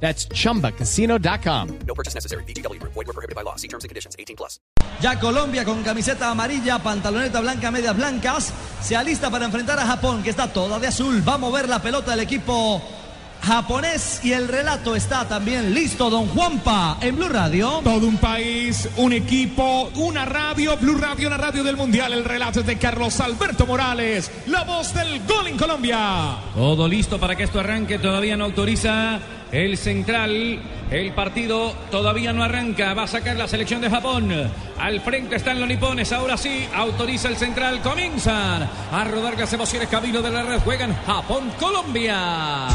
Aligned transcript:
That's 0.00 0.28
chumbacasino.com. 0.28 1.78
No 1.86 1.94
purchase 1.94 2.14
necessary. 2.14 2.44
BGW. 2.44 2.80
Void 2.82 3.06
were 3.06 3.12
prohibited 3.12 3.34
by 3.34 3.42
law. 3.42 3.56
See 3.56 3.68
terms 3.68 3.84
and 3.84 3.88
conditions. 3.88 4.14
18 4.18 4.36
plus. 4.36 4.60
Ya 5.00 5.18
Colombia 5.20 5.64
con 5.64 5.82
camiseta 5.82 6.30
amarilla, 6.30 6.78
pantaloneta 6.78 7.40
blanca, 7.40 7.70
medias 7.70 7.94
blancas, 7.94 8.52
se 8.80 8.96
alista 8.96 9.30
para 9.30 9.44
enfrentar 9.44 9.78
a 9.78 9.86
Japón, 9.86 10.22
que 10.22 10.30
está 10.30 10.52
toda 10.52 10.78
de 10.78 10.86
azul. 10.86 11.22
Va 11.26 11.34
a 11.34 11.38
mover 11.38 11.68
la 11.68 11.82
pelota 11.82 12.12
del 12.12 12.20
equipo 12.20 12.82
japonés 13.42 14.20
y 14.24 14.32
el 14.32 14.48
relato 14.48 14.96
está 14.96 15.28
también 15.28 15.72
listo, 15.72 16.10
don 16.10 16.26
Juanpa, 16.28 16.98
en 17.00 17.16
Blue 17.16 17.28
Radio. 17.28 17.80
Todo 17.84 18.06
un 18.06 18.16
país, 18.16 18.88
un 18.96 19.12
equipo, 19.12 19.90
una 19.96 20.24
radio, 20.24 20.76
Blue 20.78 20.96
Radio, 20.98 21.30
la 21.30 21.36
radio 21.36 21.62
del 21.62 21.76
Mundial. 21.76 22.12
El 22.12 22.24
relato 22.24 22.60
es 22.60 22.66
de 22.66 22.76
Carlos 22.76 23.20
Alberto 23.20 23.66
Morales, 23.66 24.30
la 24.46 24.64
voz 24.64 24.94
del 24.94 25.24
gol 25.26 25.46
en 25.46 25.56
Colombia. 25.56 26.38
Todo 26.54 26.88
listo 26.88 27.20
para 27.20 27.36
que 27.36 27.44
esto 27.44 27.60
arranque. 27.60 27.98
Todavía 27.98 28.36
no 28.36 28.44
autoriza 28.44 29.20
el 29.52 29.76
central. 29.76 30.60
El 30.90 31.12
partido 31.12 31.72
todavía 31.90 32.32
no 32.32 32.42
arranca. 32.42 32.94
Va 32.94 33.04
a 33.04 33.08
sacar 33.08 33.36
la 33.36 33.48
selección 33.48 33.80
de 33.80 33.90
Japón. 33.90 34.32
Al 34.78 35.00
frente 35.00 35.36
están 35.36 35.58
los 35.58 35.68
nipones. 35.68 36.12
Ahora 36.12 36.36
sí, 36.36 36.68
autoriza 36.74 37.28
el 37.28 37.36
central. 37.36 37.80
Comienzan 37.82 38.68
a 38.92 39.04
rodar 39.04 39.38
las 39.38 39.52
emociones. 39.52 39.88
Camino 39.88 40.22
de 40.22 40.30
la 40.30 40.42
red. 40.42 40.60
Juegan 40.60 40.94
Japón-Colombia. 41.04 42.68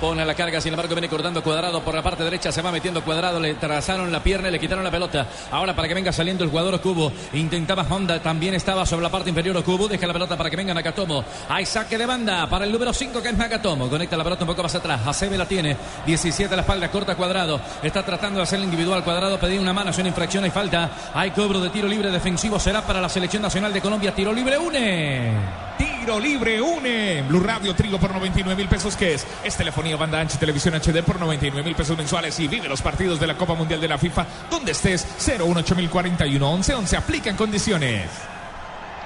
A 0.00 0.24
la 0.24 0.34
carga, 0.34 0.62
sin 0.62 0.72
embargo 0.72 0.94
viene 0.94 1.10
cortando 1.10 1.42
cuadrado 1.42 1.82
por 1.82 1.94
la 1.94 2.02
parte 2.02 2.24
derecha, 2.24 2.50
se 2.50 2.62
va 2.62 2.72
metiendo 2.72 3.04
cuadrado, 3.04 3.38
le 3.38 3.54
trazaron 3.54 4.10
la 4.10 4.22
pierna 4.22 4.48
y 4.48 4.52
le 4.52 4.58
quitaron 4.58 4.82
la 4.82 4.90
pelota. 4.90 5.26
Ahora 5.52 5.76
para 5.76 5.86
que 5.88 5.94
venga 5.94 6.10
saliendo 6.10 6.42
el 6.42 6.48
jugador 6.50 6.80
Cubo, 6.80 7.12
intentaba 7.34 7.86
Honda, 7.88 8.18
también 8.20 8.54
estaba 8.54 8.86
sobre 8.86 9.02
la 9.02 9.10
parte 9.10 9.28
inferior 9.28 9.62
Cubo, 9.62 9.88
deja 9.88 10.06
la 10.06 10.14
pelota 10.14 10.38
para 10.38 10.48
que 10.48 10.56
venga 10.56 10.72
Nakatomo. 10.72 11.22
Hay 11.50 11.66
saque 11.66 11.98
de 11.98 12.06
banda 12.06 12.48
para 12.48 12.64
el 12.64 12.72
número 12.72 12.94
5 12.94 13.22
que 13.22 13.28
es 13.28 13.36
Nakatomo, 13.36 13.88
conecta 13.88 14.16
la 14.16 14.24
pelota 14.24 14.44
un 14.44 14.48
poco 14.48 14.62
más 14.62 14.74
atrás, 14.74 15.00
Hasebe 15.06 15.36
la 15.36 15.46
tiene, 15.46 15.76
17 16.06 16.52
a 16.52 16.56
la 16.56 16.62
espalda, 16.62 16.90
corta 16.90 17.14
cuadrado, 17.14 17.60
está 17.82 18.02
tratando 18.02 18.38
de 18.38 18.44
hacer 18.44 18.58
el 18.58 18.64
individual 18.64 19.04
cuadrado, 19.04 19.38
pedir 19.38 19.60
una 19.60 19.74
mano, 19.74 19.90
es 19.90 19.98
una 19.98 20.08
infracción, 20.08 20.42
hay 20.44 20.50
falta, 20.50 20.90
hay 21.14 21.30
cobro 21.30 21.60
de 21.60 21.68
tiro 21.68 21.86
libre 21.86 22.10
defensivo, 22.10 22.58
será 22.58 22.80
para 22.82 23.02
la 23.02 23.08
selección 23.10 23.42
nacional 23.42 23.72
de 23.72 23.80
Colombia, 23.82 24.14
tiro 24.14 24.32
libre 24.32 24.58
une. 24.58 25.89
Tiro 26.10 26.18
libre 26.18 26.60
une. 26.60 27.22
Blue 27.28 27.38
Radio 27.38 27.72
Trigo 27.72 27.96
por 27.96 28.12
99 28.12 28.56
mil 28.56 28.68
pesos, 28.68 28.96
que 28.96 29.14
es? 29.14 29.24
Es 29.44 29.56
telefonía, 29.56 29.96
banda 29.96 30.18
ancha 30.18 30.40
televisión 30.40 30.74
HD 30.74 31.04
por 31.04 31.20
99 31.20 31.62
mil 31.62 31.76
pesos 31.76 31.96
mensuales. 31.96 32.40
Y 32.40 32.48
vive 32.48 32.68
los 32.68 32.82
partidos 32.82 33.20
de 33.20 33.28
la 33.28 33.36
Copa 33.36 33.54
Mundial 33.54 33.80
de 33.80 33.86
la 33.86 33.96
FIFA 33.96 34.26
donde 34.50 34.72
estés. 34.72 35.06
018041 35.18 36.50
11 36.50 36.74
11. 36.74 36.96
Aplican 36.96 37.36
condiciones. 37.36 38.10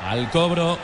Al 0.02 0.30
cobro. 0.30 0.78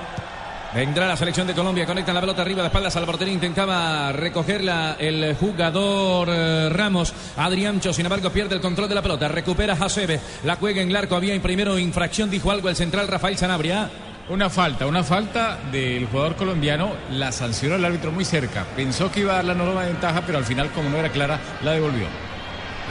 Vendrá 0.74 1.08
la 1.08 1.16
selección 1.16 1.46
de 1.46 1.54
Colombia, 1.54 1.86
conecta 1.86 2.12
la 2.12 2.20
pelota 2.20 2.42
arriba 2.42 2.60
de 2.60 2.68
espaldas 2.68 2.94
al 2.96 3.06
portería, 3.06 3.32
intentaba 3.32 4.12
recogerla 4.12 4.96
el 5.00 5.34
jugador 5.34 6.28
eh, 6.30 6.68
Ramos, 6.70 7.12
Adriancho, 7.36 7.92
sin 7.92 8.06
embargo 8.06 8.30
pierde 8.30 8.54
el 8.54 8.60
control 8.60 8.88
de 8.88 8.94
la 8.94 9.02
pelota, 9.02 9.26
recupera 9.26 9.72
Hasebe, 9.72 10.20
la 10.44 10.54
juega 10.54 10.80
en 10.80 10.90
el 10.90 10.96
arco, 10.96 11.16
había 11.16 11.40
primero 11.42 11.76
infracción, 11.76 12.30
dijo 12.30 12.52
algo 12.52 12.68
el 12.68 12.76
central 12.76 13.08
Rafael 13.08 13.36
Sanabria. 13.36 13.90
Una 14.30 14.48
falta, 14.48 14.86
una 14.86 15.02
falta 15.02 15.58
del 15.72 16.06
jugador 16.06 16.36
colombiano, 16.36 16.92
la 17.10 17.32
sancionó 17.32 17.74
el 17.74 17.84
árbitro 17.84 18.12
muy 18.12 18.24
cerca. 18.24 18.64
Pensó 18.76 19.10
que 19.10 19.20
iba 19.20 19.32
a 19.32 19.36
dar 19.36 19.44
la 19.44 19.54
de 19.80 19.88
ventaja, 19.88 20.22
pero 20.24 20.38
al 20.38 20.44
final, 20.44 20.70
como 20.70 20.88
no 20.88 20.98
era 20.98 21.08
clara, 21.08 21.40
la 21.64 21.72
devolvió. 21.72 22.06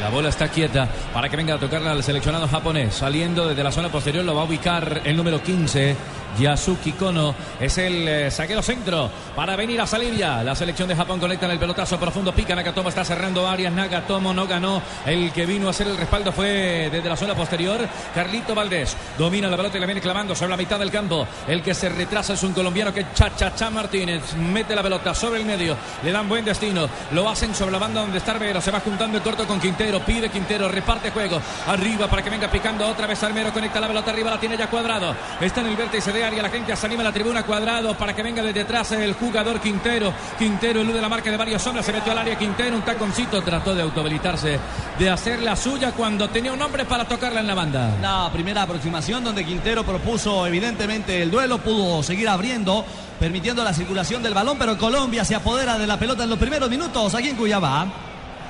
La 0.02 0.10
bola 0.10 0.30
está 0.30 0.48
quieta 0.48 0.88
para 1.14 1.28
que 1.28 1.36
venga 1.36 1.56
a 1.56 1.60
tocarla 1.60 1.92
al 1.92 2.04
seleccionado 2.04 2.48
japonés. 2.48 2.96
Saliendo 2.96 3.48
desde 3.48 3.64
la 3.64 3.72
zona 3.72 3.90
posterior 3.90 4.24
lo 4.24 4.34
va 4.34 4.42
a 4.42 4.46
ubicar 4.46 5.02
el 5.04 5.18
número 5.18 5.44
15, 5.44 5.96
Yasuki 6.40 6.94
Kono. 6.94 7.36
Es 7.60 7.78
el 7.78 8.08
eh, 8.08 8.32
saqueo 8.32 8.62
centro 8.62 9.10
para 9.36 9.56
venir 9.56 9.82
a 9.82 9.88
salir 9.88 10.16
ya. 10.16 10.42
La 10.44 10.56
selección 10.56 10.88
de 10.88 10.96
Japón 10.96 11.20
conecta 11.20 11.46
en 11.48 11.54
el 11.54 11.60
pelotazo 11.60 12.00
profundo. 12.00 12.34
Pica 12.34 12.56
Nagatomo, 12.56 12.90
está 12.90 13.04
cerrando 13.04 13.48
áreas. 13.48 13.74
Nagatomo 13.74 14.34
no 14.34 14.48
ganó. 14.48 14.82
El 15.06 15.32
que 15.34 15.46
vino 15.46 15.68
a 15.68 15.72
hacer 15.72 15.88
el 15.88 15.98
respaldo 15.98 16.32
fue 16.32 16.90
desde 16.92 17.10
la 17.10 17.18
zona 17.18 17.36
posterior. 17.36 17.80
Carlito 18.16 18.56
Valdés 18.56 18.96
domina 19.18 19.50
la 19.50 19.58
pelota 19.58 19.78
y 19.78 19.82
la 19.82 19.86
viene 19.86 20.02
clavando 20.02 20.34
sobre 20.34 20.52
la 20.52 20.58
mitad 20.58 20.80
del 20.80 20.92
campo. 20.92 21.28
El 21.46 21.62
que 21.62 21.74
se 21.74 21.90
retrasa 21.90 22.34
es 22.34 22.44
un 22.44 22.54
colombiano 22.54 22.94
que 22.94 23.08
Chachacha 23.14 23.70
Martínez 23.70 24.36
mete 24.36 24.76
la 24.76 24.84
pelota 24.84 25.14
sobre 25.14 25.40
el 25.40 25.46
medio. 25.46 25.76
Le 26.04 26.12
dan 26.12 26.30
buen 26.30 26.46
destino. 26.46 26.88
Lo 27.12 27.30
hacen 27.30 27.54
sobre 27.54 27.74
la 27.74 27.80
banda 27.80 28.02
donde 28.02 28.20
está 28.20 28.32
Armero. 28.32 28.62
Se 28.62 28.72
va 28.72 28.80
juntando 28.80 29.18
el 29.18 29.24
corto 29.24 29.46
con 29.46 29.60
Quintero. 29.60 29.89
Pide 30.02 30.30
Quintero. 30.30 30.70
Reparte 30.70 31.12
juego. 31.12 31.42
Arriba 31.68 32.08
para 32.08 32.24
que 32.24 32.30
venga 32.30 32.50
picando 32.50 32.88
otra 32.88 33.08
vez 33.08 33.24
Armero. 33.24 33.52
Conecta 33.52 33.80
la 33.80 33.88
pelota 33.88 34.12
arriba. 34.12 34.32
La 34.32 34.40
tiene 34.40 34.58
ya 34.58 34.70
cuadrado. 34.70 35.16
Está 35.42 35.62
en 35.62 35.68
el 35.68 35.76
vértice 35.76 36.12
de 36.12 36.24
área. 36.24 36.44
La 36.44 36.50
gente 36.50 36.76
se 36.76 36.86
anima 36.86 37.02
a 37.02 37.06
la 37.06 37.12
tribuna 37.12 37.44
cuadrado 37.44 37.98
para 37.98 38.14
que 38.16 38.22
venga 38.22 38.44
desde 38.44 38.62
atrás 38.62 38.92
el 38.92 39.14
jugador 39.14 39.60
Quintero. 39.60 40.14
Quintero 40.38 40.82
elude 40.82 41.02
la 41.02 41.10
marca 41.10 41.32
de 41.32 41.38
varios 41.38 41.66
hombres. 41.66 41.86
Se 41.86 41.92
metió 41.92 42.12
al 42.12 42.20
área 42.20 42.38
Quintero. 42.38 42.76
Un 42.76 42.84
taconcito. 42.84 43.42
Trató 43.42 43.74
de 43.74 43.82
autohabilitarse. 43.82 44.60
De 45.00 45.10
hacer 45.10 45.42
la 45.42 45.56
suya 45.56 45.92
cuando 45.94 46.30
tenía 46.30 46.54
un 46.54 46.62
hombre 46.62 46.86
para 46.86 47.06
tocarla 47.06 47.40
en 47.40 47.48
la 47.48 47.56
banda. 47.56 47.98
La 48.02 48.30
primera 48.32 48.62
aproximación 48.62 49.24
donde 49.24 49.46
Quintero 49.46 49.84
propuso 49.84 50.46
evidentemente 50.46 51.22
el 51.22 51.32
duelo, 51.32 51.60
pudo 51.60 52.04
seguir 52.04 52.28
abriendo, 52.28 52.86
permitiendo 53.20 53.64
la 53.64 53.74
circulación 53.74 54.24
del 54.24 54.34
balón, 54.34 54.58
pero 54.58 54.78
Colombia 54.78 55.24
se 55.24 55.36
apodera 55.36 55.78
de 55.78 55.88
la 55.88 55.98
pelota 55.98 56.24
en 56.24 56.30
los 56.30 56.40
primeros 56.40 56.70
minutos 56.70 57.16
aquí 57.16 57.30
en 57.30 57.36
Cuyabá. 57.36 58.09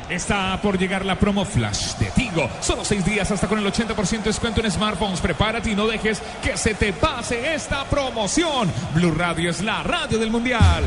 Está 0.10 0.60
por 0.60 0.80
llegar 0.80 1.06
la 1.06 1.20
promo 1.20 1.46
flash 1.46 1.96
de 1.98 2.08
Tigo. 2.08 2.50
Solo 2.62 2.84
seis 2.84 3.06
días 3.06 3.30
hasta 3.30 3.48
con 3.48 3.60
el 3.60 3.66
80% 3.66 4.10
de 4.10 4.24
descuento 4.24 4.60
en 4.60 4.72
smartphones. 4.72 5.22
Prepárate 5.22 5.70
y 5.70 5.76
no 5.76 5.86
dejes 5.86 6.22
que 6.42 6.58
se 6.58 6.74
te 6.74 6.94
pase 6.94 7.54
esta 7.54 7.86
promoción. 7.86 8.72
Blue 8.96 9.14
Radio 9.16 9.52
es 9.52 9.62
la 9.62 9.84
radio 9.84 10.18
del 10.18 10.32
mundial. 10.32 10.84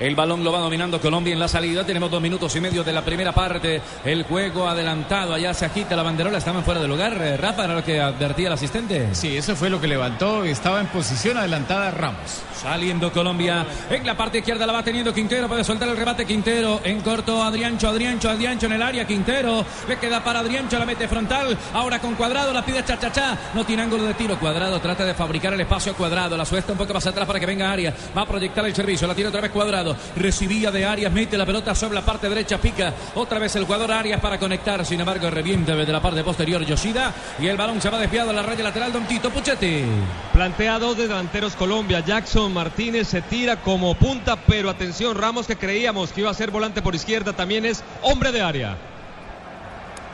El 0.00 0.16
balón 0.16 0.42
lo 0.42 0.50
va 0.50 0.60
dominando 0.60 0.98
Colombia 0.98 1.34
en 1.34 1.38
la 1.38 1.46
salida. 1.46 1.84
Tenemos 1.84 2.10
dos 2.10 2.22
minutos 2.22 2.56
y 2.56 2.60
medio 2.62 2.82
de 2.82 2.90
la 2.90 3.04
primera 3.04 3.32
parte. 3.32 3.82
El 4.02 4.22
juego 4.22 4.66
adelantado. 4.66 5.34
Allá 5.34 5.52
se 5.52 5.66
agita 5.66 5.94
la 5.94 6.02
banderola. 6.02 6.38
Estaban 6.38 6.64
fuera 6.64 6.80
de 6.80 6.88
lugar. 6.88 7.12
Eh, 7.20 7.36
Rafa 7.36 7.66
era 7.66 7.74
lo 7.74 7.84
que 7.84 8.00
advertía 8.00 8.46
el 8.46 8.54
asistente. 8.54 9.14
Sí, 9.14 9.36
eso 9.36 9.54
fue 9.54 9.68
lo 9.68 9.78
que 9.78 9.86
levantó. 9.86 10.42
Estaba 10.42 10.80
en 10.80 10.86
posición 10.86 11.36
adelantada 11.36 11.90
Ramos. 11.90 12.42
Saliendo 12.54 13.12
Colombia. 13.12 13.66
En 13.90 14.06
la 14.06 14.16
parte 14.16 14.38
izquierda 14.38 14.66
la 14.66 14.72
va 14.72 14.82
teniendo 14.82 15.12
Quintero. 15.12 15.48
Puede 15.48 15.64
soltar 15.64 15.86
el 15.90 15.98
rebate 15.98 16.24
Quintero. 16.24 16.80
En 16.82 17.02
corto 17.02 17.42
Adriancho, 17.42 17.88
Adriancho, 17.88 18.30
Adriancho 18.30 18.66
en 18.66 18.72
el 18.72 18.82
área. 18.82 19.06
Quintero. 19.06 19.66
Le 19.86 19.98
queda 19.98 20.24
para 20.24 20.38
Adriancho. 20.38 20.78
La 20.78 20.86
mete 20.86 21.08
frontal. 21.08 21.58
Ahora 21.74 21.98
con 21.98 22.14
Cuadrado. 22.14 22.54
La 22.54 22.64
pide 22.64 22.82
Chachachá. 22.82 23.36
No 23.52 23.66
tiene 23.66 23.82
ángulo 23.82 24.04
de 24.04 24.14
tiro. 24.14 24.38
Cuadrado 24.38 24.80
trata 24.80 25.04
de 25.04 25.12
fabricar 25.12 25.52
el 25.52 25.60
espacio 25.60 25.92
Cuadrado. 25.92 26.38
La 26.38 26.46
suelta 26.46 26.72
un 26.72 26.78
poco 26.78 26.94
más 26.94 27.06
atrás 27.06 27.26
para 27.26 27.38
que 27.38 27.44
venga 27.44 27.70
Arias. 27.70 27.94
Va 28.16 28.22
a 28.22 28.26
proyectar 28.26 28.64
el 28.64 28.74
servicio. 28.74 29.06
La 29.06 29.14
tira 29.14 29.28
otra 29.28 29.42
vez 29.42 29.50
Cuadrado. 29.50 29.89
Recibía 30.16 30.70
de 30.70 30.84
Arias. 30.84 31.12
Mete 31.12 31.36
la 31.36 31.46
pelota 31.46 31.74
sobre 31.74 31.94
la 31.94 32.04
parte 32.04 32.28
derecha. 32.28 32.58
Pica. 32.58 32.92
Otra 33.14 33.38
vez 33.38 33.54
el 33.56 33.64
jugador 33.64 33.92
Arias 33.92 34.20
para 34.20 34.38
conectar. 34.38 34.84
Sin 34.84 35.00
embargo, 35.00 35.30
revienta 35.30 35.74
desde 35.74 35.92
la 35.92 36.02
parte 36.02 36.24
posterior 36.24 36.64
Yoshida. 36.64 37.12
Y 37.38 37.46
el 37.46 37.56
balón 37.56 37.80
se 37.80 37.90
va 37.90 37.98
desviado 37.98 38.30
a 38.30 38.32
la 38.32 38.42
raya 38.42 38.64
lateral. 38.64 38.92
Don 38.92 39.06
Tito 39.06 39.30
Puchetti. 39.30 39.84
Plantea 40.32 40.78
dos 40.78 40.96
delanteros 40.96 41.54
Colombia. 41.54 42.00
Jackson 42.00 42.52
Martínez 42.52 43.08
se 43.08 43.22
tira 43.22 43.56
como 43.56 43.94
punta, 43.94 44.36
pero 44.36 44.70
atención, 44.70 45.16
Ramos 45.16 45.46
que 45.46 45.56
creíamos 45.56 46.12
que 46.12 46.22
iba 46.22 46.30
a 46.30 46.34
ser 46.34 46.50
volante 46.50 46.82
por 46.82 46.94
izquierda 46.94 47.32
también 47.32 47.66
es 47.66 47.82
hombre 48.02 48.32
de 48.32 48.40
área. 48.40 48.76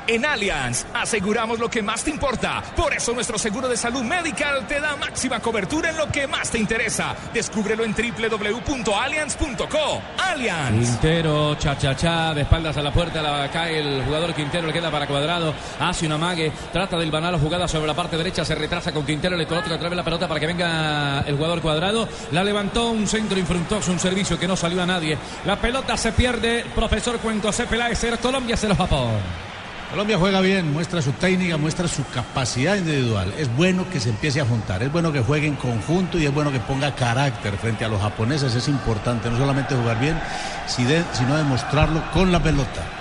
En 0.09 0.25
Allianz 0.25 0.87
aseguramos 0.95 1.59
lo 1.59 1.69
que 1.69 1.83
más 1.83 2.05
te 2.05 2.11
importa. 2.11 2.63
Por 2.77 2.95
eso 2.95 3.13
nuestro 3.13 3.39
seguro 3.39 3.69
de 3.69 3.77
salud 3.77 4.03
medical 4.03 4.67
te 4.67 4.81
da 4.81 4.97
máxima 4.97 5.41
cobertura 5.41 5.91
en 5.91 5.97
lo 5.97 6.11
que 6.13 6.27
más 6.27 6.51
te 6.51 6.59
interesa. 6.59 7.15
Descúbrelo 7.35 7.85
en 7.85 7.95
www.allianz.co. 7.95 10.03
Allianz. 10.19 10.91
Quintero, 10.91 11.57
cha 11.57 11.77
cha 11.77 11.97
cha, 11.97 12.35
de 12.35 12.43
espaldas 12.43 12.77
a 12.77 12.83
la 12.83 12.93
puerta, 12.93 13.21
la 13.21 13.51
cae 13.51 13.81
el 13.81 14.05
jugador 14.05 14.35
Quintero, 14.35 14.67
le 14.67 14.73
queda 14.73 14.91
para 14.91 15.07
cuadrado, 15.07 15.55
hace 15.81 16.07
una 16.07 16.19
mague, 16.19 16.53
trata 16.73 16.99
del 16.99 17.11
banal 17.11 17.39
jugada 17.41 17.67
sobre 17.67 17.87
la 17.87 17.95
parte 17.95 18.17
derecha, 18.17 18.45
se 18.45 18.55
retrasa 18.55 18.93
con 18.93 19.05
Quintero, 19.05 19.37
le 19.37 19.47
coloca 19.47 19.75
otra 19.75 19.89
vez 19.89 19.97
la 19.97 20.05
pelota 20.05 20.29
para 20.29 20.39
que 20.39 20.47
venga 20.47 21.25
el 21.27 21.37
jugador 21.37 21.61
cuadrado, 21.61 22.09
la 22.33 22.45
levantó 22.45 22.91
un 22.91 23.07
centro 23.07 23.39
infructuoso, 23.39 23.93
un 23.93 23.99
servicio 23.99 24.39
que 24.39 24.47
no 24.47 24.57
salió 24.57 24.83
a 24.83 24.87
nadie. 24.87 25.17
La 25.45 25.57
pelota 25.57 25.97
se 25.97 26.13
pierde, 26.13 26.65
profesor 26.75 27.19
Cuenco 27.19 27.53
C. 27.53 27.67
Peláez, 27.67 28.05
Colombia, 28.21 28.57
cero 28.57 28.75
Japón. 28.77 29.46
Colombia 29.91 30.19
juega 30.19 30.41
bien, 30.41 30.73
muestra 30.73 31.01
su 31.01 31.13
técnica, 31.13 31.57
muestra 31.57 31.87
su 31.87 32.05
capacidad 32.09 32.75
individual. 32.77 33.33
Es 33.39 33.55
bueno 33.57 33.89
que 33.89 34.01
se 34.01 34.11
empiece 34.11 34.41
a 34.41 34.45
juntar, 34.45 34.83
es 34.83 34.91
bueno 34.91 35.13
que 35.13 35.21
juegue 35.21 35.47
en 35.47 35.55
conjunto 35.55 36.19
y 36.19 36.27
es 36.27 36.35
bueno 36.35 36.51
que 36.51 36.59
ponga 36.59 36.95
carácter 36.95 37.57
frente 37.57 37.85
a 37.85 37.89
los 37.89 38.01
japoneses. 38.01 38.55
Es 38.55 38.69
importante 38.69 39.31
no 39.31 39.39
solamente 39.39 39.77
jugar 39.77 40.01
bien, 40.01 40.21
sino 40.67 41.37
demostrarlo 41.37 42.03
con 42.13 42.33
la 42.33 42.43
pelota. 42.43 42.96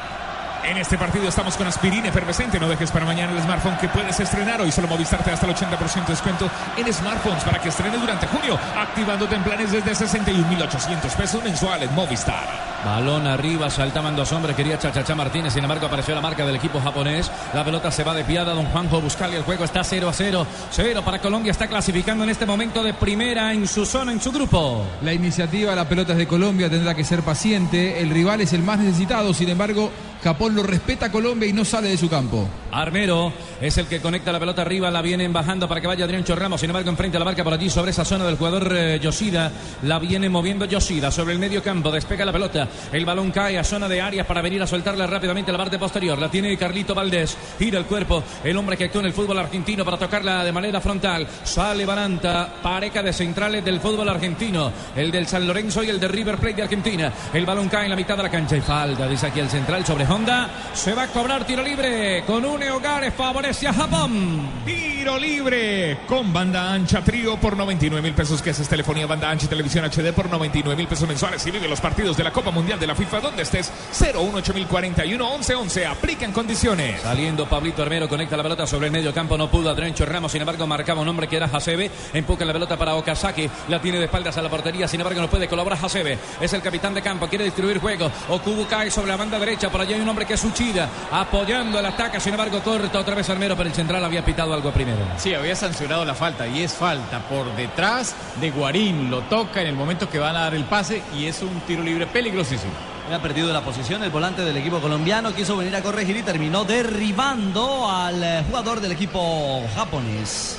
En 0.67 0.77
este 0.77 0.97
partido 0.97 1.27
estamos 1.27 1.56
con 1.57 1.67
aspirina 1.67 2.09
efervescente. 2.09 2.59
No 2.59 2.67
dejes 2.67 2.89
para 2.89 3.06
mañana 3.06 3.33
el 3.33 3.41
smartphone 3.41 3.77
que 3.77 3.88
puedes 3.88 4.19
estrenar. 4.19 4.62
Hoy 4.62 4.71
solo 4.71 4.88
Movistar 4.88 5.23
te 5.23 5.29
hasta 5.29 5.45
el 5.45 5.53
80% 5.53 6.06
de 6.06 6.12
descuento 6.12 6.50
en 6.75 6.91
smartphones 6.91 7.44
para 7.44 7.62
que 7.62 7.69
estrenes 7.69 8.01
durante 8.01 8.25
junio, 8.25 8.57
activándote 8.75 9.35
en 9.35 9.44
planes 9.44 9.71
desde 9.71 9.91
61.800 9.91 11.15
pesos 11.15 11.44
mensuales. 11.44 11.91
Movistar. 11.91 12.75
Balón 12.83 13.25
arriba, 13.25 13.69
saltaban 13.69 14.15
dos 14.15 14.31
hombres, 14.31 14.56
quería 14.56 14.77
Chachacha 14.77 15.15
Martínez, 15.15 15.53
sin 15.53 15.63
embargo 15.63 15.88
apareció 15.88 16.13
la 16.13 16.21
marca 16.21 16.45
del 16.45 16.56
equipo 16.56 16.79
japonés. 16.79 17.31
La 17.53 17.63
pelota 17.63 17.89
se 17.89 18.03
va 18.03 18.13
de 18.13 18.23
piada, 18.23 18.53
don 18.53 18.65
Juanjo 18.65 19.01
Buscali, 19.01 19.35
el 19.35 19.44
juego 19.44 19.63
está 19.63 19.83
0 19.83 20.09
a 20.09 20.13
0. 20.13 20.45
0 20.69 21.01
para 21.03 21.19
Colombia, 21.19 21.51
está 21.51 21.67
clasificando 21.67 22.23
en 22.23 22.29
este 22.29 22.45
momento 22.45 22.83
de 22.83 22.94
primera 22.94 23.53
en 23.53 23.67
su 23.67 23.85
zona, 23.85 24.12
en 24.12 24.21
su 24.21 24.31
grupo. 24.31 24.85
La 25.01 25.13
iniciativa, 25.13 25.73
la 25.73 25.89
pelota 25.89 26.12
es 26.12 26.19
de 26.19 26.27
Colombia, 26.27 26.69
tendrá 26.69 26.94
que 26.94 27.03
ser 27.03 27.23
paciente. 27.23 28.01
El 28.01 28.12
rival 28.12 28.41
es 28.41 28.53
el 28.53 28.62
más 28.62 28.77
necesitado, 28.77 29.33
sin 29.33 29.50
embargo, 29.50 29.91
Japón 30.25 30.56
lo 30.56 30.63
respeta 30.63 31.12
Colombia 31.12 31.48
y 31.48 31.54
no 31.54 31.63
sale 31.63 31.89
de 31.89 31.98
su 31.98 32.10
campo. 32.10 32.50
Armero 32.72 33.31
es 33.62 33.77
el 33.77 33.86
que 33.86 34.01
conecta 34.01 34.31
la 34.31 34.39
pelota 34.39 34.63
arriba, 34.63 34.89
la 34.89 35.04
vienen 35.04 35.31
bajando 35.31 35.68
para 35.68 35.80
que 35.80 35.86
vaya 35.86 36.04
Adrián 36.04 36.24
Chorramos. 36.24 36.60
Sin 36.60 36.72
embargo, 36.72 36.89
enfrente 36.89 37.18
a 37.18 37.19
la 37.19 37.25
marca 37.25 37.44
por 37.44 37.54
allí 37.54 37.69
sobre 37.69 37.92
esa 37.92 38.04
zona 38.04 38.25
del 38.25 38.36
jugador 38.36 38.75
eh, 38.75 39.00
Yoshida. 39.00 39.51
La 39.83 40.00
viene 40.00 40.27
moviendo 40.27 40.66
Yoshida 40.66 41.12
sobre 41.12 41.33
el 41.33 41.39
medio 41.39 41.62
campo, 41.62 41.92
despega 41.92 42.25
la 42.25 42.31
pelota. 42.31 42.68
El 42.92 43.06
balón 43.06 43.30
cae 43.30 43.60
a 43.60 43.63
zona 43.63 43.88
de 43.88 44.01
áreas 44.01 44.25
para 44.25 44.42
venir 44.42 44.63
a 44.63 44.68
soltarla 44.68 45.06
rápidamente 45.06 45.51
a 45.51 45.54
la 45.54 45.60
parte 45.60 45.77
posterior. 45.77 46.18
La 46.18 46.31
tiene 46.31 46.57
Carlito 46.57 46.95
Valdés. 46.95 47.38
Gira 47.60 47.77
el 47.77 47.86
cuerpo. 47.86 48.24
El 48.44 48.57
hombre 48.57 48.77
que 48.77 48.86
actúa 48.86 49.01
en 49.01 49.07
el 49.07 49.13
fútbol 49.13 49.38
argentino 49.38 49.86
para 49.86 49.98
tocarla 49.98 50.44
de 50.44 50.51
manera 50.51 50.81
frontal. 50.81 51.27
Sale 51.44 51.86
Baranta, 51.86 52.51
pareja 52.63 53.04
de 53.04 53.13
centrales 53.13 53.63
del 53.63 53.80
fútbol 53.80 54.10
argentino. 54.10 54.72
El 54.95 55.12
del 55.12 55.27
San 55.27 55.45
Lorenzo 55.45 55.83
y 55.83 55.89
el 55.89 56.00
de 56.00 56.07
River 56.07 56.38
Plate 56.38 56.56
de 56.56 56.63
Argentina. 56.63 57.13
El 57.31 57.45
balón 57.45 57.69
cae 57.69 57.83
en 57.83 57.92
la 57.92 57.95
mitad 57.95 58.18
de 58.18 58.24
la 58.24 58.31
cancha 58.31 58.57
y 58.57 58.62
falta. 58.62 59.07
Dice 59.07 59.27
aquí 59.27 59.39
el 59.39 59.50
central 59.50 59.86
sobre 59.86 60.14
Honda. 60.15 60.50
Se 60.73 60.94
va 60.94 61.03
a 61.03 61.07
cobrar 61.07 61.45
tiro 61.45 61.62
libre 61.62 62.23
con 62.25 62.45
un 62.45 62.63
Hogares. 62.63 63.13
Favorece 63.13 63.67
a 63.67 63.73
Japón. 63.73 64.50
Tiro 64.65 65.19
libre 65.19 65.97
con 66.07 66.31
banda 66.31 66.71
ancha 66.71 67.03
trío 67.03 67.35
por 67.38 67.57
99 67.57 68.01
mil 68.01 68.13
pesos. 68.13 68.41
Que 68.41 68.51
es 68.51 68.69
telefonía 68.69 69.06
banda 69.07 69.29
ancha 69.29 69.45
y 69.45 69.50
televisión 69.50 69.83
HD 69.83 70.13
por 70.13 70.29
99 70.29 70.77
mil 70.77 70.88
pesos 70.88 71.06
mensuales. 71.07 71.45
Y 71.45 71.51
vive 71.51 71.67
los 71.67 71.81
partidos 71.81 72.15
de 72.15 72.23
la 72.23 72.31
Copa 72.31 72.50
Mundial 72.51 72.79
de 72.79 72.88
la 72.88 72.95
FIFA 72.95 73.19
donde 73.19 73.44
estés. 73.44 73.71
018041 73.91 75.25
1111. 75.38 75.85
Aplica 75.85 76.23
en 76.23 76.31
condiciones. 76.31 77.01
Saliendo 77.01 77.45
Pablito 77.47 77.81
Armero. 77.81 78.07
Conecta 78.07 78.38
la 78.38 78.44
pelota 78.44 78.65
sobre 78.65 78.88
el 78.88 78.94
medio 78.94 79.13
campo. 79.13 79.38
No 79.38 79.51
pudo 79.51 79.69
Adrencho 79.69 80.06
Ramos. 80.06 80.31
Sin 80.31 80.41
embargo, 80.41 80.65
marcaba 80.65 81.01
un 81.01 81.09
hombre 81.09 81.27
que 81.27 81.35
era 81.35 81.47
Hasebe. 81.47 81.91
Empuja 82.13 82.45
la 82.45 82.53
pelota 82.53 82.77
para 82.77 82.95
Okazaki. 82.95 83.50
La 83.67 83.81
tiene 83.81 84.00
de 84.00 84.06
espaldas 84.06 84.38
a 84.38 84.41
la 84.41 84.50
portería. 84.50 84.88
Sin 84.88 85.01
embargo, 85.01 85.19
no 85.19 85.29
puede 85.29 85.50
colaborar 85.50 85.77
Hasebe. 85.83 86.17
Es 86.39 86.53
el 86.53 86.62
capitán 86.62 86.94
de 86.94 87.01
campo. 87.01 87.27
Quiere 87.27 87.44
distribuir 87.44 87.79
juego. 87.79 88.09
Okubu 88.29 88.65
cae 88.65 88.89
sobre 88.89 89.09
la 89.09 89.17
banda 89.17 89.38
derecha. 89.38 89.69
Por 89.69 89.81
allí 89.81 89.94
hay 89.95 90.01
un 90.01 90.09
hombre 90.09 90.25
que 90.25 90.33
es 90.33 90.44
Uchida. 90.44 90.89
Apoyando 91.12 91.80
el 91.80 91.86
ataque. 91.86 92.19
Sin 92.19 92.33
embargo, 92.33 92.62
corta 92.62 93.00
otra 93.00 93.15
vez 93.15 93.30
Armero. 93.30 93.56
Pero 93.56 93.69
el 93.69 93.75
central 93.75 94.03
había 94.03 94.24
pitado 94.24 94.53
algo 94.53 94.71
primero. 94.71 95.00
Sí, 95.18 95.33
había 95.33 95.56
sancionado 95.56 96.06
la 96.06 96.13
falta. 96.13 96.47
Y 96.47 96.63
es 96.63 96.74
falta 96.74 97.19
por 97.19 97.56
detrás 97.56 98.15
de 98.39 98.51
Guarín. 98.51 99.09
Lo 99.09 99.21
toca 99.24 99.62
en 99.62 99.68
el 99.68 99.75
momento 99.75 100.09
que 100.09 100.19
van 100.19 100.36
a 100.36 100.42
dar 100.42 100.56
el 100.56 100.65
pase. 100.65 101.01
Y 101.18 101.25
es 101.25 101.42
un 101.42 101.62
tiro 101.62 101.83
libre 101.83 102.07
peligrosísimo. 102.07 102.74
Ha 103.13 103.19
perdido 103.19 103.53
la 103.53 103.62
posición 103.62 104.03
el 104.03 104.09
volante 104.09 104.44
del 104.44 104.57
equipo 104.57 104.80
colombiano. 104.80 105.33
Quiso 105.33 105.56
venir 105.56 105.75
a 105.75 105.81
corregir 105.81 106.18
y 106.18 106.24
terminó 106.24 106.65
derribando 106.65 107.89
al 107.89 108.24
eh, 108.24 108.44
jugador 108.48 108.81
del 108.81 108.91
equipo 108.91 109.63
japonés. 109.75 110.57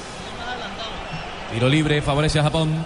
Tiro 1.53 1.69
libre, 1.69 2.03
favorece 2.03 2.39
a 2.39 2.45
Japón. 2.45 2.85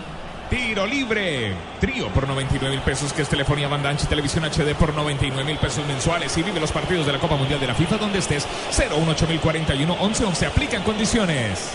Tiro 0.51 0.85
libre. 0.85 1.55
Trío 1.81 2.09
por 2.09 2.27
99 2.27 2.75
mil 2.75 2.85
pesos, 2.85 3.13
que 3.13 3.23
es 3.23 3.29
telefonía 3.29 3.69
banda 3.69 3.89
ancha 3.89 4.05
y 4.05 4.09
televisión 4.09 4.45
HD 4.45 4.75
por 4.75 4.93
99 4.93 5.45
mil 5.45 5.59
pesos 5.59 5.87
mensuales. 5.87 6.37
Y 6.37 6.43
vive 6.43 6.59
los 6.59 6.73
partidos 6.73 7.07
de 7.07 7.13
la 7.13 7.21
Copa 7.21 7.37
Mundial 7.37 7.61
de 7.61 7.69
la 7.69 7.75
FIFA 7.75 7.99
donde 7.99 8.19
estés. 8.19 8.49
018041 8.73 9.95
1111. 9.95 10.47
Aplica 10.47 10.77
en 10.77 10.83
condiciones. 10.83 11.71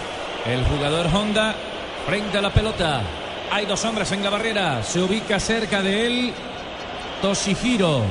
El 0.45 0.65
jugador 0.65 1.07
Honda 1.07 1.55
frente 2.05 2.37
a 2.37 2.41
la 2.41 2.53
pelota. 2.53 3.01
Hay 3.49 3.65
dos 3.65 3.85
hombres 3.85 4.11
en 4.11 4.21
la 4.21 4.29
barrera. 4.29 4.83
Se 4.83 5.01
ubica 5.01 5.39
cerca 5.39 5.81
de 5.81 6.07
él 6.07 6.33
Toshihiro 7.21 8.03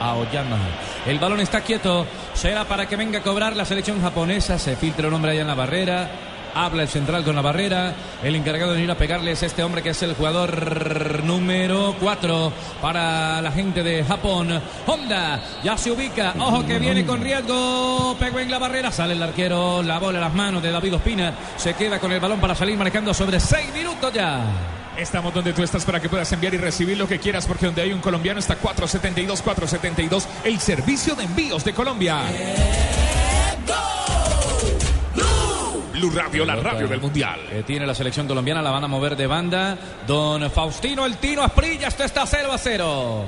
Aoyama. 0.00 0.58
El 1.06 1.20
balón 1.20 1.38
está 1.38 1.60
quieto. 1.60 2.04
Será 2.34 2.64
para 2.64 2.86
que 2.86 2.96
venga 2.96 3.20
a 3.20 3.22
cobrar 3.22 3.54
la 3.54 3.64
selección 3.64 4.02
japonesa. 4.02 4.58
Se 4.58 4.74
filtra 4.74 5.06
un 5.06 5.14
hombre 5.14 5.30
allá 5.30 5.42
en 5.42 5.46
la 5.46 5.54
barrera. 5.54 6.10
Habla 6.54 6.82
el 6.82 6.88
central 6.88 7.24
con 7.24 7.36
la 7.36 7.42
barrera. 7.42 7.94
El 8.22 8.34
encargado 8.34 8.72
de 8.72 8.82
ir 8.82 8.90
a 8.90 8.96
pegarle 8.96 9.32
es 9.32 9.42
este 9.42 9.62
hombre 9.62 9.82
que 9.82 9.90
es 9.90 10.02
el 10.02 10.14
jugador 10.14 11.24
número 11.24 11.96
4 12.00 12.52
para 12.80 13.40
la 13.40 13.52
gente 13.52 13.82
de 13.82 14.04
Japón. 14.04 14.60
Honda 14.86 15.40
ya 15.62 15.76
se 15.76 15.90
ubica. 15.90 16.34
Ojo 16.38 16.66
que 16.66 16.78
viene 16.78 17.04
con 17.04 17.20
riesgo. 17.20 18.16
Pegó 18.18 18.40
en 18.40 18.50
la 18.50 18.58
barrera. 18.58 18.90
Sale 18.90 19.14
el 19.14 19.22
arquero. 19.22 19.82
La 19.82 19.98
bola 19.98 20.18
en 20.18 20.24
las 20.24 20.34
manos 20.34 20.62
de 20.62 20.70
David 20.70 20.96
Ospina. 20.96 21.34
Se 21.56 21.74
queda 21.74 21.98
con 21.98 22.12
el 22.12 22.20
balón 22.20 22.40
para 22.40 22.54
salir 22.54 22.76
manejando 22.76 23.14
sobre 23.14 23.40
6 23.40 23.72
minutos 23.72 24.12
ya. 24.12 24.44
Estamos 24.96 25.32
donde 25.32 25.52
tú 25.52 25.62
estás 25.62 25.84
para 25.84 26.00
que 26.00 26.08
puedas 26.08 26.30
enviar 26.32 26.52
y 26.52 26.58
recibir 26.58 26.98
lo 26.98 27.08
que 27.08 27.18
quieras, 27.18 27.46
porque 27.46 27.66
donde 27.66 27.80
hay 27.80 27.92
un 27.92 28.00
colombiano 28.00 28.38
está 28.40 28.56
472, 28.56 29.40
472, 29.40 30.28
el 30.44 30.60
servicio 30.60 31.14
de 31.14 31.24
envíos 31.24 31.64
de 31.64 31.72
Colombia. 31.72 32.20
Blue 36.00 36.10
Radio, 36.10 36.46
la 36.46 36.56
radio 36.56 36.88
del 36.88 36.98
Mundial. 36.98 37.38
Que 37.50 37.62
tiene 37.62 37.86
la 37.86 37.94
selección 37.94 38.26
colombiana, 38.26 38.62
la 38.62 38.70
van 38.70 38.84
a 38.84 38.88
mover 38.88 39.16
de 39.16 39.26
banda. 39.26 39.76
Don 40.06 40.50
Faustino 40.50 41.04
El 41.04 41.18
Tino 41.18 41.42
Asprilla, 41.42 41.88
esto 41.88 42.04
está 42.04 42.24
0 42.24 42.50
a 42.50 42.56
0. 42.56 43.24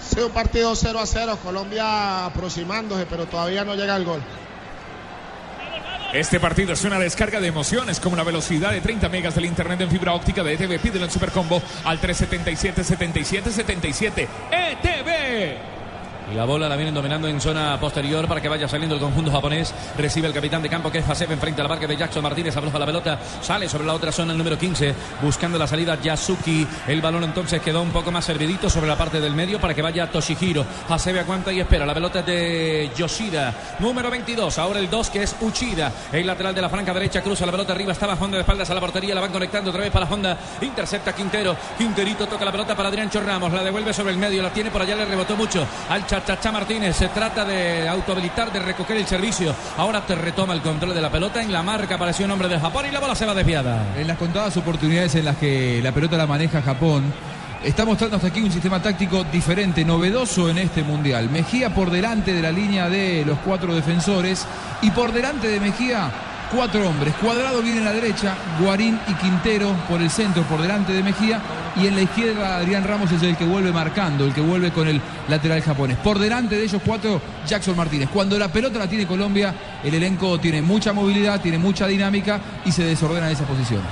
Sí, 0.00 0.20
un 0.20 0.32
partido 0.32 0.74
0 0.74 0.98
a 0.98 1.04
0, 1.04 1.38
Colombia 1.44 2.24
aproximándose, 2.24 3.04
pero 3.04 3.26
todavía 3.26 3.62
no 3.62 3.74
llega 3.74 3.94
el 3.96 4.06
gol. 4.06 4.22
Este 6.14 6.40
partido 6.40 6.72
es 6.72 6.82
una 6.84 6.98
descarga 6.98 7.40
de 7.40 7.48
emociones 7.48 8.00
como 8.00 8.16
la 8.16 8.24
velocidad 8.24 8.70
de 8.72 8.80
30 8.80 9.10
megas 9.10 9.34
del 9.34 9.44
internet 9.44 9.82
en 9.82 9.90
fibra 9.90 10.14
óptica 10.14 10.42
de 10.42 10.54
ETV. 10.54 10.80
Pídelo 10.80 11.04
en 11.04 11.10
Supercombo 11.10 11.62
al 11.84 12.00
377 12.00 12.84
77 12.84 13.50
77 13.50 14.28
ETV. 14.50 15.79
Y 16.30 16.34
la 16.34 16.44
bola 16.44 16.68
la 16.68 16.76
vienen 16.76 16.94
dominando 16.94 17.26
en 17.26 17.40
zona 17.40 17.76
posterior 17.80 18.28
para 18.28 18.40
que 18.40 18.48
vaya 18.48 18.68
saliendo 18.68 18.94
el 18.94 19.00
conjunto 19.00 19.32
japonés. 19.32 19.74
Recibe 19.98 20.28
el 20.28 20.32
capitán 20.32 20.62
de 20.62 20.68
campo 20.68 20.90
que 20.90 20.98
es 20.98 21.08
Hasebe 21.08 21.34
enfrente 21.34 21.60
a 21.60 21.64
la 21.64 21.68
marca 21.68 21.88
de 21.88 21.96
Jackson 21.96 22.22
Martínez. 22.22 22.56
Abroja 22.56 22.78
la 22.78 22.86
pelota. 22.86 23.18
Sale 23.40 23.68
sobre 23.68 23.84
la 23.84 23.94
otra 23.94 24.12
zona 24.12 24.30
el 24.30 24.38
número 24.38 24.56
15. 24.56 24.94
Buscando 25.22 25.58
la 25.58 25.66
salida 25.66 26.00
Yasuki. 26.00 26.66
El 26.86 27.00
balón 27.00 27.24
entonces 27.24 27.60
quedó 27.60 27.82
un 27.82 27.90
poco 27.90 28.12
más 28.12 28.24
servidito 28.24 28.70
sobre 28.70 28.86
la 28.86 28.96
parte 28.96 29.20
del 29.20 29.34
medio 29.34 29.60
para 29.60 29.74
que 29.74 29.82
vaya 29.82 30.08
Toshihiro. 30.08 30.64
Hasebe 30.88 31.18
aguanta 31.18 31.52
y 31.52 31.58
espera. 31.58 31.84
La 31.84 31.94
pelota 31.94 32.20
es 32.20 32.26
de 32.26 32.90
Yoshida. 32.96 33.52
Número 33.80 34.08
22. 34.08 34.56
Ahora 34.58 34.78
el 34.78 34.88
2 34.88 35.10
que 35.10 35.24
es 35.24 35.34
Uchida. 35.40 35.92
El 36.12 36.28
lateral 36.28 36.54
de 36.54 36.62
la 36.62 36.68
franca 36.68 36.94
derecha 36.94 37.22
cruza 37.22 37.44
la 37.44 37.52
pelota 37.52 37.72
arriba. 37.72 37.90
Estaba 37.90 38.14
Honda 38.14 38.36
de 38.36 38.42
espaldas 38.42 38.70
a 38.70 38.74
la 38.74 38.80
portería. 38.80 39.16
La 39.16 39.20
van 39.20 39.32
conectando 39.32 39.70
otra 39.70 39.82
vez 39.82 39.90
para 39.90 40.06
Honda. 40.06 40.38
Intercepta 40.60 41.12
Quintero. 41.12 41.56
Quinterito 41.76 42.28
toca 42.28 42.44
la 42.44 42.52
pelota 42.52 42.76
para 42.76 42.88
Adrián 42.88 43.10
Ramos. 43.12 43.52
La 43.52 43.64
devuelve 43.64 43.92
sobre 43.92 44.12
el 44.12 44.18
medio. 44.18 44.42
La 44.42 44.52
tiene 44.52 44.70
por 44.70 44.80
allá. 44.80 44.94
Le 44.94 45.06
rebotó 45.06 45.34
mucho 45.34 45.66
al 45.88 46.06
Chachacha 46.20 46.52
Martínez. 46.52 46.96
Se 46.96 47.08
trata 47.08 47.44
de 47.44 47.88
autohabilitar, 47.88 48.52
de 48.52 48.60
recoger 48.60 48.96
el 48.98 49.06
servicio. 49.06 49.54
Ahora 49.76 50.04
te 50.04 50.14
retoma 50.14 50.54
el 50.54 50.60
control 50.60 50.94
de 50.94 51.00
la 51.00 51.10
pelota. 51.10 51.42
En 51.42 51.52
la 51.52 51.62
marca 51.62 51.94
apareció 51.94 52.26
un 52.26 52.32
hombre 52.32 52.48
de 52.48 52.58
Japón 52.58 52.86
y 52.86 52.90
la 52.90 53.00
bola 53.00 53.14
se 53.14 53.26
va 53.26 53.34
desviada. 53.34 53.94
En 53.96 54.06
las 54.06 54.18
contadas 54.18 54.56
oportunidades 54.56 55.14
en 55.14 55.24
las 55.24 55.36
que 55.36 55.80
la 55.82 55.92
pelota 55.92 56.16
la 56.16 56.26
maneja 56.26 56.62
Japón. 56.62 57.12
Está 57.64 57.84
mostrando 57.84 58.16
hasta 58.16 58.28
aquí 58.28 58.40
un 58.40 58.50
sistema 58.50 58.80
táctico 58.80 59.24
diferente, 59.24 59.84
novedoso 59.84 60.48
en 60.48 60.58
este 60.58 60.82
mundial. 60.82 61.28
Mejía 61.28 61.74
por 61.74 61.90
delante 61.90 62.32
de 62.32 62.40
la 62.40 62.50
línea 62.50 62.88
de 62.88 63.24
los 63.26 63.38
cuatro 63.38 63.74
defensores 63.74 64.46
y 64.80 64.90
por 64.90 65.12
delante 65.12 65.48
de 65.48 65.60
Mejía 65.60 66.10
cuatro 66.50 66.88
hombres. 66.88 67.14
Cuadrado 67.16 67.62
viene 67.62 67.80
a 67.80 67.84
la 67.84 67.92
derecha, 67.92 68.34
Guarín 68.60 68.98
y 69.08 69.14
Quintero 69.14 69.74
por 69.88 70.00
el 70.02 70.10
centro, 70.10 70.42
por 70.44 70.60
delante 70.60 70.92
de 70.92 71.02
Mejía. 71.02 71.40
Y 71.76 71.86
en 71.86 71.94
la 71.94 72.02
izquierda 72.02 72.56
Adrián 72.56 72.84
Ramos 72.84 73.12
es 73.12 73.22
el 73.22 73.36
que 73.36 73.44
vuelve 73.44 73.72
marcando, 73.72 74.24
el 74.24 74.34
que 74.34 74.40
vuelve 74.40 74.72
con 74.72 74.88
el 74.88 75.00
lateral 75.28 75.62
japonés. 75.62 75.96
Por 75.98 76.18
delante 76.18 76.56
de 76.56 76.64
ellos 76.64 76.82
cuatro, 76.84 77.20
Jackson 77.46 77.76
Martínez. 77.76 78.08
Cuando 78.12 78.38
la 78.38 78.48
pelota 78.48 78.78
la 78.78 78.88
tiene 78.88 79.06
Colombia, 79.06 79.54
el 79.84 79.94
elenco 79.94 80.38
tiene 80.40 80.62
mucha 80.62 80.92
movilidad, 80.92 81.40
tiene 81.40 81.58
mucha 81.58 81.86
dinámica 81.86 82.40
y 82.64 82.72
se 82.72 82.84
desordenan 82.84 83.30
esas 83.30 83.46
posiciones. 83.46 83.90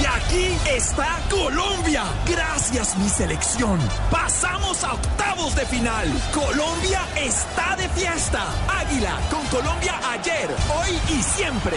Y 0.00 0.06
aquí 0.06 0.56
está 0.76 1.18
Colombia. 1.28 2.04
Gracias 2.26 2.96
mi 2.96 3.08
selección. 3.08 3.78
Pasamos 4.10 4.84
a 4.84 4.94
octavos 4.94 5.54
de 5.56 5.66
final. 5.66 6.08
Colombia 6.32 7.00
está 7.16 7.76
de 7.76 7.88
fiesta. 7.88 8.44
Águila 8.68 9.18
con 9.30 9.44
Colombia 9.46 9.94
ayer, 10.12 10.48
hoy 10.74 10.90
y 11.08 11.22
siempre. 11.22 11.76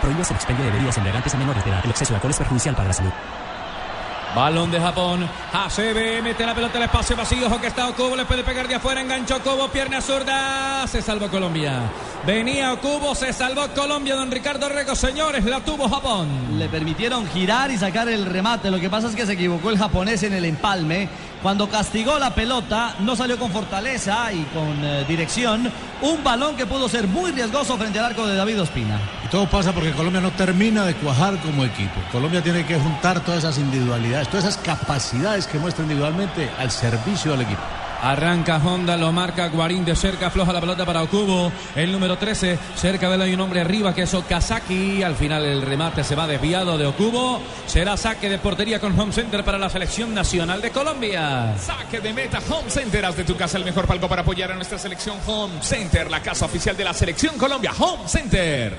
Prohíbe 0.00 0.20
el 0.20 0.36
expendio 0.36 0.64
de 0.66 0.70
bebidas 0.72 0.96
embriagantes 0.98 1.34
a 1.34 1.38
menores 1.38 1.64
de 1.64 1.70
edad. 1.70 1.80
El 1.84 1.90
exceso 1.90 2.10
de 2.10 2.16
alcohol 2.16 2.30
es 2.30 2.38
perjudicial 2.38 2.74
para 2.76 2.88
la 2.88 2.94
salud. 2.94 3.12
Balón 4.34 4.70
de 4.70 4.80
Japón. 4.80 5.28
Hasebe 5.52 6.20
mete 6.20 6.44
la 6.44 6.54
pelota 6.54 6.78
al 6.78 6.84
espacio 6.84 7.16
vacío. 7.16 7.60
Que 7.60 7.68
está 7.68 7.88
Okubo. 7.88 8.16
Le 8.16 8.24
puede 8.24 8.42
pegar 8.42 8.66
de 8.66 8.74
afuera. 8.74 9.00
Enganchó 9.00 9.36
Okubo. 9.36 9.68
Pierna 9.68 10.00
zurda. 10.00 10.86
Se 10.88 11.00
salvó 11.00 11.28
Colombia. 11.28 11.82
Venía 12.26 12.72
Okubo. 12.72 13.14
Se 13.14 13.32
salvó 13.32 13.68
Colombia. 13.68 14.16
Don 14.16 14.30
Ricardo 14.30 14.68
Rego. 14.68 14.96
Señores, 14.96 15.44
la 15.44 15.60
tuvo 15.60 15.88
Japón. 15.88 16.58
Le 16.58 16.68
permitieron 16.68 17.26
girar 17.28 17.70
y 17.70 17.78
sacar 17.78 18.08
el 18.08 18.26
remate. 18.26 18.70
Lo 18.70 18.80
que 18.80 18.90
pasa 18.90 19.08
es 19.08 19.14
que 19.14 19.24
se 19.24 19.34
equivocó 19.34 19.70
el 19.70 19.78
japonés 19.78 20.22
en 20.24 20.32
el 20.32 20.44
empalme. 20.44 21.08
Cuando 21.44 21.68
castigó 21.68 22.18
la 22.18 22.34
pelota, 22.34 22.94
no 23.00 23.14
salió 23.14 23.38
con 23.38 23.50
fortaleza 23.50 24.32
y 24.32 24.44
con 24.44 24.82
eh, 24.82 25.04
dirección. 25.06 25.70
Un 26.00 26.24
balón 26.24 26.56
que 26.56 26.64
pudo 26.64 26.88
ser 26.88 27.06
muy 27.06 27.32
riesgoso 27.32 27.76
frente 27.76 27.98
al 27.98 28.06
arco 28.06 28.26
de 28.26 28.34
David 28.34 28.62
Ospina. 28.62 28.98
Y 29.22 29.28
todo 29.28 29.46
pasa 29.46 29.70
porque 29.74 29.90
Colombia 29.90 30.22
no 30.22 30.30
termina 30.30 30.86
de 30.86 30.94
cuajar 30.94 31.38
como 31.42 31.66
equipo. 31.66 32.00
Colombia 32.10 32.42
tiene 32.42 32.64
que 32.64 32.78
juntar 32.78 33.20
todas 33.20 33.40
esas 33.40 33.58
individualidades, 33.58 34.28
todas 34.28 34.46
esas 34.46 34.56
capacidades 34.56 35.46
que 35.46 35.58
muestra 35.58 35.82
individualmente 35.82 36.48
al 36.58 36.70
servicio 36.70 37.32
del 37.32 37.42
equipo. 37.42 37.60
Arranca 38.04 38.58
Honda, 38.58 38.98
lo 38.98 39.12
marca 39.12 39.48
Guarín 39.48 39.82
de 39.82 39.96
cerca, 39.96 40.26
afloja 40.26 40.52
la 40.52 40.60
pelota 40.60 40.84
para 40.84 41.02
Okubo. 41.02 41.50
El 41.74 41.90
número 41.90 42.18
13, 42.18 42.58
cerca 42.76 43.08
de 43.08 43.14
él 43.14 43.22
hay 43.22 43.32
un 43.32 43.40
hombre 43.40 43.62
arriba 43.62 43.94
que 43.94 44.02
es 44.02 44.12
Okazaki. 44.12 45.02
Al 45.02 45.14
final 45.14 45.42
el 45.42 45.62
remate 45.62 46.04
se 46.04 46.14
va 46.14 46.26
desviado 46.26 46.76
de 46.76 46.84
Okubo. 46.84 47.40
Será 47.66 47.96
saque 47.96 48.28
de 48.28 48.36
portería 48.36 48.78
con 48.78 49.00
Home 49.00 49.10
Center 49.10 49.42
para 49.42 49.56
la 49.56 49.70
selección 49.70 50.12
nacional 50.12 50.60
de 50.60 50.70
Colombia. 50.70 51.56
Saque 51.56 52.00
de 52.00 52.12
meta 52.12 52.40
Home 52.50 52.68
Center. 52.68 53.06
Haz 53.06 53.16
de 53.16 53.24
tu 53.24 53.36
casa 53.36 53.56
el 53.56 53.64
mejor 53.64 53.86
palco 53.86 54.06
para 54.06 54.20
apoyar 54.20 54.52
a 54.52 54.54
nuestra 54.54 54.76
selección 54.76 55.16
Home 55.26 55.62
Center, 55.62 56.10
la 56.10 56.20
casa 56.20 56.44
oficial 56.44 56.76
de 56.76 56.84
la 56.84 56.92
selección 56.92 57.38
Colombia. 57.38 57.72
Home 57.78 58.06
Center. 58.06 58.76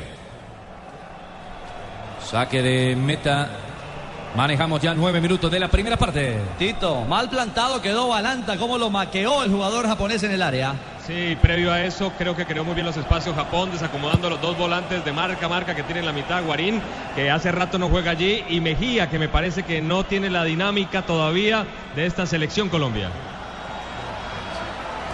Saque 2.30 2.62
de 2.62 2.96
meta. 2.96 3.50
Manejamos 4.36 4.82
ya 4.82 4.94
nueve 4.94 5.22
minutos 5.22 5.50
de 5.50 5.62
la 5.62 5.70
primera 5.70 5.96
parte. 5.96 6.36
Tito, 6.60 7.06
mal 7.06 7.30
plantado 7.30 7.82
quedó 7.82 8.10
Balanta, 8.10 8.58
cómo 8.58 8.78
lo 8.78 8.90
maqueó 8.90 9.44
el 9.44 9.52
jugador 9.52 9.88
japonés 9.88 10.24
en 10.24 10.32
el 10.32 10.42
área. 10.42 10.76
Sí, 11.08 11.38
previo 11.42 11.72
a 11.72 11.82
eso 11.82 12.12
creo 12.18 12.36
que 12.36 12.46
creó 12.46 12.66
muy 12.66 12.74
bien 12.74 12.86
los 12.86 12.98
espacios 12.98 13.34
Japón, 13.34 13.72
desacomodando 13.72 14.30
los 14.30 14.42
dos 14.42 14.58
volantes 14.58 15.06
de 15.06 15.14
marca 15.14 15.48
marca 15.48 15.74
que 15.74 15.84
tiene 15.84 16.02
en 16.02 16.08
la 16.08 16.12
mitad, 16.12 16.44
Guarín, 16.44 16.82
que 17.16 17.32
hace 17.32 17.50
rato 17.52 17.78
no 17.78 17.88
juega 17.88 18.12
allí, 18.12 18.44
y 18.50 18.60
Mejía, 18.60 19.10
que 19.10 19.20
me 19.20 19.30
parece 19.30 19.64
que 19.64 19.82
no 19.82 20.04
tiene 20.04 20.30
la 20.30 20.44
dinámica 20.44 21.04
todavía 21.04 21.66
de 21.96 22.06
esta 22.06 22.26
selección 22.26 22.68
Colombia. 22.68 23.12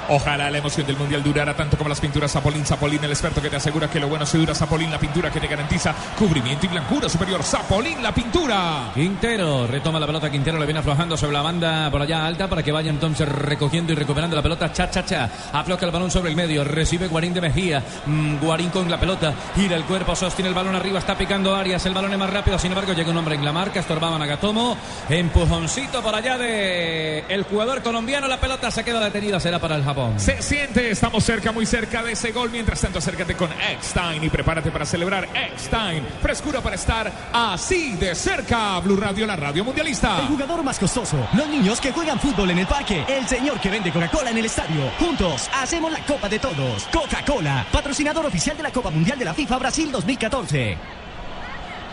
Ojalá 0.10 0.50
la 0.50 0.58
emoción 0.58 0.86
del 0.86 0.98
mundial 0.98 1.24
durara 1.24 1.56
tanto 1.56 1.78
como 1.78 1.90
las 1.90 2.00
pinturas 2.00 2.32
Zapolín. 2.32 2.66
Zapolín, 2.66 3.04
el 3.04 3.12
experto 3.12 3.42
que 3.42 3.50
te 3.50 3.56
asegura 3.56 3.90
que 3.90 4.00
lo 4.00 4.08
bueno 4.08 4.26
se 4.26 4.38
dura. 4.38 4.56
Zapolín, 4.56 4.92
la 4.92 5.00
pintura 5.00 5.32
que 5.32 5.40
te 5.40 5.48
garantiza 5.48 5.94
cubrimiento 6.18 6.66
y 6.66 6.70
blancura 6.70 7.10
superior. 7.10 7.44
Zapolín, 7.44 8.02
la 8.02 8.14
pintura. 8.14 8.92
Quintero 8.94 9.68
retoma 9.68 10.00
la 10.00 10.06
pelota. 10.06 10.30
Quintero 10.30 10.60
le 10.60 10.66
viene 10.66 10.80
aflojando 10.80 11.18
sobre 11.18 11.34
la 11.34 11.42
banda 11.42 11.90
por 11.92 12.02
allá 12.02 12.26
alta 12.26 12.48
para 12.48 12.64
que 12.64 12.72
vaya 12.72 12.90
entonces 12.90 13.28
recogiendo 13.28 13.94
y 13.94 13.96
recuperando 13.96 14.36
la 14.36 14.42
pelota. 14.42 14.72
Cha, 14.72 14.90
cha, 14.90 15.06
cha. 15.06 15.30
Afloja 15.54 15.86
el 15.86 15.92
balón 15.92 16.12
sobre 16.12 16.30
el 16.30 16.36
medio. 16.36 16.64
Recibe 16.64 17.08
Guarín 17.08 17.34
de 17.34 17.42
Mejía. 17.42 17.84
Mm, 18.06 18.38
Guarín 18.40 18.70
con 18.70 18.90
la 18.90 19.00
pelota. 19.00 19.34
Gira 19.56 19.76
el 19.76 19.84
cuerpo. 19.84 20.16
Sostiene 20.16 20.50
el 20.50 20.56
balón 20.56 20.76
arriba. 20.76 21.00
Está 21.00 21.18
picando 21.18 21.56
Arias. 21.56 21.86
El 21.86 21.94
balón 21.94 22.12
es 22.12 22.20
más 22.20 22.30
rápido. 22.30 22.58
Sin 22.60 22.72
embargo, 22.72 22.94
llega 22.94 23.12
un 23.12 23.18
hombre 23.18 23.36
en 23.36 23.46
la 23.46 23.52
marca. 23.52 23.80
Estorbaba 23.80 24.18
Nagatomo. 24.18 24.78
Empujoncito 25.10 26.02
por 26.02 26.16
allá 26.16 26.38
de 26.38 27.26
el 27.30 27.44
jugador 27.44 27.82
colombiano. 27.82 28.28
La 28.28 28.40
pelota 28.40 28.72
se 28.72 28.84
queda 28.84 29.00
detenida. 29.00 29.40
Será 29.40 29.60
para 29.60 29.76
el 29.76 29.84
Japón. 29.92 30.20
Se 30.20 30.42
siente, 30.42 30.92
estamos 30.92 31.24
cerca, 31.24 31.52
muy 31.52 31.66
cerca 31.66 32.04
de 32.04 32.14
ese 32.14 32.32
gol. 32.32 32.50
Mientras 32.50 32.82
tanto, 32.82 33.00
acércate 33.00 33.36
con 33.36 33.50
Eckstein 33.52 34.24
y 34.24 34.30
prepárate 34.30 34.72
para 34.72 34.86
celebrar 34.86 35.28
Eckstein. 35.34 36.06
Frescura 36.22 36.62
para 36.62 36.76
estar 36.76 37.12
así 37.34 37.94
de 37.94 38.16
cerca. 38.16 38.80
Blue 38.80 38.96
Radio, 38.96 39.28
la 39.28 39.36
radio 39.36 39.64
mundialista. 39.64 40.20
El 40.20 40.28
jugador 40.28 40.64
más 40.64 40.80
costoso. 40.80 41.18
Los 41.34 41.48
niños 41.48 41.80
que 41.82 41.92
juegan 41.92 42.20
fútbol 42.20 42.52
en 42.52 42.60
el 42.60 42.68
parque. 42.68 43.06
El 43.08 43.28
señor 43.28 43.60
que 43.60 43.70
vende 43.70 43.92
Coca-Cola 43.92 44.32
en 44.32 44.38
el 44.38 44.46
estadio. 44.46 44.90
Juntos 45.00 45.50
hacemos 45.54 45.92
la 45.92 46.00
Copa 46.06 46.30
de 46.30 46.40
Todos. 46.40 46.88
Coca-Cola, 46.92 47.66
patrocinador 47.72 48.26
oficial 48.26 48.56
de 48.58 48.64
la 48.64 48.72
Copa 48.72 48.90
Mundial 48.90 49.20
de 49.20 49.26
la 49.26 49.34
FIFA 49.34 49.58
Brasil 49.58 49.92
2014. 49.92 51.01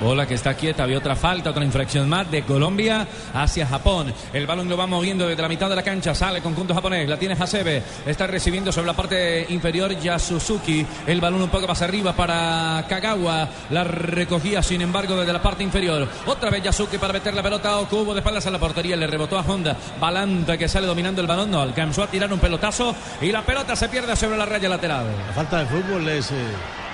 Bola 0.01 0.27
que 0.27 0.35
está 0.35 0.55
quieta, 0.55 0.85
había 0.85 0.99
otra 0.99 1.17
falta, 1.17 1.51
otra 1.51 1.65
infracción 1.65 2.09
más 2.09 2.31
de 2.31 2.43
Colombia 2.43 3.07
hacia 3.35 3.67
Japón. 3.67 4.13
El 4.33 4.47
balón 4.47 4.69
lo 4.69 4.77
va 4.77 4.87
moviendo 4.87 5.27
desde 5.27 5.43
la 5.43 5.49
mitad 5.49 5.69
de 5.69 5.75
la 5.75 5.83
cancha, 5.83 6.15
sale 6.15 6.41
conjunto 6.41 6.73
japonés, 6.73 7.09
la 7.09 7.19
tiene 7.19 7.35
Hasebe, 7.35 7.83
está 8.07 8.29
recibiendo 8.29 8.71
sobre 8.71 8.87
la 8.87 8.93
parte 8.95 9.47
inferior 9.49 9.99
Yasuzuki. 9.99 10.87
El 11.07 11.21
balón 11.21 11.43
un 11.43 11.49
poco 11.49 11.67
más 11.67 11.83
arriba 11.83 12.13
para 12.13 12.85
Kagawa, 12.89 13.49
la 13.71 13.83
recogía 13.83 14.63
sin 14.63 14.83
embargo 14.83 15.17
desde 15.17 15.33
la 15.33 15.43
parte 15.43 15.65
inferior. 15.65 16.09
Otra 16.27 16.51
vez 16.51 16.63
Yasuki 16.63 16.99
para 16.99 17.13
meter 17.13 17.35
la 17.35 17.43
pelota 17.43 17.71
a 17.71 17.79
Okubo 17.79 18.15
de 18.15 18.21
espaldas 18.21 18.47
a 18.47 18.51
la 18.51 18.59
portería, 18.59 18.97
le 18.97 19.07
rebotó 19.09 19.37
a 19.37 19.43
Honda. 19.43 19.77
Balanta 20.01 20.57
que 20.57 20.69
sale 20.69 20.87
dominando 20.87 21.21
el 21.21 21.27
balón, 21.27 21.51
no 21.51 21.61
alcanzó 21.61 22.05
a 22.05 22.07
tirar 22.07 22.33
un 22.33 22.39
pelotazo 22.39 22.95
y 23.21 23.33
la 23.33 23.43
pelota 23.43 23.75
se 23.75 23.89
pierde 23.89 24.15
sobre 24.15 24.37
la 24.37 24.47
raya 24.47 24.69
lateral. 24.69 25.07
La 25.27 25.33
falta 25.33 25.59
de 25.59 25.67
fútbol 25.67 26.09
es. 26.09 26.31
Eh 26.31 26.88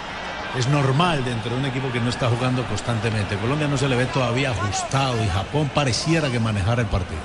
es 0.57 0.69
normal 0.69 1.25
dentro 1.25 1.51
de 1.51 1.57
un 1.59 1.67
equipo 1.67 1.91
que 1.91 2.01
no 2.01 2.11
está 2.11 2.29
jugando 2.29 2.65
constantemente. 2.67 3.37
Colombia 3.37 3.67
no 3.67 3.77
se 3.77 3.89
le 3.89 3.97
ve 3.97 4.07
todavía 4.07 4.51
ajustado 4.51 5.23
y 5.23 5.29
Japón 5.29 5.71
pareciera 5.75 6.31
que 6.31 6.39
manejara 6.39 6.83
el 6.83 6.89
partido. 6.89 7.21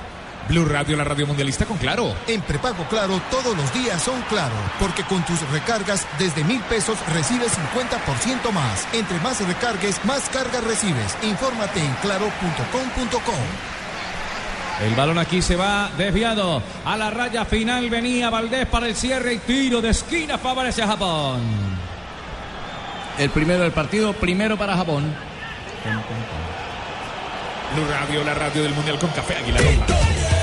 Blue 0.48 0.66
Radio, 0.66 0.98
la 0.98 1.04
radio 1.04 1.28
mundialista 1.28 1.66
con 1.66 1.78
Claro. 1.78 2.16
En 2.28 2.42
prepago 2.42 2.84
Claro 2.90 3.22
todos 3.30 3.56
los 3.56 3.72
días 3.72 4.02
son 4.02 4.20
Claro, 4.24 4.56
porque 4.80 5.04
con 5.04 5.24
tus 5.24 5.40
recargas 5.52 6.08
desde 6.18 6.44
mil 6.44 6.60
pesos 6.62 6.98
recibes 7.14 7.56
50% 7.76 8.52
más. 8.52 8.88
Entre 8.94 9.20
más 9.20 9.46
recargues, 9.48 10.04
más 10.06 10.28
cargas 10.30 10.64
recibes. 10.64 11.16
Infórmate 11.22 11.80
en 11.80 11.94
claro.com.co. 12.02 13.34
El 14.84 14.96
balón 14.96 15.20
aquí 15.20 15.44
se 15.44 15.56
va 15.56 15.92
desviado. 15.98 16.64
A 16.84 16.98
la 16.98 17.12
raya 17.12 17.46
final 17.46 17.90
venía 17.92 18.32
Valdés 18.32 18.66
para 18.66 18.88
el 18.88 18.96
cierre 18.96 19.36
y 19.36 19.38
tiro 19.40 19.82
de 19.82 19.90
esquina 19.90 20.40
favorece 20.40 20.82
a 20.82 20.88
Japón 20.88 21.70
el 23.20 23.30
primero 23.30 23.64
del 23.64 23.72
partido, 23.74 24.14
primero 24.14 24.58
para 24.58 24.76
Japón. 24.78 25.04
Blue 27.76 27.86
Radio, 27.88 28.24
la 28.24 28.34
radio 28.34 28.64
del 28.64 28.74
Mundial 28.74 28.98
con 28.98 29.10
Café 29.12 29.36
Águila 29.36 29.60
Roja. 29.60 30.38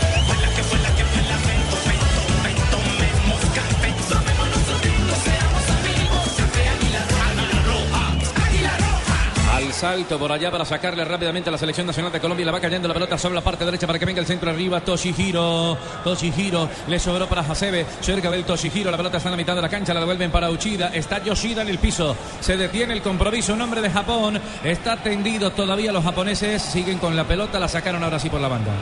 Salto 9.76 10.18
por 10.18 10.32
allá 10.32 10.50
para 10.50 10.64
sacarle 10.64 11.04
rápidamente 11.04 11.50
a 11.50 11.52
la 11.52 11.58
selección 11.58 11.86
nacional 11.86 12.10
de 12.10 12.18
Colombia. 12.18 12.46
La 12.46 12.52
va 12.52 12.60
cayendo 12.60 12.88
la 12.88 12.94
pelota 12.94 13.18
sobre 13.18 13.34
la 13.34 13.42
parte 13.42 13.64
derecha 13.64 13.86
para 13.86 13.98
que 13.98 14.06
venga 14.06 14.20
el 14.20 14.26
centro 14.26 14.50
arriba. 14.50 14.80
Toshihiro. 14.80 15.76
Toshihiro. 16.02 16.68
Le 16.88 16.98
sobró 16.98 17.28
para 17.28 17.42
Hasebe. 17.42 17.84
Cerca 18.00 18.30
del 18.30 18.44
Toshihiro. 18.44 18.90
La 18.90 18.96
pelota 18.96 19.18
está 19.18 19.28
en 19.28 19.32
la 19.32 19.36
mitad 19.36 19.54
de 19.54 19.60
la 19.60 19.68
cancha. 19.68 19.92
La 19.92 20.00
devuelven 20.00 20.30
para 20.30 20.50
Uchida. 20.50 20.88
Está 20.88 21.22
Yoshida 21.22 21.60
en 21.60 21.68
el 21.68 21.78
piso. 21.78 22.16
Se 22.40 22.56
detiene 22.56 22.94
el 22.94 23.02
compromiso. 23.02 23.52
Un 23.52 23.60
hombre 23.60 23.82
de 23.82 23.90
Japón. 23.90 24.40
Está 24.64 24.96
tendido 24.96 25.50
todavía. 25.50 25.92
Los 25.92 26.04
japoneses 26.04 26.62
siguen 26.62 26.98
con 26.98 27.14
la 27.14 27.24
pelota. 27.24 27.60
La 27.60 27.68
sacaron 27.68 28.02
ahora 28.02 28.18
sí 28.18 28.30
por 28.30 28.40
la 28.40 28.48
banda. 28.48 28.72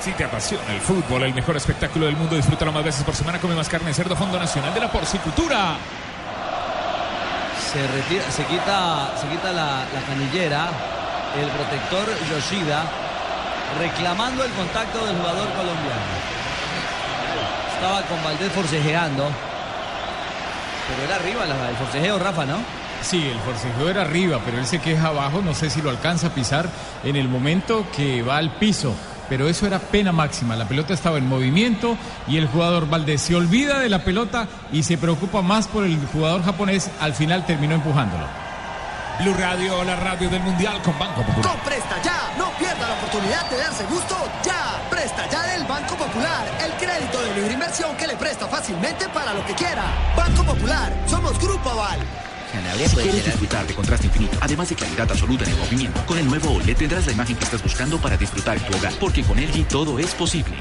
Si 0.00 0.12
te 0.12 0.24
apasiona 0.24 0.72
el 0.72 0.80
fútbol, 0.80 1.24
el 1.24 1.34
mejor 1.34 1.56
espectáculo 1.56 2.06
del 2.06 2.16
mundo, 2.16 2.36
disfrútalo 2.36 2.72
más 2.72 2.84
veces 2.84 3.02
por 3.02 3.14
semana. 3.14 3.38
Come 3.38 3.54
más 3.54 3.68
carne 3.68 3.92
cerdo, 3.92 4.16
Fondo 4.16 4.38
Nacional 4.38 4.72
de 4.72 4.80
la 4.80 4.90
Porcicultura. 4.90 5.76
Se, 7.72 7.86
retira, 7.86 8.30
se 8.30 8.44
quita, 8.44 9.12
se 9.20 9.28
quita 9.28 9.52
la, 9.52 9.84
la 9.92 10.00
canillera, 10.06 10.68
el 11.38 11.48
protector 11.48 12.08
Yoshida, 12.30 12.84
reclamando 13.78 14.44
el 14.44 14.50
contacto 14.52 15.04
del 15.04 15.16
jugador 15.16 15.48
colombiano. 15.48 16.38
Estaba 17.74 18.02
con 18.02 18.24
Valdés 18.24 18.50
forcejeando, 18.52 19.28
pero 20.88 21.04
era 21.04 21.16
arriba 21.16 21.68
el 21.68 21.76
forcejeo, 21.76 22.18
Rafa, 22.18 22.46
¿no? 22.46 22.56
Sí, 23.02 23.28
el 23.28 23.38
forcejeo 23.40 23.88
era 23.88 24.02
arriba, 24.02 24.40
pero 24.44 24.58
él 24.58 24.66
se 24.66 24.80
queja 24.80 25.08
abajo, 25.08 25.42
no 25.42 25.54
sé 25.54 25.70
si 25.70 25.82
lo 25.82 25.90
alcanza 25.90 26.28
a 26.28 26.30
pisar 26.30 26.68
en 27.04 27.16
el 27.16 27.28
momento 27.28 27.86
que 27.94 28.22
va 28.22 28.38
al 28.38 28.50
piso. 28.52 28.94
Pero 29.28 29.48
eso 29.48 29.66
era 29.66 29.78
pena 29.78 30.12
máxima, 30.12 30.56
la 30.56 30.66
pelota 30.66 30.94
estaba 30.94 31.18
en 31.18 31.28
movimiento 31.28 31.96
y 32.26 32.36
el 32.36 32.48
jugador 32.48 32.88
Valdés 32.88 33.22
se 33.22 33.34
olvida 33.34 33.78
de 33.78 33.88
la 33.88 34.04
pelota 34.04 34.48
y 34.72 34.82
se 34.82 34.98
preocupa 34.98 35.42
más 35.42 35.68
por 35.68 35.84
el 35.84 35.98
jugador 36.12 36.42
japonés, 36.42 36.90
al 37.00 37.14
final 37.14 37.44
terminó 37.46 37.74
empujándolo. 37.74 38.26
Blue 39.20 39.34
Radio, 39.34 39.82
la 39.82 39.96
radio 39.96 40.30
del 40.30 40.40
Mundial 40.42 40.80
con 40.82 40.96
Banco 40.96 41.22
Popular. 41.22 41.50
Con 41.50 41.60
Presta 41.60 42.00
Ya, 42.02 42.32
no 42.38 42.50
pierda 42.56 42.88
la 42.88 42.94
oportunidad 42.94 43.50
de 43.50 43.56
darse 43.56 43.84
gusto 43.86 44.16
ya. 44.44 44.80
Presta 44.88 45.28
Ya 45.28 45.42
del 45.42 45.64
Banco 45.64 45.96
Popular, 45.96 46.46
el 46.64 46.70
crédito 46.74 47.20
de 47.22 47.34
libre 47.34 47.54
inversión 47.54 47.96
que 47.96 48.06
le 48.06 48.14
presta 48.14 48.46
fácilmente 48.46 49.08
para 49.08 49.34
lo 49.34 49.44
que 49.44 49.54
quiera. 49.54 49.82
Banco 50.16 50.44
Popular, 50.44 50.92
somos 51.06 51.36
Grupo 51.40 51.68
Aval. 51.70 51.98
Si 52.88 52.96
quieres 52.96 53.24
disfrutar 53.24 53.66
de 53.66 53.74
contraste 53.74 54.06
infinito, 54.06 54.38
además 54.40 54.70
de 54.70 54.74
claridad 54.74 55.10
absoluta 55.10 55.44
en 55.44 55.50
el 55.50 55.56
movimiento, 55.56 56.06
con 56.06 56.18
el 56.18 56.26
nuevo 56.26 56.52
OLED 56.52 56.76
tendrás 56.76 57.06
la 57.06 57.12
imagen 57.12 57.36
que 57.36 57.44
estás 57.44 57.62
buscando 57.62 57.98
para 58.00 58.16
disfrutar 58.16 58.56
en 58.56 58.64
tu 58.64 58.76
hogar, 58.76 58.92
porque 58.98 59.22
con 59.22 59.38
LG 59.38 59.68
todo 59.68 59.98
es 59.98 60.14
posible. 60.14 60.56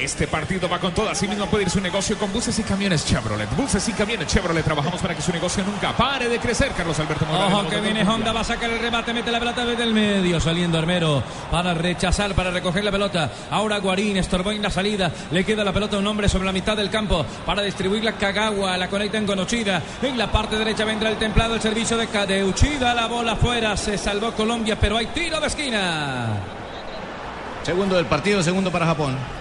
Este 0.00 0.26
partido 0.26 0.66
va 0.66 0.78
con 0.78 0.94
todo. 0.94 1.10
Así 1.10 1.28
mismo 1.28 1.44
puede 1.46 1.64
ir 1.64 1.70
su 1.70 1.78
negocio 1.78 2.16
con 2.16 2.32
buses 2.32 2.58
y 2.58 2.62
camiones 2.62 3.04
Chevrolet. 3.04 3.54
Buses 3.54 3.86
y 3.86 3.92
camiones 3.92 4.28
Chevrolet. 4.28 4.64
Trabajamos 4.64 4.98
para 4.98 5.14
que 5.14 5.20
su 5.20 5.30
negocio 5.30 5.62
nunca 5.62 5.94
pare 5.94 6.26
de 6.26 6.38
crecer. 6.38 6.72
Carlos 6.72 6.98
Alberto 6.98 7.26
Morales. 7.26 7.52
Ojo 7.52 7.68
que 7.68 7.80
viene 7.82 8.02
Honda, 8.08 8.32
va 8.32 8.40
a 8.40 8.44
sacar 8.44 8.70
el 8.70 8.78
remate, 8.78 9.12
mete 9.12 9.30
la 9.30 9.38
pelota 9.38 9.66
desde 9.66 9.82
el 9.82 9.92
medio, 9.92 10.40
saliendo 10.40 10.78
Armero 10.78 11.22
para 11.50 11.74
rechazar, 11.74 12.34
para 12.34 12.50
recoger 12.50 12.82
la 12.82 12.90
pelota. 12.90 13.30
Ahora 13.50 13.78
Guarín 13.78 14.16
estorbó 14.16 14.52
en 14.52 14.62
la 14.62 14.70
salida, 14.70 15.12
le 15.30 15.44
queda 15.44 15.64
la 15.64 15.72
pelota 15.72 15.96
a 15.96 15.98
un 15.98 16.06
hombre 16.06 16.30
sobre 16.30 16.46
la 16.46 16.52
mitad 16.52 16.78
del 16.78 16.88
campo 16.88 17.26
para 17.44 17.60
distribuirla 17.60 18.12
Kagawa, 18.12 18.78
la 18.78 18.88
conectan 18.88 19.26
con 19.26 19.38
Uchida. 19.38 19.82
En 20.00 20.16
la 20.16 20.32
parte 20.32 20.56
derecha 20.56 20.86
vendrá 20.86 21.10
el 21.10 21.16
templado, 21.18 21.56
el 21.56 21.60
servicio 21.60 21.98
de, 21.98 22.06
de 22.06 22.42
Uchida, 22.42 22.94
la 22.94 23.06
bola 23.06 23.32
afuera, 23.32 23.76
se 23.76 23.98
salvó 23.98 24.32
Colombia, 24.32 24.78
pero 24.80 24.96
hay 24.96 25.06
tiro 25.06 25.38
de 25.40 25.46
esquina. 25.46 26.28
Segundo 27.62 27.96
del 27.96 28.06
partido, 28.06 28.42
segundo 28.42 28.72
para 28.72 28.86
Japón. 28.86 29.39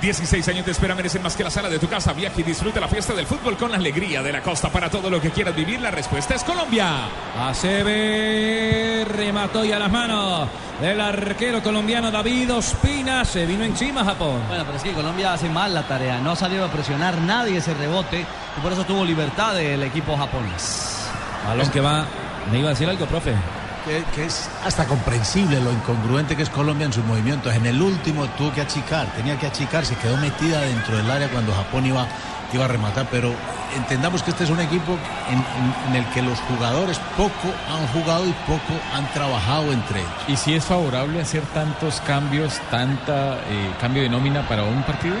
16 0.00 0.48
años 0.48 0.64
de 0.64 0.72
espera 0.72 0.94
merecen 0.94 1.22
más 1.22 1.36
que 1.36 1.44
la 1.44 1.50
sala 1.50 1.68
de 1.68 1.78
tu 1.78 1.88
casa. 1.88 2.12
Viaja 2.12 2.40
y 2.40 2.42
disfruta 2.42 2.80
la 2.80 2.88
fiesta 2.88 3.12
del 3.12 3.26
fútbol 3.26 3.56
con 3.56 3.70
la 3.70 3.76
alegría 3.76 4.22
de 4.22 4.32
la 4.32 4.42
costa. 4.42 4.70
Para 4.70 4.88
todo 4.88 5.10
lo 5.10 5.20
que 5.20 5.30
quieras 5.30 5.54
vivir, 5.54 5.80
la 5.80 5.90
respuesta 5.90 6.34
es 6.34 6.44
Colombia. 6.44 7.08
ACB 7.38 9.04
remató 9.06 9.64
y 9.64 9.72
a 9.72 9.78
las 9.78 9.90
manos 9.90 10.48
del 10.80 11.00
arquero 11.00 11.62
colombiano 11.62 12.10
David 12.10 12.54
Ospina. 12.54 13.24
Se 13.24 13.44
vino 13.44 13.64
encima 13.64 14.04
Japón. 14.04 14.40
Bueno, 14.48 14.64
pero 14.64 14.76
es 14.78 14.82
que 14.82 14.92
Colombia 14.92 15.34
hace 15.34 15.48
mal 15.48 15.74
la 15.74 15.86
tarea. 15.86 16.18
No 16.20 16.32
ha 16.32 16.36
salido 16.36 16.64
a 16.64 16.68
presionar 16.68 17.18
nadie 17.18 17.58
ese 17.58 17.74
rebote. 17.74 18.20
Y 18.56 18.60
por 18.60 18.72
eso 18.72 18.84
tuvo 18.84 19.04
libertad 19.04 19.60
el 19.60 19.82
equipo 19.82 20.16
japonés. 20.16 21.08
Balón 21.46 21.68
que 21.70 21.80
va. 21.80 22.06
¿Me 22.50 22.58
iba 22.58 22.68
a 22.68 22.70
decir 22.70 22.88
algo, 22.88 23.06
profe? 23.06 23.34
Que, 23.84 24.04
que, 24.14 24.26
es 24.26 24.50
hasta 24.64 24.84
comprensible 24.84 25.60
lo 25.60 25.72
incongruente 25.72 26.36
que 26.36 26.42
es 26.42 26.50
Colombia 26.50 26.86
en 26.86 26.92
sus 26.92 27.04
movimientos. 27.04 27.54
En 27.54 27.64
el 27.66 27.80
último 27.80 28.26
tuvo 28.36 28.52
que 28.52 28.60
achicar, 28.60 29.06
tenía 29.14 29.38
que 29.38 29.46
achicar, 29.46 29.86
se 29.86 29.96
quedó 29.96 30.16
metida 30.18 30.60
dentro 30.60 30.96
del 30.96 31.10
área 31.10 31.28
cuando 31.28 31.54
Japón 31.54 31.86
iba, 31.86 32.06
iba 32.52 32.64
a 32.66 32.68
rematar. 32.68 33.08
Pero 33.10 33.32
entendamos 33.76 34.22
que 34.22 34.30
este 34.30 34.44
es 34.44 34.50
un 34.50 34.60
equipo 34.60 34.98
en, 35.28 35.38
en, 35.38 35.74
en, 35.88 36.04
el 36.04 36.12
que 36.12 36.22
los 36.22 36.38
jugadores 36.40 36.98
poco 37.16 37.48
han 37.72 37.86
jugado 37.88 38.26
y 38.26 38.32
poco 38.46 38.78
han 38.94 39.10
trabajado 39.12 39.72
entre 39.72 40.00
ellos. 40.00 40.12
¿Y 40.28 40.36
si 40.36 40.54
es 40.54 40.64
favorable 40.64 41.20
hacer 41.20 41.42
tantos 41.54 42.00
cambios, 42.02 42.60
tanta 42.70 43.38
eh, 43.48 43.70
cambio 43.80 44.02
de 44.02 44.08
nómina 44.08 44.46
para 44.46 44.64
un 44.64 44.82
partido? 44.82 45.16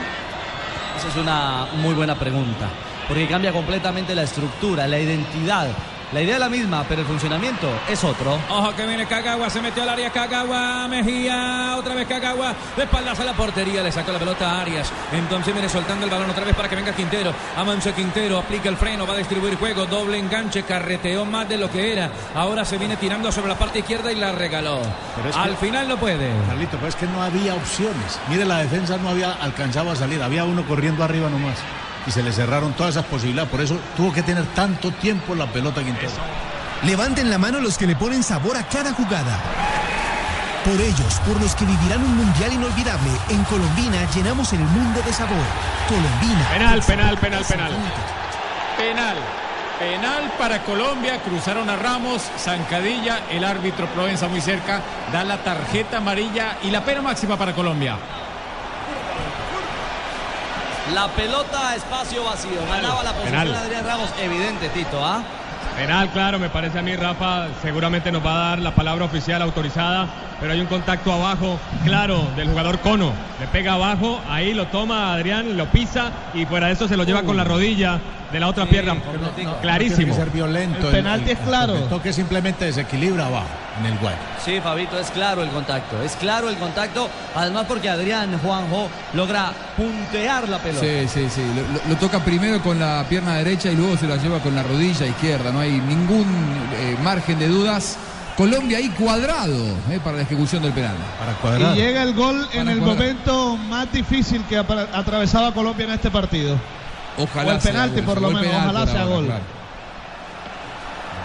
Esa 0.98 1.08
es 1.08 1.16
una 1.16 1.66
muy 1.80 1.94
buena 1.94 2.14
pregunta, 2.14 2.68
porque 3.08 3.26
cambia 3.26 3.52
completamente 3.52 4.14
la 4.14 4.22
estructura, 4.22 4.86
la 4.86 4.98
identidad 4.98 5.68
la 6.12 6.20
idea 6.20 6.34
es 6.34 6.40
la 6.40 6.48
misma, 6.48 6.84
pero 6.88 7.02
el 7.02 7.06
funcionamiento 7.06 7.68
es 7.88 8.02
otro. 8.02 8.38
Ojo 8.48 8.74
que 8.74 8.86
viene 8.86 9.06
Kagawa, 9.06 9.48
se 9.48 9.60
metió 9.60 9.82
al 9.84 9.90
área 9.90 10.10
Kagawa, 10.10 10.88
Mejía, 10.88 11.76
otra 11.78 11.94
vez 11.94 12.08
Kagawa, 12.08 12.54
de 12.76 12.82
espaldas 12.82 13.20
a 13.20 13.24
la 13.24 13.32
portería, 13.32 13.82
le 13.82 13.92
sacó 13.92 14.10
la 14.12 14.18
pelota 14.18 14.50
a 14.50 14.60
Arias. 14.62 14.92
Entonces 15.12 15.52
viene 15.52 15.68
soltando 15.68 16.04
el 16.04 16.10
balón 16.10 16.30
otra 16.30 16.44
vez 16.44 16.56
para 16.56 16.68
que 16.68 16.76
venga 16.76 16.92
Quintero. 16.92 17.32
Avanza 17.56 17.94
Quintero, 17.94 18.38
aplica 18.38 18.68
el 18.68 18.76
freno, 18.76 19.06
va 19.06 19.14
a 19.14 19.18
distribuir 19.18 19.56
juego, 19.56 19.86
doble 19.86 20.18
enganche, 20.18 20.64
carreteó 20.64 21.24
más 21.24 21.48
de 21.48 21.58
lo 21.58 21.70
que 21.70 21.92
era. 21.92 22.10
Ahora 22.34 22.64
se 22.64 22.76
viene 22.76 22.96
tirando 22.96 23.30
sobre 23.30 23.48
la 23.48 23.58
parte 23.58 23.78
izquierda 23.78 24.10
y 24.10 24.16
la 24.16 24.32
regaló. 24.32 24.80
al 25.36 25.50
que, 25.50 25.56
final 25.66 25.88
no 25.88 25.96
puede. 25.96 26.30
Carlito, 26.48 26.76
pero 26.76 26.88
es 26.88 26.96
que 26.96 27.06
no 27.06 27.22
había 27.22 27.54
opciones. 27.54 28.18
Mire, 28.28 28.44
la 28.44 28.58
defensa 28.58 28.96
no 28.96 29.10
había 29.10 29.32
alcanzado 29.32 29.90
a 29.90 29.96
salir, 29.96 30.22
había 30.22 30.44
uno 30.44 30.64
corriendo 30.66 31.04
arriba 31.04 31.30
nomás 31.30 31.58
y 32.10 32.12
se 32.12 32.24
le 32.24 32.32
cerraron 32.32 32.72
todas 32.72 32.96
esas 32.96 33.06
posibilidades. 33.06 33.50
Por 33.50 33.60
eso 33.60 33.78
tuvo 33.96 34.12
que 34.12 34.22
tener 34.22 34.44
tanto 34.54 34.90
tiempo 34.90 35.36
la 35.36 35.46
pelota 35.46 35.82
Quintero. 35.82 36.10
Levanten 36.82 37.30
la 37.30 37.38
mano 37.38 37.60
los 37.60 37.78
que 37.78 37.86
le 37.86 37.94
ponen 37.94 38.24
sabor 38.24 38.56
a 38.56 38.64
cada 38.64 38.92
jugada. 38.92 39.38
Por 40.64 40.80
ellos, 40.80 41.20
por 41.26 41.40
los 41.40 41.54
que 41.54 41.64
vivirán 41.64 42.02
un 42.02 42.16
mundial 42.16 42.52
inolvidable, 42.52 43.10
en 43.28 43.44
Colombina 43.44 44.10
llenamos 44.12 44.52
el 44.52 44.58
mundo 44.58 45.00
de 45.02 45.12
sabor. 45.12 45.38
Colombina. 45.88 46.48
Penal, 46.52 46.82
penal, 46.82 47.18
penal, 47.18 47.44
penal. 47.44 47.72
Penal. 48.76 49.16
Penal 49.78 50.32
para 50.36 50.62
Colombia, 50.64 51.22
cruzaron 51.22 51.70
a 51.70 51.76
Ramos, 51.76 52.22
zancadilla, 52.38 53.20
el 53.30 53.44
árbitro 53.44 53.86
Provenza 53.86 54.28
muy 54.28 54.40
cerca, 54.40 54.82
da 55.12 55.24
la 55.24 55.38
tarjeta 55.42 55.98
amarilla 55.98 56.58
y 56.62 56.70
la 56.70 56.84
pena 56.84 57.00
máxima 57.00 57.38
para 57.38 57.54
Colombia. 57.54 57.96
La 60.94 61.06
pelota 61.08 61.70
a 61.70 61.76
espacio 61.76 62.24
vacío. 62.24 62.66
Ganaba 62.68 63.04
la 63.04 63.12
posición 63.12 63.42
Penal. 63.42 63.54
Adrián 63.54 63.84
Ramos. 63.86 64.10
Evidente, 64.20 64.68
Tito, 64.70 65.04
¿ah? 65.04 65.22
Penal, 65.76 66.10
claro, 66.10 66.38
me 66.38 66.48
parece 66.50 66.78
a 66.78 66.82
mí, 66.82 66.96
Rafa, 66.96 67.46
seguramente 67.62 68.10
nos 68.10 68.24
va 68.26 68.34
a 68.34 68.48
dar 68.50 68.58
la 68.58 68.74
palabra 68.74 69.04
oficial 69.04 69.40
autorizada, 69.40 70.08
pero 70.40 70.52
hay 70.52 70.60
un 70.60 70.66
contacto 70.66 71.12
abajo, 71.12 71.58
claro, 71.84 72.26
del 72.36 72.48
jugador 72.48 72.80
Cono. 72.80 73.12
Le 73.38 73.46
pega 73.46 73.74
abajo, 73.74 74.20
ahí 74.28 74.52
lo 74.52 74.66
toma 74.66 75.14
Adrián, 75.14 75.56
lo 75.56 75.66
pisa 75.66 76.10
y 76.34 76.44
fuera 76.44 76.66
de 76.66 76.72
eso 76.72 76.88
se 76.88 76.96
lo 76.96 77.04
lleva 77.04 77.20
uh. 77.20 77.24
con 77.24 77.36
la 77.36 77.44
rodilla 77.44 78.00
de 78.32 78.40
la 78.40 78.48
otra 78.48 78.64
sí, 78.64 78.70
pierna. 78.70 78.94
No, 78.94 79.60
Clarísimo. 79.60 80.08
No 80.08 80.14
ser 80.14 80.30
violento. 80.30 80.88
El 80.88 80.96
penalti 80.96 81.30
el, 81.30 81.36
es 81.36 81.38
claro. 81.38 81.76
El 81.76 81.88
toque 81.88 82.12
simplemente 82.12 82.64
desequilibra 82.64 83.26
abajo 83.26 83.48
en 83.80 83.86
el 83.86 83.98
guay. 83.98 84.14
Sí, 84.44 84.60
Fabito, 84.60 84.98
es 84.98 85.10
claro 85.10 85.42
el 85.42 85.50
contacto. 85.50 86.02
Es 86.02 86.16
claro 86.16 86.48
el 86.48 86.56
contacto. 86.56 87.08
Además 87.34 87.66
porque 87.68 87.88
Adrián 87.88 88.38
Juanjo 88.38 88.88
logra 89.14 89.52
puntear 89.76 90.48
la 90.48 90.58
pelota. 90.58 90.84
Sí, 90.84 91.08
sí, 91.08 91.28
sí. 91.30 91.42
Lo, 91.54 91.90
lo, 91.90 91.96
toca 91.98 92.20
primero 92.20 92.60
con 92.62 92.78
la 92.78 93.04
pierna 93.08 93.36
derecha 93.36 93.70
y 93.70 93.76
luego 93.76 93.96
se 93.96 94.06
la 94.06 94.16
lleva 94.16 94.38
con 94.40 94.54
la 94.54 94.62
rodilla 94.62 95.06
izquierda. 95.06 95.50
No 95.52 95.60
hay 95.60 95.72
ningún 95.72 96.26
eh, 96.74 96.96
margen 97.02 97.38
de 97.38 97.48
dudas. 97.48 97.96
Colombia 98.36 98.78
ahí 98.78 98.88
cuadrado 98.90 99.66
eh, 99.90 100.00
para 100.02 100.16
la 100.16 100.22
ejecución 100.22 100.62
del 100.62 100.72
penal. 100.72 100.94
Para 101.18 101.32
cuadrado. 101.34 101.74
Y 101.74 101.78
llega 101.78 102.02
el 102.02 102.14
gol 102.14 102.46
para 102.46 102.60
en 102.60 102.68
el 102.68 102.78
cuadrado. 102.78 102.98
momento 102.98 103.56
más 103.56 103.92
difícil 103.92 104.42
que 104.44 104.56
atravesaba 104.56 105.52
Colombia 105.52 105.84
en 105.84 105.92
este 105.92 106.10
partido. 106.10 106.56
Ojalá 107.18 107.52
o 107.52 107.54
el 107.56 107.60
penalti 107.60 108.02
por 108.02 108.20
lo 108.20 108.30
menos, 108.30 108.54
ojalá 108.54 108.86
sea 108.86 109.02
ahora, 109.02 109.14
gol. 109.14 109.26
Claro. 109.26 109.60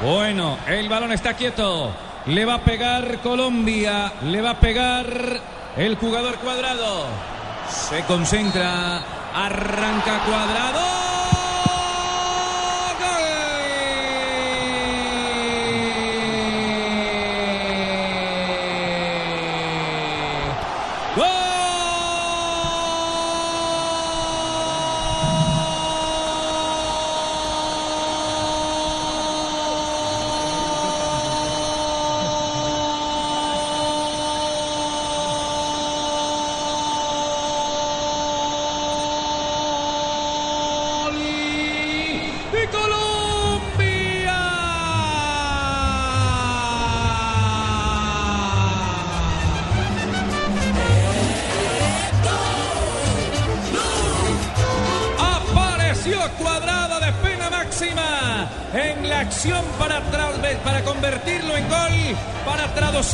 Bueno, 0.03 0.57
el 0.67 0.89
balón 0.89 1.11
está 1.11 1.33
quieto. 1.33 1.95
Le 2.27 2.43
va 2.43 2.55
a 2.55 2.63
pegar 2.63 3.19
Colombia. 3.21 4.11
Le 4.23 4.41
va 4.41 4.51
a 4.51 4.59
pegar 4.59 5.05
el 5.77 5.95
jugador 5.95 6.37
cuadrado. 6.37 7.05
Se 7.69 8.01
concentra. 8.05 8.97
Arranca 9.35 10.19
cuadrado. 10.25 11.14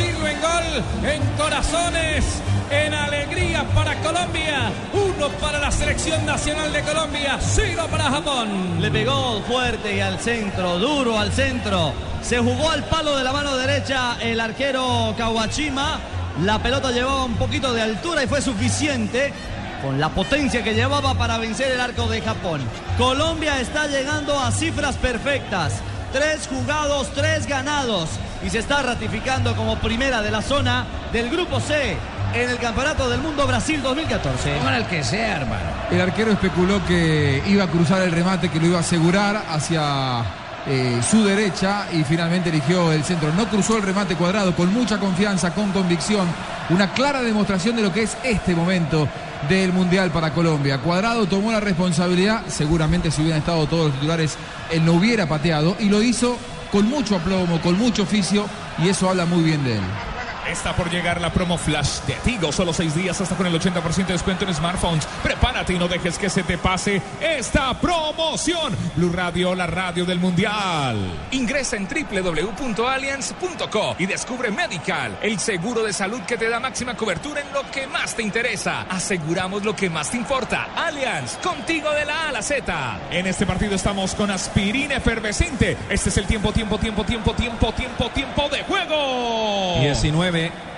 Traducirlo 0.01 0.27
en 0.27 0.41
gol, 0.41 1.11
en 1.11 1.37
corazones, 1.37 2.25
en 2.69 2.93
alegría 2.93 3.63
para 3.73 3.95
Colombia, 4.01 4.71
uno 4.93 5.29
para 5.39 5.59
la 5.59 5.71
selección 5.71 6.25
nacional 6.25 6.71
de 6.71 6.81
Colombia, 6.81 7.37
cero 7.41 7.87
para 7.89 8.05
Japón. 8.05 8.81
Le 8.81 8.91
pegó 8.91 9.41
fuerte 9.41 9.95
y 9.95 9.99
al 9.99 10.19
centro, 10.19 10.79
duro 10.79 11.17
al 11.17 11.31
centro. 11.31 11.93
Se 12.21 12.39
jugó 12.39 12.69
al 12.69 12.83
palo 12.85 13.17
de 13.17 13.23
la 13.23 13.33
mano 13.33 13.57
derecha 13.57 14.17
el 14.21 14.39
arquero 14.39 15.13
Kawachima. 15.17 15.99
La 16.43 16.59
pelota 16.59 16.91
llevaba 16.91 17.25
un 17.25 17.35
poquito 17.35 17.73
de 17.73 17.81
altura 17.81 18.23
y 18.23 18.27
fue 18.27 18.41
suficiente 18.41 19.33
con 19.81 19.99
la 19.99 20.09
potencia 20.09 20.63
que 20.63 20.73
llevaba 20.73 21.15
para 21.15 21.37
vencer 21.37 21.71
el 21.71 21.81
arco 21.81 22.07
de 22.07 22.21
Japón. 22.21 22.61
Colombia 22.97 23.59
está 23.59 23.87
llegando 23.87 24.39
a 24.39 24.51
cifras 24.51 24.95
perfectas. 24.95 25.73
Tres 26.13 26.47
jugados, 26.47 27.09
tres 27.13 27.47
ganados. 27.47 28.09
Y 28.43 28.49
se 28.49 28.59
está 28.59 28.81
ratificando 28.81 29.55
como 29.55 29.77
primera 29.77 30.21
de 30.21 30.31
la 30.31 30.41
zona 30.41 30.85
del 31.13 31.29
Grupo 31.29 31.59
C 31.59 31.95
en 32.33 32.49
el 32.49 32.57
Campeonato 32.57 33.09
del 33.09 33.21
Mundo 33.21 33.45
Brasil 33.45 33.81
2014. 33.81 34.57
Con 34.63 34.73
el 34.73 34.85
que 34.85 35.03
sea, 35.03 35.37
hermano. 35.37 35.63
El 35.91 36.01
arquero 36.01 36.31
especuló 36.31 36.83
que 36.85 37.43
iba 37.47 37.65
a 37.65 37.67
cruzar 37.67 38.01
el 38.01 38.11
remate, 38.11 38.49
que 38.49 38.59
lo 38.59 38.67
iba 38.67 38.77
a 38.77 38.81
asegurar 38.81 39.43
hacia 39.49 40.23
eh, 40.67 41.01
su 41.09 41.23
derecha 41.23 41.87
y 41.91 42.03
finalmente 42.03 42.49
eligió 42.49 42.91
el 42.91 43.03
centro. 43.03 43.31
No 43.33 43.47
cruzó 43.47 43.77
el 43.77 43.83
remate 43.83 44.15
cuadrado 44.15 44.55
con 44.55 44.73
mucha 44.73 44.99
confianza, 44.99 45.53
con 45.53 45.71
convicción. 45.71 46.27
Una 46.69 46.93
clara 46.93 47.21
demostración 47.21 47.75
de 47.75 47.81
lo 47.81 47.91
que 47.91 48.03
es 48.03 48.17
este 48.23 48.55
momento 48.55 49.07
del 49.49 49.73
Mundial 49.73 50.11
para 50.11 50.31
Colombia. 50.31 50.77
Cuadrado 50.79 51.25
tomó 51.25 51.51
la 51.51 51.59
responsabilidad, 51.59 52.43
seguramente 52.47 53.11
si 53.11 53.21
hubieran 53.21 53.39
estado 53.39 53.65
todos 53.67 53.85
los 53.85 53.93
titulares, 53.95 54.37
él 54.71 54.85
no 54.85 54.93
hubiera 54.93 55.27
pateado 55.27 55.75
y 55.79 55.89
lo 55.89 56.01
hizo 56.01 56.37
con 56.71 56.89
mucho 56.89 57.15
aplomo, 57.15 57.61
con 57.61 57.77
mucho 57.77 58.03
oficio 58.03 58.45
y 58.77 58.89
eso 58.89 59.09
habla 59.09 59.25
muy 59.25 59.43
bien 59.43 59.63
de 59.63 59.75
él. 59.77 60.10
Está 60.49 60.75
por 60.75 60.89
llegar 60.89 61.21
la 61.21 61.31
promo 61.31 61.57
Flash 61.57 62.01
de 62.07 62.13
Tigo. 62.15 62.51
Solo 62.51 62.73
seis 62.73 62.95
días 62.95 63.21
hasta 63.21 63.35
con 63.35 63.45
el 63.45 63.53
80% 63.53 64.07
de 64.07 64.13
descuento 64.13 64.45
en 64.45 64.53
smartphones. 64.53 65.05
Prepárate 65.23 65.73
y 65.73 65.79
no 65.79 65.87
dejes 65.87 66.17
que 66.17 66.29
se 66.29 66.43
te 66.43 66.57
pase 66.57 67.01
esta 67.19 67.73
promoción. 67.79 68.75
Blue 68.95 69.11
Radio, 69.13 69.55
la 69.55 69.67
radio 69.67 70.05
del 70.05 70.19
Mundial. 70.19 70.97
Ingresa 71.31 71.77
en 71.77 71.87
www.allianz.co 71.87 73.95
y 73.99 74.05
descubre 74.07 74.51
Medical, 74.51 75.17
el 75.21 75.39
seguro 75.39 75.83
de 75.83 75.93
salud 75.93 76.21
que 76.21 76.37
te 76.37 76.49
da 76.49 76.59
máxima 76.59 76.95
cobertura 76.95 77.41
en 77.41 77.53
lo 77.53 77.69
que 77.71 77.87
más 77.87 78.15
te 78.15 78.23
interesa. 78.23 78.85
Aseguramos 78.89 79.63
lo 79.63 79.75
que 79.75 79.89
más 79.89 80.09
te 80.09 80.17
importa. 80.17 80.69
Allianz, 80.75 81.37
contigo 81.37 81.91
de 81.91 82.05
la 82.05 82.25
A 82.25 82.29
a 82.29 82.31
la 82.31 82.41
Z. 82.41 82.99
En 83.11 83.27
este 83.27 83.45
partido 83.45 83.75
estamos 83.75 84.15
con 84.15 84.31
aspirina 84.31 84.95
efervescente. 84.95 85.77
Este 85.89 86.09
es 86.09 86.17
el 86.17 86.25
tiempo, 86.25 86.51
tiempo, 86.51 86.77
tiempo, 86.77 87.03
tiempo, 87.03 87.33
tiempo, 87.33 87.71
tiempo, 87.73 88.09
tiempo 88.09 88.49
de 88.49 88.63
juego. 88.63 89.77
19. 89.81 90.30
9. 90.31 90.70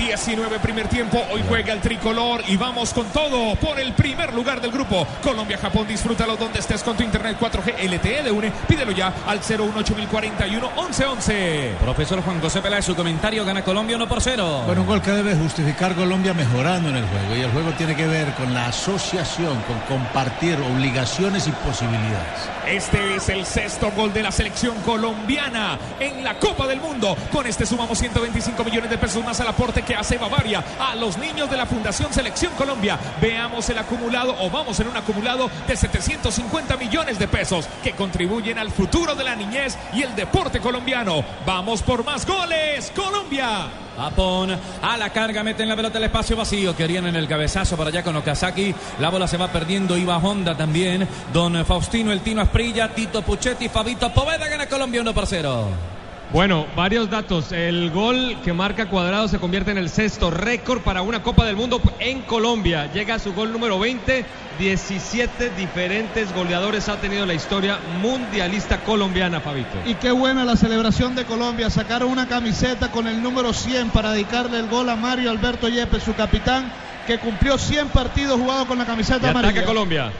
19 0.00 0.58
primer 0.60 0.88
tiempo, 0.88 1.22
hoy 1.30 1.42
juega 1.46 1.74
el 1.74 1.80
tricolor 1.80 2.42
y 2.48 2.56
vamos 2.56 2.94
con 2.94 3.06
todo 3.06 3.54
por 3.56 3.78
el 3.78 3.92
primer 3.92 4.32
lugar 4.32 4.60
del 4.60 4.72
grupo. 4.72 5.06
Colombia-Japón, 5.22 5.86
disfrútalo 5.86 6.36
donde 6.36 6.58
estés 6.58 6.82
con 6.82 6.96
tu 6.96 7.02
internet 7.02 7.36
4G 7.38 7.74
LTE 7.86 8.22
de 8.22 8.30
UNE. 8.30 8.50
Pídelo 8.66 8.92
ya 8.92 9.12
al 9.26 9.40
018041 9.40 10.70
1111. 10.74 11.74
Profesor 11.80 12.22
Juan 12.22 12.40
José 12.40 12.62
Peláez, 12.62 12.86
su 12.86 12.96
comentario, 12.96 13.44
gana 13.44 13.62
Colombia 13.62 13.96
1 13.96 14.08
por 14.08 14.22
0. 14.22 14.62
Con 14.66 14.78
un 14.78 14.86
gol 14.86 15.02
que 15.02 15.10
debe 15.10 15.34
justificar 15.36 15.94
Colombia 15.94 16.32
mejorando 16.32 16.88
en 16.88 16.96
el 16.96 17.04
juego 17.06 17.36
y 17.36 17.40
el 17.40 17.50
juego 17.50 17.70
tiene 17.72 17.94
que 17.94 18.06
ver 18.06 18.32
con 18.34 18.54
la 18.54 18.68
asociación, 18.68 19.60
con 19.62 19.78
compartir 19.80 20.58
obligaciones 20.60 21.46
y 21.46 21.50
posibilidades. 21.50 22.48
Este 22.66 23.16
es 23.16 23.28
el 23.28 23.44
sexto 23.44 23.90
gol 23.92 24.12
de 24.12 24.22
la 24.22 24.32
selección 24.32 24.80
colombiana 24.82 25.78
en 25.98 26.22
la 26.24 26.38
Copa 26.38 26.66
del 26.66 26.80
Mundo. 26.80 27.16
Con 27.32 27.46
este 27.46 27.66
sumamos 27.66 27.98
125 27.98 28.64
millones 28.64 28.90
de 28.90 28.98
pesos 28.98 29.24
más 29.24 29.40
al 29.40 29.48
aporte 29.48 29.82
que 29.82 29.89
hace 29.94 30.18
Bavaria 30.18 30.64
a 30.78 30.94
los 30.94 31.18
niños 31.18 31.50
de 31.50 31.56
la 31.56 31.66
Fundación 31.66 32.12
Selección 32.12 32.52
Colombia. 32.54 32.98
Veamos 33.20 33.68
el 33.70 33.78
acumulado 33.78 34.36
o 34.40 34.50
vamos 34.50 34.78
en 34.80 34.88
un 34.88 34.96
acumulado 34.96 35.50
de 35.66 35.76
750 35.76 36.76
millones 36.76 37.18
de 37.18 37.28
pesos 37.28 37.68
que 37.82 37.92
contribuyen 37.92 38.58
al 38.58 38.70
futuro 38.70 39.14
de 39.14 39.24
la 39.24 39.36
niñez 39.36 39.76
y 39.92 40.02
el 40.02 40.14
deporte 40.14 40.60
colombiano. 40.60 41.24
Vamos 41.46 41.82
por 41.82 42.04
más 42.04 42.26
goles, 42.26 42.92
Colombia. 42.94 43.68
Japón 43.96 44.56
a 44.82 44.96
la 44.96 45.10
carga, 45.10 45.42
meten 45.42 45.68
la 45.68 45.76
pelota 45.76 45.98
al 45.98 46.04
espacio 46.04 46.36
vacío. 46.36 46.74
Querían 46.74 47.06
en 47.06 47.16
el 47.16 47.28
cabezazo 47.28 47.76
para 47.76 47.90
allá 47.90 48.02
con 48.02 48.16
Okazaki. 48.16 48.74
La 48.98 49.10
bola 49.10 49.28
se 49.28 49.36
va 49.36 49.48
perdiendo. 49.48 49.96
Iba 49.96 50.16
Honda 50.16 50.56
también. 50.56 51.06
Don 51.32 51.64
Faustino, 51.66 52.12
el 52.12 52.20
Tino 52.20 52.40
Asprilla, 52.40 52.88
Tito 52.94 53.22
Puchetti, 53.22 53.68
Fabito 53.68 54.12
Poveda 54.12 54.48
gana 54.48 54.66
Colombia 54.66 55.02
1 55.02 55.12
por 55.12 55.26
0. 55.26 55.99
Bueno, 56.32 56.66
varios 56.76 57.10
datos. 57.10 57.50
El 57.50 57.90
gol 57.90 58.36
que 58.44 58.52
marca 58.52 58.86
Cuadrado 58.86 59.26
se 59.26 59.40
convierte 59.40 59.72
en 59.72 59.78
el 59.78 59.88
sexto 59.88 60.30
récord 60.30 60.80
para 60.80 61.02
una 61.02 61.24
Copa 61.24 61.44
del 61.44 61.56
Mundo 61.56 61.80
en 61.98 62.22
Colombia. 62.22 62.88
Llega 62.92 63.16
a 63.16 63.18
su 63.18 63.34
gol 63.34 63.52
número 63.52 63.78
20. 63.80 64.24
17 64.60 65.50
diferentes 65.56 66.32
goleadores 66.34 66.88
ha 66.88 67.00
tenido 67.00 67.24
la 67.26 67.34
historia 67.34 67.78
mundialista 68.00 68.78
colombiana, 68.84 69.40
Fabito. 69.40 69.70
Y 69.86 69.94
qué 69.94 70.12
buena 70.12 70.44
la 70.44 70.54
celebración 70.54 71.16
de 71.16 71.24
Colombia. 71.24 71.68
Sacaron 71.70 72.10
una 72.10 72.28
camiseta 72.28 72.92
con 72.92 73.08
el 73.08 73.22
número 73.22 73.52
100 73.52 73.90
para 73.90 74.12
dedicarle 74.12 74.58
el 74.60 74.68
gol 74.68 74.88
a 74.90 74.96
Mario 74.96 75.30
Alberto 75.30 75.68
Yepes, 75.68 76.02
su 76.04 76.14
capitán, 76.14 76.70
que 77.06 77.18
cumplió 77.18 77.58
100 77.58 77.88
partidos 77.88 78.38
jugados 78.38 78.66
con 78.68 78.78
la 78.78 78.84
camiseta 78.84 79.26
Y 79.26 79.30
amarilla. 79.30 79.50
ataca 79.52 79.66
Colombia. 79.66 80.12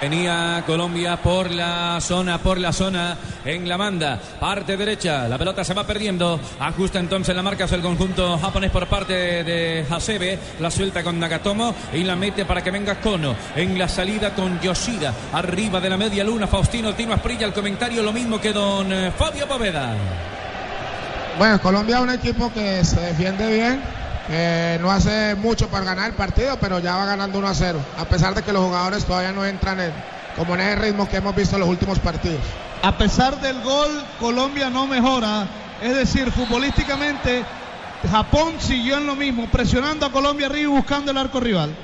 Venía 0.00 0.62
Colombia 0.64 1.16
por 1.16 1.50
la 1.50 1.98
zona, 2.00 2.38
por 2.38 2.58
la 2.58 2.72
zona 2.72 3.16
en 3.44 3.68
la 3.68 3.76
banda. 3.76 4.20
Parte 4.38 4.76
derecha, 4.76 5.26
la 5.26 5.36
pelota 5.36 5.64
se 5.64 5.74
va 5.74 5.84
perdiendo. 5.84 6.38
Ajusta 6.60 7.00
entonces 7.00 7.34
la 7.34 7.42
marca 7.42 7.64
el 7.64 7.82
conjunto 7.82 8.38
japonés 8.38 8.70
por 8.70 8.86
parte 8.86 9.42
de 9.42 9.84
Hasebe. 9.90 10.38
La 10.60 10.70
suelta 10.70 11.02
con 11.02 11.18
Nagatomo 11.18 11.74
y 11.92 12.04
la 12.04 12.14
mete 12.14 12.44
para 12.44 12.62
que 12.62 12.70
venga 12.70 13.00
Kono. 13.00 13.34
En 13.56 13.76
la 13.76 13.88
salida 13.88 14.34
con 14.34 14.60
Yoshida. 14.60 15.12
Arriba 15.32 15.80
de 15.80 15.90
la 15.90 15.96
media 15.96 16.22
luna, 16.22 16.46
Faustino 16.46 16.94
Tino 16.94 17.14
Asprilla. 17.14 17.46
El 17.46 17.52
comentario 17.52 18.00
lo 18.02 18.12
mismo 18.12 18.40
que 18.40 18.52
don 18.52 18.92
eh, 18.92 19.10
Fabio 19.10 19.48
Poveda. 19.48 19.96
Bueno, 21.38 21.60
Colombia 21.60 21.96
es 21.96 22.02
un 22.02 22.10
equipo 22.10 22.52
que 22.52 22.84
se 22.84 23.00
defiende 23.00 23.52
bien, 23.52 23.80
que 24.28 24.78
no 24.80 24.90
hace 24.90 25.34
mucho 25.34 25.68
para 25.68 25.84
ganar 25.84 26.10
el 26.10 26.14
partido, 26.14 26.58
pero 26.60 26.78
ya 26.78 26.96
va 26.96 27.06
ganando 27.06 27.38
1 27.38 27.48
a 27.48 27.54
0, 27.54 27.80
a 27.98 28.04
pesar 28.04 28.34
de 28.34 28.42
que 28.42 28.52
los 28.52 28.62
jugadores 28.62 29.04
todavía 29.04 29.32
no 29.32 29.44
entran 29.44 29.80
en, 29.80 29.92
como 30.36 30.54
en 30.54 30.60
ese 30.60 30.76
ritmo 30.76 31.08
que 31.08 31.16
hemos 31.16 31.34
visto 31.34 31.56
en 31.56 31.60
los 31.60 31.68
últimos 31.68 31.98
partidos. 31.98 32.40
A 32.82 32.96
pesar 32.96 33.40
del 33.40 33.60
gol, 33.62 33.88
Colombia 34.20 34.70
no 34.70 34.86
mejora. 34.86 35.48
Es 35.82 35.96
decir, 35.96 36.30
futbolísticamente, 36.30 37.44
Japón 38.10 38.54
siguió 38.58 38.98
en 38.98 39.06
lo 39.06 39.16
mismo, 39.16 39.48
presionando 39.50 40.06
a 40.06 40.12
Colombia 40.12 40.46
arriba 40.46 40.72
y 40.72 40.76
buscando 40.76 41.10
el 41.10 41.18
arco 41.18 41.40
rival. 41.40 41.74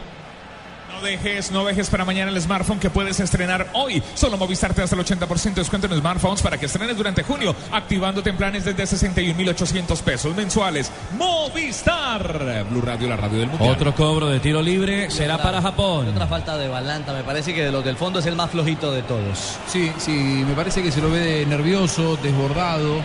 No 0.94 1.00
dejes, 1.00 1.50
no 1.50 1.64
dejes 1.64 1.90
para 1.90 2.04
mañana 2.04 2.30
el 2.30 2.40
smartphone 2.40 2.78
que 2.78 2.88
puedes 2.88 3.18
estrenar 3.18 3.68
hoy. 3.72 4.02
Solo 4.14 4.36
Movistar 4.36 4.74
te 4.74 4.82
hace 4.82 4.94
el 4.94 5.04
80% 5.04 5.54
de 5.54 5.60
descuento 5.60 5.86
en 5.88 5.98
smartphones 5.98 6.40
para 6.40 6.56
que 6.56 6.66
estrenes 6.66 6.96
durante 6.96 7.22
junio, 7.24 7.54
activándote 7.72 8.30
en 8.30 8.36
planes 8.36 8.64
desde 8.64 8.84
61.800 8.84 10.00
pesos 10.02 10.36
mensuales. 10.36 10.92
Movistar. 11.18 12.64
Blue 12.70 12.80
Radio, 12.80 13.08
la 13.08 13.16
radio 13.16 13.40
del 13.40 13.48
mundo. 13.48 13.64
Otro 13.64 13.94
cobro 13.94 14.28
de 14.28 14.38
tiro 14.38 14.62
libre 14.62 15.10
será 15.10 15.42
para 15.42 15.60
Japón. 15.60 16.08
Otra 16.08 16.28
falta 16.28 16.56
de 16.56 16.68
Balanta, 16.68 17.12
me 17.12 17.24
parece 17.24 17.52
que 17.52 17.64
de 17.64 17.72
los 17.72 17.84
del 17.84 17.96
fondo 17.96 18.20
es 18.20 18.26
el 18.26 18.36
más 18.36 18.50
flojito 18.50 18.92
de 18.92 19.02
todos. 19.02 19.58
Sí, 19.66 19.90
sí, 19.98 20.12
me 20.12 20.54
parece 20.54 20.82
que 20.82 20.92
se 20.92 21.00
lo 21.00 21.10
ve 21.10 21.44
nervioso, 21.46 22.16
desbordado, 22.22 22.98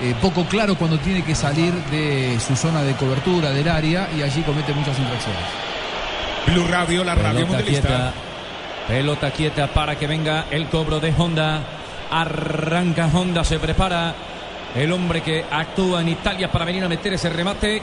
eh, 0.00 0.14
poco 0.22 0.44
claro 0.44 0.76
cuando 0.76 0.98
tiene 1.00 1.24
que 1.24 1.34
salir 1.34 1.74
de 1.90 2.38
su 2.40 2.54
zona 2.54 2.82
de 2.82 2.94
cobertura 2.94 3.50
del 3.50 3.68
área 3.68 4.08
y 4.16 4.22
allí 4.22 4.42
comete 4.42 4.72
muchas 4.72 4.96
infracciones. 4.98 5.71
Blue 6.46 6.66
Radio, 6.68 7.04
la 7.04 7.14
radio 7.14 7.46
Pelota 7.46 7.52
mundialista. 7.56 7.88
quieta. 7.88 8.12
Pelota 8.88 9.30
quieta 9.30 9.66
para 9.68 9.96
que 9.96 10.06
venga 10.06 10.46
el 10.50 10.66
cobro 10.66 11.00
de 11.00 11.14
Honda. 11.16 11.60
Arranca 12.10 13.06
Honda, 13.12 13.44
se 13.44 13.58
prepara. 13.58 14.14
El 14.74 14.90
hombre 14.92 15.22
que 15.22 15.44
actúa 15.50 16.00
en 16.00 16.08
Italia 16.08 16.50
para 16.50 16.64
venir 16.64 16.82
a 16.84 16.88
meter 16.88 17.12
ese 17.12 17.28
remate. 17.30 17.82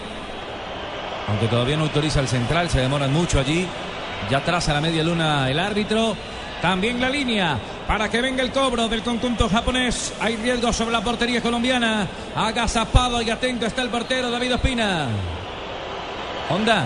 Aunque 1.27 1.47
todavía 1.47 1.77
no 1.77 1.83
autoriza 1.83 2.19
el 2.19 2.27
central, 2.27 2.69
se 2.69 2.79
demoran 2.81 3.13
mucho 3.13 3.39
allí. 3.39 3.67
Ya 4.29 4.43
traza 4.43 4.73
la 4.73 4.81
media 4.81 5.03
luna 5.03 5.49
el 5.49 5.59
árbitro. 5.59 6.15
También 6.61 6.99
la 6.99 7.09
línea 7.09 7.57
para 7.87 8.09
que 8.09 8.19
venga 8.21 8.43
el 8.43 8.51
cobro 8.51 8.87
del 8.89 9.01
conjunto 9.01 9.47
japonés. 9.47 10.13
Hay 10.19 10.35
riesgo 10.35 10.73
sobre 10.73 10.91
la 10.91 11.01
portería 11.01 11.41
colombiana. 11.41 12.07
Agazapado 12.35 13.21
y 13.21 13.29
atento 13.29 13.65
está 13.65 13.81
el 13.81 13.89
portero 13.89 14.29
David 14.29 14.55
Ospina. 14.55 15.07
Honda. 16.49 16.85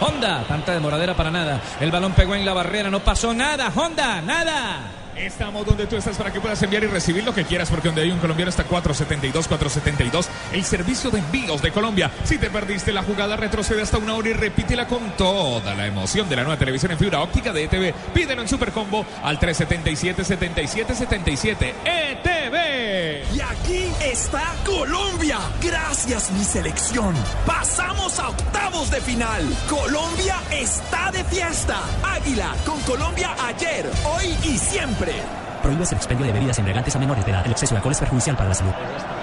Honda. 0.00 0.44
Tanta 0.48 0.72
demoradera 0.72 1.14
para 1.14 1.30
nada. 1.30 1.60
El 1.80 1.90
balón 1.90 2.12
pegó 2.12 2.34
en 2.34 2.44
la 2.44 2.52
barrera. 2.52 2.90
No 2.90 3.00
pasó 3.00 3.32
nada. 3.34 3.72
Honda. 3.74 4.20
Nada. 4.22 4.99
Estamos 5.20 5.66
donde 5.66 5.86
tú 5.86 5.96
estás 5.96 6.16
para 6.16 6.32
que 6.32 6.40
puedas 6.40 6.62
enviar 6.62 6.82
y 6.82 6.86
recibir 6.86 7.22
lo 7.24 7.34
que 7.34 7.44
quieras, 7.44 7.68
porque 7.68 7.88
donde 7.88 8.02
hay 8.02 8.10
un 8.10 8.18
colombiano 8.18 8.48
está 8.48 8.64
472, 8.64 9.48
472. 9.48 10.28
El 10.52 10.64
servicio 10.64 11.10
de 11.10 11.18
envíos 11.18 11.60
de 11.60 11.70
Colombia. 11.72 12.10
Si 12.24 12.38
te 12.38 12.48
perdiste 12.48 12.90
la 12.90 13.02
jugada, 13.02 13.36
retrocede 13.36 13.82
hasta 13.82 13.98
una 13.98 14.14
hora 14.14 14.30
y 14.30 14.32
repítela 14.32 14.86
con 14.86 15.10
toda 15.18 15.74
la 15.74 15.86
emoción 15.86 16.28
de 16.28 16.36
la 16.36 16.42
nueva 16.42 16.58
televisión 16.58 16.92
en 16.92 16.98
fibra 16.98 17.20
óptica 17.20 17.52
de 17.52 17.64
ETV. 17.64 17.94
Pídelo 18.14 18.40
en 18.40 18.48
Supercombo 18.48 19.04
al 19.22 19.38
377 19.38 20.24
77 20.24 20.94
77 20.94 21.74
ETV. 21.84 23.34
Y 23.34 23.40
aquí 23.40 23.92
está 24.02 24.54
Colombia. 24.64 25.38
Gracias 25.62 26.30
mi 26.30 26.44
selección. 26.44 27.14
Pasamos 27.46 28.18
a 28.18 28.30
octavos 28.30 28.90
de 28.90 29.00
final. 29.02 29.44
Colombia 29.68 30.36
está 30.50 31.12
de 31.12 31.22
fiesta. 31.24 31.80
Águila 32.02 32.54
con 32.64 32.80
Colombia 32.80 33.34
ayer, 33.46 33.86
hoy 34.04 34.34
y 34.44 34.58
siempre. 34.58 35.09
ready. 35.10 35.49
Prohíbes 35.62 35.92
el 35.92 35.98
expendio 35.98 36.26
de 36.26 36.32
bebidas 36.32 36.58
embriagantes 36.58 36.96
a 36.96 36.98
menores 36.98 37.24
de 37.24 37.30
edad. 37.30 37.44
El 37.44 37.52
exceso 37.52 37.74
de 37.74 37.78
alcohol 37.78 37.92
es 37.92 37.98
perjudicial 37.98 38.36
para 38.36 38.48
la 38.48 38.54
salud. 38.54 38.72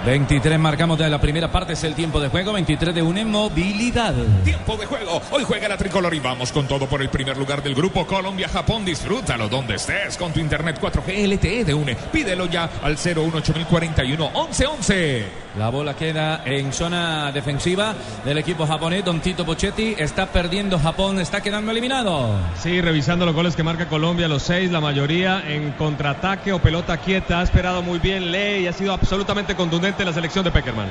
23 0.06 0.58
marcamos 0.58 0.98
de 0.98 1.08
la 1.08 1.20
primera 1.20 1.50
parte, 1.50 1.72
es 1.72 1.84
el 1.84 1.94
tiempo 1.94 2.20
de 2.20 2.28
juego. 2.28 2.52
23 2.52 2.94
de 2.94 3.02
une, 3.02 3.24
movilidad. 3.24 4.14
Tiempo 4.44 4.76
de 4.76 4.86
juego. 4.86 5.20
Hoy 5.32 5.44
juega 5.44 5.68
la 5.68 5.76
tricolor 5.76 6.14
y 6.14 6.20
vamos 6.20 6.52
con 6.52 6.66
todo 6.68 6.86
por 6.86 7.02
el 7.02 7.08
primer 7.08 7.36
lugar 7.36 7.62
del 7.62 7.74
grupo 7.74 8.06
Colombia-Japón. 8.06 8.84
Disfrútalo 8.84 9.48
donde 9.48 9.74
estés 9.74 10.16
con 10.16 10.32
tu 10.32 10.40
internet 10.40 10.78
4G 10.80 11.26
LTE 11.34 11.64
de 11.64 11.74
UNE. 11.74 11.96
Pídelo 12.12 12.46
ya 12.46 12.70
al 12.82 12.96
018041 12.96 14.30
1111. 14.30 15.26
La 15.58 15.70
bola 15.70 15.94
queda 15.94 16.42
en 16.44 16.72
zona 16.72 17.32
defensiva 17.32 17.94
del 18.24 18.38
equipo 18.38 18.66
japonés. 18.66 19.04
Don 19.04 19.20
Tito 19.20 19.44
Pochetti 19.44 19.96
está 19.98 20.26
perdiendo 20.26 20.78
Japón, 20.78 21.18
está 21.18 21.40
quedando 21.40 21.72
eliminado. 21.72 22.36
Sí, 22.62 22.80
revisando 22.80 23.26
los 23.26 23.34
goles 23.34 23.56
que 23.56 23.64
marca 23.64 23.88
Colombia, 23.88 24.28
los 24.28 24.44
seis, 24.44 24.70
la 24.70 24.80
mayoría 24.80 25.42
en 25.48 25.72
contraataque 25.72 26.27
o 26.28 26.58
pelota 26.58 26.98
quieta. 26.98 27.40
Ha 27.40 27.42
esperado 27.42 27.82
muy 27.82 27.98
bien 27.98 28.30
Ley 28.30 28.64
y 28.64 28.66
ha 28.66 28.72
sido 28.72 28.92
absolutamente 28.92 29.54
contundente 29.54 30.02
en 30.02 30.08
la 30.08 30.12
selección 30.12 30.44
de 30.44 30.50
Peckerman. 30.50 30.88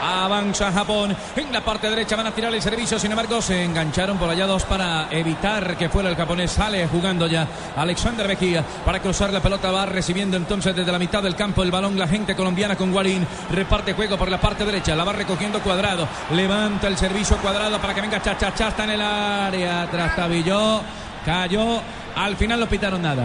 Avanza 0.00 0.70
Japón. 0.70 1.16
En 1.34 1.52
la 1.52 1.60
parte 1.60 1.90
derecha 1.90 2.14
van 2.14 2.28
a 2.28 2.30
tirar 2.30 2.54
el 2.54 2.62
servicio. 2.62 3.00
Sin 3.00 3.10
embargo, 3.10 3.42
se 3.42 3.64
engancharon 3.64 4.16
por 4.16 4.30
allá 4.30 4.46
dos 4.46 4.62
para 4.62 5.08
evitar 5.10 5.76
que 5.76 5.88
fuera 5.88 6.08
el 6.08 6.14
japonés. 6.14 6.52
Sale 6.52 6.86
jugando 6.86 7.26
ya 7.26 7.48
Alexander 7.76 8.28
Mejía 8.28 8.64
para 8.84 9.00
cruzar 9.00 9.32
la 9.32 9.40
pelota. 9.40 9.72
Va 9.72 9.86
recibiendo 9.86 10.36
entonces 10.36 10.76
desde 10.76 10.92
la 10.92 11.00
mitad 11.00 11.20
del 11.20 11.34
campo 11.34 11.64
el 11.64 11.72
balón 11.72 11.98
la 11.98 12.06
gente 12.06 12.36
colombiana 12.36 12.76
con 12.76 12.92
Guarín. 12.92 13.26
Reparte 13.50 13.94
juego 13.94 14.16
por 14.16 14.30
la 14.30 14.40
parte 14.40 14.64
derecha. 14.64 14.94
La 14.94 15.02
va 15.02 15.14
recogiendo 15.14 15.60
cuadrado. 15.60 16.06
Levanta 16.32 16.86
el 16.86 16.96
servicio 16.96 17.36
cuadrado 17.38 17.80
para 17.80 17.92
que 17.92 18.02
venga 18.02 18.22
Chachacha. 18.22 18.68
Está 18.68 18.84
en 18.84 18.90
el 18.90 19.02
área. 19.02 19.90
Trastabilló. 19.90 20.80
Cayó. 21.24 21.80
Al 22.14 22.36
final 22.36 22.60
no 22.60 22.68
pitaron 22.68 23.02
nada. 23.02 23.24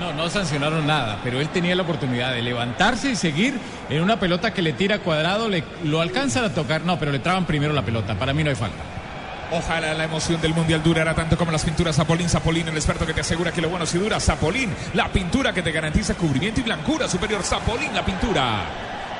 No, 0.00 0.12
no 0.12 0.28
sancionaron 0.28 0.86
nada, 0.86 1.18
pero 1.24 1.40
él 1.40 1.48
tenía 1.48 1.74
la 1.74 1.82
oportunidad 1.82 2.32
de 2.32 2.42
levantarse 2.42 3.10
y 3.10 3.16
seguir 3.16 3.58
en 3.88 4.02
una 4.02 4.20
pelota 4.20 4.52
que 4.52 4.62
le 4.62 4.72
tira 4.72 4.98
cuadrado, 4.98 5.48
le, 5.48 5.64
lo 5.84 6.00
alcanzan 6.00 6.44
a 6.44 6.50
tocar, 6.50 6.82
no, 6.82 6.98
pero 6.98 7.12
le 7.12 7.18
traban 7.18 7.46
primero 7.46 7.72
la 7.72 7.82
pelota. 7.82 8.14
Para 8.14 8.32
mí 8.32 8.44
no 8.44 8.50
hay 8.50 8.56
falta. 8.56 8.82
Ojalá 9.50 9.94
la 9.94 10.04
emoción 10.04 10.40
del 10.40 10.54
mundial 10.54 10.82
durara 10.82 11.14
tanto 11.14 11.38
como 11.38 11.52
las 11.52 11.64
pinturas 11.64 11.94
Zapolín. 11.96 12.28
Zapolín, 12.28 12.66
el 12.68 12.74
experto 12.74 13.06
que 13.06 13.14
te 13.14 13.20
asegura 13.20 13.52
que 13.52 13.60
lo 13.60 13.68
bueno 13.68 13.86
si 13.86 13.96
dura. 13.96 14.18
Zapolín, 14.18 14.74
la 14.94 15.08
pintura 15.08 15.52
que 15.52 15.62
te 15.62 15.70
garantiza 15.70 16.14
cubrimiento 16.14 16.60
y 16.60 16.64
blancura 16.64 17.08
superior. 17.08 17.42
Zapolín, 17.42 17.94
la 17.94 18.04
pintura. 18.04 18.64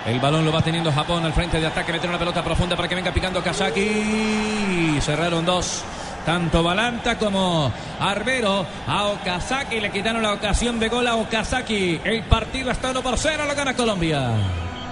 El 0.04 0.20
balón 0.20 0.44
lo 0.44 0.52
va 0.52 0.62
teniendo 0.62 0.92
Japón 0.92 1.24
al 1.24 1.32
frente 1.32 1.60
de 1.60 1.66
ataque. 1.66 1.92
Meter 1.92 2.08
una 2.10 2.18
pelota 2.18 2.42
profunda 2.42 2.76
para 2.76 2.88
que 2.88 2.96
venga 2.96 3.12
picando 3.12 3.42
Kazaki. 3.42 4.98
Cerraron 5.00 5.44
dos. 5.44 5.84
Tanto 6.26 6.60
Balanta 6.60 7.16
como 7.16 7.72
Arbero 8.00 8.66
a 8.88 9.04
Okazaki 9.04 9.78
le 9.78 9.92
quitaron 9.92 10.20
la 10.20 10.32
ocasión 10.32 10.80
de 10.80 10.88
gol 10.88 11.06
a 11.06 11.14
Okazaki. 11.14 12.00
El 12.02 12.24
partido 12.24 12.72
está 12.72 12.90
1 12.90 13.00
por 13.00 13.16
0, 13.16 13.44
lo 13.46 13.54
gana 13.54 13.74
Colombia. 13.74 14.30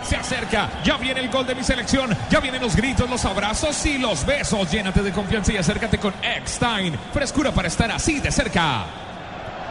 Se 0.04 0.14
acerca, 0.14 0.70
ya 0.84 0.96
viene 0.96 1.18
el 1.18 1.30
gol 1.30 1.44
de 1.44 1.56
mi 1.56 1.64
selección, 1.64 2.16
ya 2.30 2.38
vienen 2.38 2.62
los 2.62 2.76
gritos, 2.76 3.10
los 3.10 3.24
abrazos 3.24 3.84
y 3.84 3.98
los 3.98 4.24
besos. 4.24 4.70
Llénate 4.70 5.02
de 5.02 5.10
confianza 5.10 5.52
y 5.52 5.56
acércate 5.56 5.98
con 5.98 6.14
Eckstein. 6.22 6.96
Frescura 7.12 7.50
para 7.50 7.66
estar 7.66 7.90
así 7.90 8.20
de 8.20 8.30
cerca. 8.30 9.03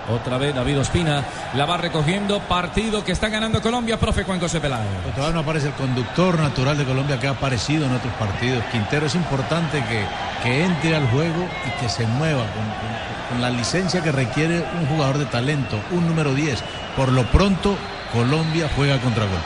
Otra 0.09 0.37
vez 0.37 0.53
David 0.53 0.79
Ospina 0.79 1.23
la 1.55 1.65
va 1.65 1.77
recogiendo. 1.77 2.39
Partido 2.41 3.03
que 3.03 3.11
está 3.13 3.29
ganando 3.29 3.61
Colombia, 3.61 3.99
profe 3.99 4.23
Juan 4.23 4.39
José 4.39 4.59
Peláez. 4.59 4.87
Todavía 5.15 5.33
no 5.35 5.39
aparece 5.41 5.67
el 5.67 5.73
conductor 5.73 6.37
natural 6.39 6.77
de 6.77 6.85
Colombia 6.85 7.19
que 7.19 7.27
ha 7.27 7.31
aparecido 7.31 7.85
en 7.85 7.93
otros 7.95 8.13
partidos. 8.15 8.63
Quintero 8.71 9.05
es 9.05 9.15
importante 9.15 9.81
que, 9.85 10.03
que 10.43 10.65
entre 10.65 10.95
al 10.95 11.07
juego 11.09 11.47
y 11.67 11.81
que 11.81 11.89
se 11.89 12.05
mueva 12.05 12.41
con, 12.41 12.63
con- 13.31 13.41
la 13.41 13.49
licencia 13.49 14.03
que 14.03 14.11
requiere 14.11 14.63
un 14.79 14.85
jugador 14.87 15.17
de 15.17 15.25
talento, 15.25 15.79
un 15.91 16.07
número 16.07 16.33
10. 16.35 16.63
Por 16.95 17.11
lo 17.11 17.23
pronto, 17.31 17.75
Colombia 18.11 18.69
juega 18.75 18.99
contra 18.99 19.23
gol. 19.25 19.39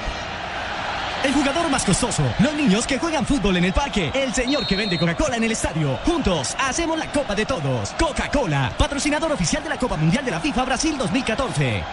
El 1.27 1.33
jugador 1.33 1.69
más 1.69 1.83
costoso, 1.83 2.23
los 2.39 2.53
niños 2.53 2.87
que 2.87 2.97
juegan 2.97 3.25
fútbol 3.25 3.57
en 3.57 3.65
el 3.65 3.73
parque, 3.73 4.11
el 4.13 4.33
señor 4.33 4.65
que 4.65 4.77
vende 4.77 4.97
Coca-Cola 4.97 5.35
en 5.35 5.43
el 5.43 5.51
estadio. 5.51 5.97
Juntos 6.05 6.55
hacemos 6.57 6.97
la 6.97 7.11
Copa 7.11 7.35
de 7.35 7.45
Todos. 7.45 7.89
Coca-Cola, 7.99 8.71
patrocinador 8.77 9.33
oficial 9.33 9.61
de 9.61 9.67
la 9.67 9.77
Copa 9.77 9.97
Mundial 9.97 10.23
de 10.23 10.31
la 10.31 10.39
FIFA 10.39 10.63
Brasil 10.63 10.97
2014. 10.97 11.83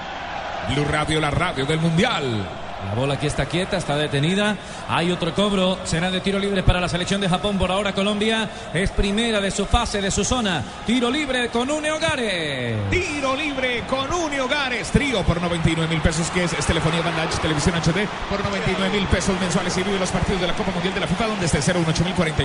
Blue 0.72 0.84
Radio, 0.84 1.20
la 1.20 1.32
radio 1.32 1.66
del 1.66 1.80
mundial. 1.80 2.63
La 2.88 2.94
bola 2.94 3.14
aquí 3.14 3.26
está 3.26 3.46
quieta, 3.46 3.76
está 3.76 3.96
detenida. 3.96 4.56
Hay 4.88 5.10
otro 5.10 5.34
cobro. 5.34 5.78
Será 5.84 6.10
de 6.10 6.20
tiro 6.20 6.38
libre 6.38 6.62
para 6.62 6.80
la 6.80 6.88
selección 6.88 7.20
de 7.20 7.28
Japón. 7.28 7.58
Por 7.58 7.70
ahora 7.70 7.92
Colombia 7.92 8.48
es 8.72 8.90
primera 8.90 9.40
de 9.40 9.50
su 9.50 9.66
fase, 9.66 10.00
de 10.00 10.10
su 10.10 10.24
zona. 10.24 10.62
Tiro 10.86 11.10
libre 11.10 11.48
con 11.48 11.70
un 11.70 11.84
Hogares. 11.84 12.90
Tiro 12.90 13.36
libre 13.36 13.84
con 13.88 14.12
Uni 14.12 14.38
Hogares. 14.38 14.90
Trío 14.90 15.22
por 15.22 15.40
99 15.40 15.88
mil 15.88 16.00
pesos, 16.00 16.30
que 16.30 16.44
es, 16.44 16.52
es 16.52 16.66
telefonía 16.66 17.02
banda 17.02 17.28
televisión 17.40 17.74
HD 17.76 18.08
por 18.28 18.42
99 18.42 18.98
mil 18.98 19.06
pesos 19.08 19.38
mensuales 19.40 19.76
y 19.76 19.82
vive 19.82 19.98
los 19.98 20.10
partidos 20.10 20.40
de 20.40 20.46
la 20.46 20.54
Copa 20.54 20.72
Mundial 20.72 20.94
de 20.94 21.00
la 21.00 21.06
FIFA, 21.06 21.26
donde 21.26 21.46
esté 21.46 21.60
018 21.60 22.04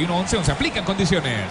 11 0.09 0.37
11 0.37 0.51
aplican 0.51 0.83
condiciones. 0.83 1.45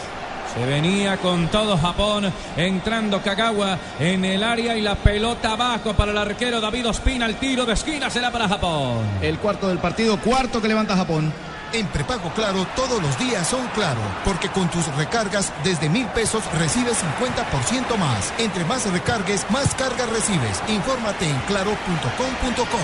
Se 0.55 0.65
venía 0.65 1.17
con 1.19 1.49
todo 1.49 1.77
Japón, 1.77 2.33
entrando 2.57 3.23
Kagawa 3.23 3.79
en 4.01 4.25
el 4.25 4.43
área 4.43 4.77
y 4.77 4.81
la 4.81 4.95
pelota 4.95 5.53
abajo 5.53 5.95
para 5.95 6.13
el 6.13 6.19
arquero 6.19 6.61
David 6.61 6.89
Ospina. 6.89 7.27
El 7.27 7.37
tiro 7.37 7.67
de 7.67 7.75
esquina 7.75 8.11
será 8.11 8.31
para 8.31 8.49
Japón. 8.49 9.05
El 9.21 9.39
cuarto 9.39 9.69
del 9.69 9.79
partido, 9.79 10.19
cuarto 10.19 10.61
que 10.61 10.69
levanta 10.69 10.97
Japón. 10.97 11.33
En 11.73 11.87
prepago 11.89 12.31
claro, 12.35 12.67
todos 12.75 13.03
los 13.03 13.19
días 13.19 13.47
son 13.47 13.67
claro, 13.75 14.01
porque 14.25 14.49
con 14.49 14.71
tus 14.71 14.87
recargas 14.97 15.53
desde 15.63 15.91
mil 15.91 16.07
pesos 16.07 16.43
recibes 16.59 16.97
50% 17.19 17.97
más. 17.99 18.33
Entre 18.39 18.65
más 18.65 18.91
recargues, 18.91 19.45
más 19.51 19.75
cargas 19.75 20.09
recibes. 20.09 20.63
Infórmate 20.69 21.29
en 21.29 21.39
claro.com.co. 21.41 22.79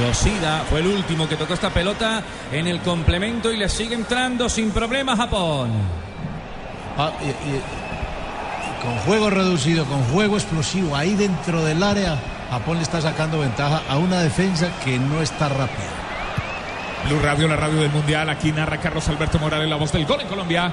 Yoshida 0.00 0.64
fue 0.68 0.80
el 0.80 0.88
último 0.88 1.28
que 1.28 1.36
tocó 1.36 1.54
esta 1.54 1.70
pelota 1.70 2.22
en 2.50 2.66
el 2.66 2.80
complemento 2.80 3.52
y 3.52 3.56
le 3.56 3.68
sigue 3.68 3.94
entrando 3.94 4.48
sin 4.48 4.70
problema 4.72 5.16
Japón. 5.16 6.05
Ah, 6.98 7.12
con 8.82 8.96
juego 8.98 9.30
reducido, 9.30 9.84
con 9.84 10.02
juego 10.04 10.36
explosivo, 10.36 10.96
ahí 10.96 11.14
dentro 11.14 11.64
del 11.64 11.82
área, 11.82 12.18
Japón 12.50 12.76
le 12.76 12.82
está 12.82 13.00
sacando 13.00 13.40
ventaja 13.40 13.82
a 13.88 13.98
una 13.98 14.20
defensa 14.20 14.70
que 14.84 14.98
no 14.98 15.20
está 15.20 15.48
rápida. 15.48 15.90
Blue 17.06 17.20
Radio, 17.20 17.46
la 17.46 17.56
radio 17.56 17.80
del 17.80 17.90
mundial. 17.90 18.28
Aquí 18.30 18.50
narra 18.50 18.78
Carlos 18.78 19.08
Alberto 19.08 19.38
Morales, 19.38 19.68
la 19.68 19.76
voz 19.76 19.92
del 19.92 20.06
gol 20.06 20.20
en 20.22 20.28
Colombia. 20.28 20.72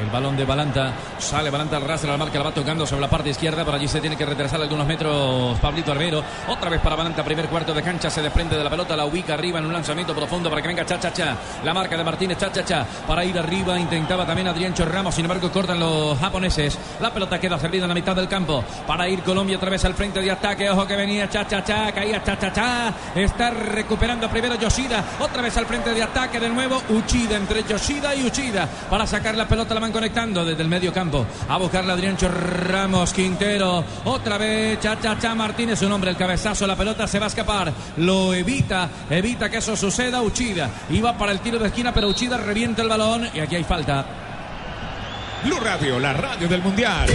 El 0.00 0.10
balón 0.10 0.36
de 0.36 0.44
Balanta. 0.44 0.92
Sale 1.18 1.50
Balanta 1.50 1.76
al 1.76 1.84
ras 1.84 2.02
de 2.02 2.08
la 2.08 2.16
marca. 2.16 2.38
La 2.38 2.44
va 2.44 2.52
tocando 2.52 2.86
sobre 2.86 3.02
la 3.02 3.10
parte 3.10 3.30
izquierda. 3.30 3.64
Por 3.64 3.74
allí 3.74 3.86
se 3.86 4.00
tiene 4.00 4.16
que 4.16 4.24
retrasar 4.24 4.60
algunos 4.60 4.86
metros 4.86 5.58
Pablito 5.60 5.92
Arbero. 5.92 6.22
Otra 6.48 6.70
vez 6.70 6.80
para 6.80 6.96
Balanta. 6.96 7.22
Primer 7.22 7.46
cuarto 7.48 7.74
de 7.74 7.82
cancha. 7.82 8.10
Se 8.10 8.22
desprende 8.22 8.56
de 8.56 8.64
la 8.64 8.70
pelota. 8.70 8.96
La 8.96 9.04
ubica 9.04 9.34
arriba 9.34 9.58
en 9.58 9.66
un 9.66 9.72
lanzamiento 9.72 10.14
profundo 10.14 10.48
para 10.48 10.62
que 10.62 10.68
venga 10.68 10.84
cha 10.84 10.98
cha 10.98 11.12
cha. 11.12 11.36
La 11.64 11.74
marca 11.74 11.96
de 11.96 12.04
Martínez 12.04 12.38
cha 12.38 12.50
cha 12.50 12.64
cha. 12.64 12.86
Para 13.06 13.24
ir 13.24 13.38
arriba. 13.38 13.78
Intentaba 13.78 14.26
también 14.26 14.48
Adrián 14.48 14.74
Ramos. 14.76 15.14
Sin 15.14 15.24
embargo, 15.24 15.50
cortan 15.50 15.78
los 15.78 16.18
japoneses. 16.18 16.78
La 17.00 17.12
pelota 17.12 17.38
queda 17.38 17.58
servida 17.58 17.84
en 17.84 17.88
la 17.88 17.94
mitad 17.94 18.16
del 18.16 18.28
campo. 18.28 18.64
Para 18.86 19.08
ir 19.08 19.22
Colombia 19.22 19.56
otra 19.56 19.70
vez 19.70 19.84
al 19.84 19.94
frente 19.94 20.20
de 20.20 20.30
ataque. 20.30 20.70
Ojo 20.70 20.86
que 20.86 20.96
venía 20.96 21.28
cha 21.28 21.46
cha 21.46 21.62
cha. 21.62 21.92
Caía 21.92 22.22
cha 22.24 22.38
cha 22.38 22.52
cha. 22.52 22.94
Está 23.14 23.50
recuperando 23.50 24.28
primero 24.28 24.54
Yoshida. 24.56 25.04
Otra 25.20 25.42
vez 25.42 25.56
al 25.56 25.66
frente 25.66 25.92
de 25.92 26.02
ataque. 26.02 26.40
De 26.40 26.48
nuevo 26.48 26.82
Uchida. 26.88 27.36
Entre 27.36 27.62
Yoshida 27.62 28.14
y 28.14 28.24
Uchida. 28.24 28.66
Para 28.88 29.06
sacar 29.06 29.36
la 29.36 29.46
pelota. 29.46 29.74
La 29.74 29.81
van 29.82 29.92
conectando 29.92 30.44
desde 30.44 30.62
el 30.62 30.68
medio 30.68 30.92
campo. 30.92 31.26
A 31.48 31.58
buscarla 31.58 31.92
Adrián 31.94 32.16
Ramos. 32.16 33.12
Quintero. 33.12 33.84
Otra 34.04 34.38
vez 34.38 34.78
cha 34.80 34.98
cha 34.98 35.18
cha. 35.18 35.34
Martínez. 35.34 35.78
Su 35.80 35.88
nombre. 35.88 36.10
El 36.10 36.16
cabezazo. 36.16 36.66
La 36.66 36.76
pelota 36.76 37.06
se 37.06 37.18
va 37.18 37.26
a 37.26 37.28
escapar. 37.28 37.72
Lo 37.96 38.32
evita. 38.32 38.88
Evita 39.10 39.50
que 39.50 39.58
eso 39.58 39.76
suceda. 39.76 40.22
Uchida. 40.22 40.70
Iba 40.90 41.18
para 41.18 41.32
el 41.32 41.40
tiro 41.40 41.58
de 41.58 41.66
esquina. 41.66 41.92
Pero 41.92 42.08
Uchida 42.08 42.36
revienta 42.36 42.82
el 42.82 42.88
balón. 42.88 43.28
Y 43.34 43.40
aquí 43.40 43.56
hay 43.56 43.64
falta. 43.64 44.06
Blue 45.44 45.58
Radio, 45.58 45.98
la 45.98 46.12
radio 46.12 46.46
del 46.46 46.62
mundial. 46.62 47.08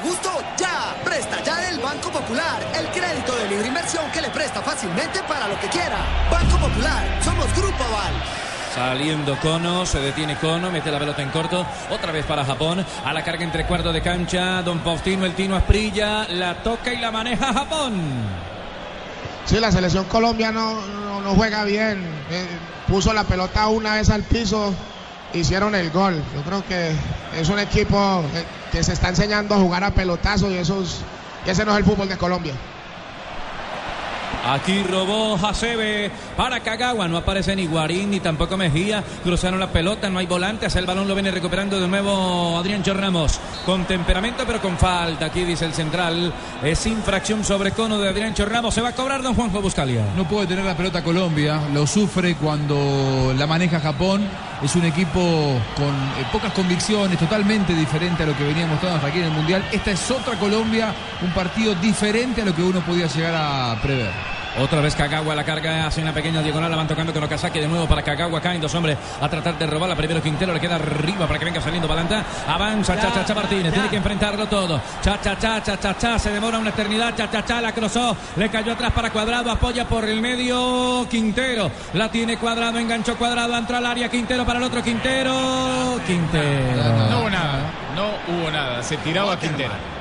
Gusto 0.00 0.30
ya. 0.58 0.96
Presta 1.04 1.42
Ya 1.42 1.56
del 1.60 1.78
Banco 1.80 2.10
Popular, 2.10 2.60
el 2.74 2.86
crédito 2.88 3.34
de 3.36 3.48
libre 3.48 3.68
inversión 3.68 4.10
que 4.12 4.20
le 4.20 4.30
presta 4.30 4.60
fácilmente 4.62 5.20
para 5.28 5.48
lo 5.48 5.58
que 5.60 5.68
quiera. 5.68 5.98
Banco 6.30 6.58
Popular, 6.58 7.20
somos 7.22 7.46
Grupo 7.56 7.84
Aval. 7.84 8.12
Saliendo 8.74 9.38
Cono, 9.40 9.86
se 9.86 10.00
detiene 10.00 10.36
Cono, 10.36 10.70
mete 10.70 10.90
la 10.90 10.98
pelota 10.98 11.22
en 11.22 11.30
corto, 11.30 11.64
otra 11.90 12.12
vez 12.12 12.26
para 12.26 12.44
Japón, 12.44 12.84
a 13.04 13.12
la 13.14 13.24
carga 13.24 13.42
entre 13.42 13.66
cuarto 13.66 13.90
de 13.90 14.02
cancha, 14.02 14.60
Don 14.62 14.80
Faustino, 14.80 15.24
el 15.24 15.34
Tino 15.34 15.56
Asprilla, 15.56 16.28
la 16.28 16.62
toca 16.62 16.92
y 16.92 16.98
la 16.98 17.10
maneja 17.10 17.54
Japón. 17.54 17.94
Sí, 19.46 19.58
la 19.60 19.72
selección 19.72 20.04
Colombia 20.04 20.52
no, 20.52 20.84
no, 20.86 21.20
no 21.22 21.34
juega 21.34 21.64
bien. 21.64 22.04
Eh, 22.30 22.46
puso 22.88 23.12
la 23.12 23.24
pelota 23.24 23.68
una 23.68 23.94
vez 23.94 24.10
al 24.10 24.24
piso, 24.24 24.74
hicieron 25.32 25.74
el 25.74 25.90
gol. 25.90 26.22
Yo 26.34 26.42
creo 26.42 26.64
que 26.66 26.92
es 27.38 27.48
un 27.48 27.58
equipo 27.58 28.22
que 28.72 28.82
se 28.82 28.92
está 28.92 29.08
enseñando 29.08 29.54
a 29.54 29.58
jugar 29.58 29.84
a 29.84 29.90
pelotazo 29.90 30.50
y 30.50 30.54
eso 30.54 30.82
es- 30.82 31.00
y 31.46 31.50
ese 31.50 31.64
no 31.64 31.72
es 31.72 31.78
el 31.78 31.84
fútbol 31.84 32.08
de 32.08 32.16
Colombia. 32.16 32.54
Aquí 34.48 34.84
robó 34.84 35.34
Hasebe 35.34 36.08
para 36.36 36.60
Kagawa. 36.60 37.08
No 37.08 37.16
aparece 37.16 37.56
ni 37.56 37.66
Guarín 37.66 38.10
ni 38.10 38.20
tampoco 38.20 38.56
Mejía. 38.56 39.02
Cruzaron 39.24 39.58
la 39.58 39.72
pelota, 39.72 40.08
no 40.08 40.20
hay 40.20 40.26
volante. 40.26 40.66
Hacia 40.66 40.78
el 40.78 40.86
balón 40.86 41.08
lo 41.08 41.14
viene 41.14 41.32
recuperando 41.32 41.80
de 41.80 41.88
nuevo 41.88 42.56
Adrián 42.56 42.84
Ramos. 42.84 43.40
Con 43.64 43.84
temperamento 43.86 44.44
pero 44.46 44.60
con 44.62 44.78
falta. 44.78 45.26
Aquí 45.26 45.42
dice 45.42 45.64
el 45.64 45.74
central. 45.74 46.32
Es 46.62 46.86
infracción 46.86 47.44
sobre 47.44 47.72
cono 47.72 47.98
de 47.98 48.08
Adrián 48.08 48.34
Ramos. 48.36 48.72
Se 48.72 48.80
va 48.80 48.90
a 48.90 48.94
cobrar 48.94 49.20
don 49.20 49.34
Juanjo 49.34 49.60
Buscalia. 49.60 50.04
No 50.16 50.28
puede 50.28 50.46
tener 50.46 50.64
la 50.64 50.76
pelota 50.76 51.02
Colombia. 51.02 51.60
Lo 51.74 51.84
sufre 51.84 52.36
cuando 52.36 53.34
la 53.36 53.48
maneja 53.48 53.80
Japón. 53.80 54.28
Es 54.62 54.74
un 54.76 54.84
equipo 54.84 55.20
con 55.76 55.88
eh, 55.88 56.26
pocas 56.32 56.52
convicciones, 56.52 57.18
totalmente 57.18 57.74
diferente 57.74 58.22
a 58.22 58.26
lo 58.26 58.36
que 58.36 58.44
venía 58.44 58.66
mostrando 58.66 58.96
hasta 58.96 59.08
aquí 59.08 59.18
en 59.18 59.24
el 59.26 59.30
Mundial. 59.32 59.62
Esta 59.70 59.90
es 59.90 60.10
otra 60.10 60.34
Colombia, 60.38 60.94
un 61.20 61.30
partido 61.32 61.74
diferente 61.74 62.40
a 62.40 62.44
lo 62.46 62.54
que 62.54 62.62
uno 62.62 62.80
podía 62.80 63.06
llegar 63.06 63.34
a 63.34 63.78
prever. 63.82 64.35
Otra 64.58 64.80
vez 64.80 64.94
Kagawa 64.96 65.34
la 65.34 65.44
carga, 65.44 65.86
hace 65.86 66.00
una 66.00 66.14
pequeña 66.14 66.40
diagonal, 66.40 66.70
la 66.70 66.78
van 66.78 66.88
tocando 66.88 67.12
con 67.12 67.22
Okazaki 67.22 67.60
de 67.60 67.68
nuevo 67.68 67.86
para 67.86 68.02
Kagawa. 68.02 68.40
Caen 68.40 68.60
dos 68.60 68.74
hombres 68.74 68.96
a 69.20 69.28
tratar 69.28 69.58
de 69.58 69.66
robarla. 69.66 69.94
Primero 69.94 70.22
Quintero 70.22 70.54
le 70.54 70.60
queda 70.60 70.76
arriba 70.76 71.26
para 71.26 71.38
que 71.38 71.44
venga 71.44 71.60
saliendo 71.60 71.86
Balanta. 71.86 72.24
Avanza 72.48 72.96
Cha 72.98 73.12
Cha 73.12 73.24
Cha 73.24 73.34
Martínez, 73.34 73.72
tiene 73.72 73.88
que 73.88 73.96
enfrentarlo 73.96 74.46
todo. 74.46 74.80
Cha 75.02 75.20
Cha 75.20 75.38
Cha 75.38 75.62
Cha 75.62 75.78
Cha 75.78 75.98
Cha, 75.98 76.18
se 76.18 76.30
demora 76.30 76.58
una 76.58 76.70
eternidad. 76.70 77.14
Cha 77.14 77.30
Cha 77.30 77.44
Cha 77.44 77.60
la 77.60 77.72
cruzó, 77.72 78.16
le 78.36 78.48
cayó 78.48 78.72
atrás 78.72 78.92
para 78.92 79.10
Cuadrado, 79.10 79.50
apoya 79.50 79.86
por 79.86 80.04
el 80.04 80.22
medio 80.22 81.06
Quintero. 81.10 81.70
La 81.92 82.10
tiene 82.10 82.38
Cuadrado, 82.38 82.78
enganchó 82.78 83.16
Cuadrado, 83.16 83.54
entra 83.58 83.76
al 83.76 83.86
área 83.86 84.08
Quintero 84.08 84.46
para 84.46 84.58
el 84.58 84.64
otro 84.64 84.82
Quintero. 84.82 86.00
Quintero. 86.06 87.08
No 87.10 87.20
hubo 87.20 87.30
nada, 87.30 87.58
no 87.94 88.34
hubo 88.34 88.50
nada. 88.50 88.82
Se 88.82 88.96
tiraba 88.96 89.38
Quintero. 89.38 89.95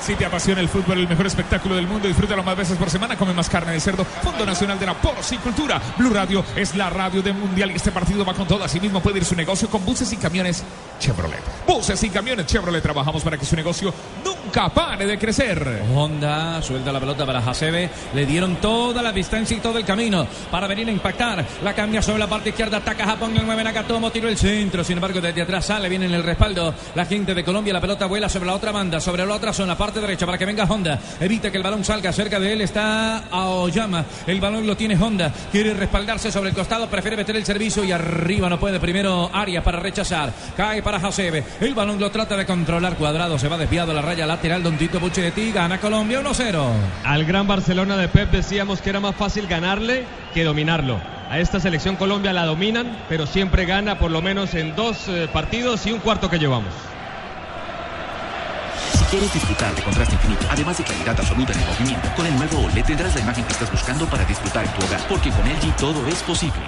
Si 0.00 0.14
te 0.14 0.24
apasiona 0.24 0.60
el 0.60 0.68
fútbol, 0.68 0.98
el 0.98 1.08
mejor 1.08 1.26
espectáculo 1.26 1.76
del 1.76 1.86
mundo, 1.86 2.08
disfrútalo 2.08 2.42
más 2.42 2.56
veces 2.56 2.78
por 2.78 2.88
semana. 2.88 3.16
Come 3.16 3.34
más 3.34 3.50
carne 3.50 3.72
de 3.72 3.80
cerdo. 3.80 4.04
Fondo 4.04 4.46
Nacional 4.46 4.78
de 4.78 4.86
la 4.86 4.94
Porcicultura. 4.94 5.80
Blue 5.98 6.12
Radio 6.12 6.42
es 6.56 6.74
la 6.74 6.88
radio 6.88 7.22
del 7.22 7.34
mundial 7.34 7.70
y 7.70 7.74
este 7.74 7.92
partido 7.92 8.24
va 8.24 8.32
con 8.32 8.46
todo. 8.46 8.64
Asimismo 8.64 9.00
puede 9.00 9.18
ir 9.18 9.24
su 9.24 9.34
negocio 9.34 9.68
con 9.68 9.84
buses 9.84 10.10
y 10.12 10.16
camiones 10.16 10.64
Chevrolet. 10.98 11.42
Buses 11.66 12.02
y 12.02 12.10
camiones 12.10 12.46
Chevrolet. 12.46 12.82
Trabajamos 12.82 13.22
para 13.22 13.36
que 13.36 13.44
su 13.44 13.56
negocio 13.56 13.92
nunca 14.24 14.68
pare 14.70 15.06
de 15.06 15.18
crecer. 15.18 15.82
Honda 15.94 16.62
suelta 16.62 16.92
la 16.92 17.00
pelota 17.00 17.26
para 17.26 17.40
Hasebe. 17.40 17.90
Le 18.14 18.26
dieron 18.26 18.56
toda 18.56 19.02
la 19.02 19.12
distancia 19.12 19.56
y 19.56 19.60
todo 19.60 19.78
el 19.78 19.84
camino 19.84 20.26
para 20.50 20.66
venir 20.66 20.88
a 20.88 20.92
impactar. 20.92 21.44
La 21.62 21.74
cambia 21.74 22.00
sobre 22.00 22.18
la 22.18 22.26
parte 22.26 22.50
izquierda. 22.50 22.78
Ataca 22.78 23.04
Japón. 23.04 23.36
El 23.36 23.44
9 23.44 23.64
Nagatomo. 23.64 24.10
Tiró 24.10 24.28
el 24.28 24.38
centro. 24.38 24.84
Sin 24.84 24.96
embargo, 24.96 25.20
desde 25.20 25.42
atrás 25.42 25.66
sale. 25.66 25.88
Viene 25.88 26.06
en 26.06 26.14
el 26.14 26.22
respaldo. 26.22 26.74
La 26.94 27.04
gente 27.04 27.34
de 27.34 27.44
Colombia. 27.44 27.72
La 27.72 27.80
pelota 27.80 28.06
vuela 28.06 28.28
sobre 28.28 28.46
la 28.46 28.54
otra 28.54 28.72
banda. 28.72 29.00
Sobre 29.00 29.26
la 29.26 29.34
otra 29.34 29.52
zona. 29.52 29.76
Parte 29.76 29.89
derecha 29.98 30.26
para 30.26 30.38
que 30.38 30.44
venga 30.44 30.64
Honda. 30.64 30.98
Evita 31.18 31.50
que 31.50 31.56
el 31.56 31.62
balón 31.62 31.84
salga. 31.84 32.12
Cerca 32.12 32.38
de 32.38 32.52
él 32.52 32.60
está 32.60 33.24
Aoyama. 33.30 34.04
El 34.26 34.40
balón 34.40 34.66
lo 34.66 34.76
tiene 34.76 34.96
Honda. 34.96 35.32
Quiere 35.50 35.74
respaldarse 35.74 36.30
sobre 36.30 36.50
el 36.50 36.54
costado. 36.54 36.88
Prefiere 36.88 37.16
meter 37.16 37.34
el 37.34 37.44
servicio 37.44 37.82
y 37.82 37.92
arriba 37.92 38.48
no 38.48 38.60
puede. 38.60 38.78
Primero 38.78 39.30
Arias 39.32 39.64
para 39.64 39.80
rechazar. 39.80 40.32
Cae 40.56 40.82
para 40.82 40.98
Hasebe. 40.98 41.42
El 41.60 41.74
balón 41.74 41.98
lo 41.98 42.10
trata 42.10 42.36
de 42.36 42.46
controlar. 42.46 42.96
Cuadrado 42.96 43.38
se 43.38 43.48
va 43.48 43.58
desviado 43.58 43.92
a 43.92 43.94
la 43.94 44.02
raya 44.02 44.26
lateral. 44.26 44.62
Don 44.62 44.76
Tito 44.76 45.00
Puchetti 45.00 45.52
gana 45.52 45.80
Colombia 45.80 46.20
1-0. 46.20 46.66
Al 47.04 47.24
gran 47.24 47.46
Barcelona 47.46 47.96
de 47.96 48.08
Pep 48.08 48.30
decíamos 48.30 48.82
que 48.82 48.90
era 48.90 49.00
más 49.00 49.16
fácil 49.16 49.46
ganarle 49.46 50.04
que 50.34 50.44
dominarlo. 50.44 51.00
A 51.30 51.38
esta 51.38 51.60
selección 51.60 51.94
Colombia 51.94 52.32
la 52.32 52.44
dominan, 52.44 53.04
pero 53.08 53.24
siempre 53.24 53.64
gana 53.64 54.00
por 54.00 54.10
lo 54.10 54.20
menos 54.20 54.52
en 54.54 54.74
dos 54.74 55.06
eh, 55.06 55.28
partidos 55.32 55.86
y 55.86 55.92
un 55.92 56.00
cuarto 56.00 56.28
que 56.28 56.40
llevamos. 56.40 56.74
Quieres 59.10 59.34
disfrutar 59.34 59.74
de 59.74 59.82
contraste 59.82 60.14
infinito, 60.14 60.46
además 60.48 60.78
de 60.78 60.84
claridad 60.84 61.18
absoluta 61.18 61.52
en 61.52 61.58
el 61.58 61.66
movimiento, 61.66 62.08
con 62.14 62.26
el 62.26 62.36
nuevo 62.36 62.60
OLED 62.60 62.84
tendrás 62.84 63.12
la 63.16 63.20
imagen 63.20 63.44
que 63.44 63.52
estás 63.52 63.72
buscando 63.72 64.06
para 64.06 64.24
disfrutar 64.24 64.64
en 64.64 64.72
tu 64.72 64.86
hogar, 64.86 65.00
porque 65.08 65.30
con 65.30 65.48
LG 65.48 65.76
todo 65.76 66.06
es 66.06 66.22
posible. 66.22 66.62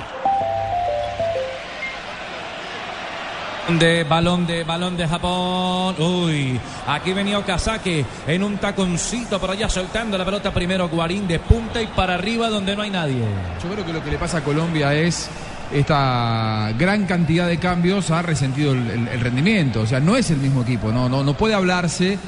de 3.68 4.02
balón 4.04 4.44
de 4.44 4.64
balón 4.64 4.96
de 4.96 5.06
Japón. 5.06 5.94
Uy, 5.98 6.60
aquí 6.86 7.12
venía 7.12 7.38
Okazaki 7.38 8.04
en 8.26 8.42
un 8.42 8.58
taconcito 8.58 9.38
por 9.38 9.50
allá 9.50 9.68
soltando 9.68 10.18
la 10.18 10.24
pelota 10.24 10.52
primero 10.52 10.88
Guarín 10.88 11.28
de 11.28 11.38
punta 11.38 11.80
y 11.80 11.86
para 11.86 12.14
arriba 12.14 12.48
donde 12.48 12.74
no 12.74 12.82
hay 12.82 12.90
nadie. 12.90 13.22
Yo 13.62 13.70
creo 13.70 13.86
que 13.86 13.92
lo 13.92 14.02
que 14.02 14.10
le 14.10 14.18
pasa 14.18 14.38
a 14.38 14.40
Colombia 14.42 14.92
es 14.94 15.30
esta 15.72 16.72
gran 16.78 17.06
cantidad 17.06 17.46
de 17.46 17.58
cambios 17.58 18.10
ha 18.10 18.22
resentido 18.22 18.72
el, 18.72 18.90
el- 18.90 19.08
el 19.08 19.20
rendimiento. 19.20 19.80
O 19.82 19.86
sea, 19.86 20.00
no 20.00 20.16
es 20.16 20.30
el 20.30 20.38
mismo 20.38 20.62
equipo. 20.62 20.92
No, 20.92 21.08
no, 21.08 21.22
no 21.24 21.34
puede 21.34 21.54
hablarse 21.54 22.18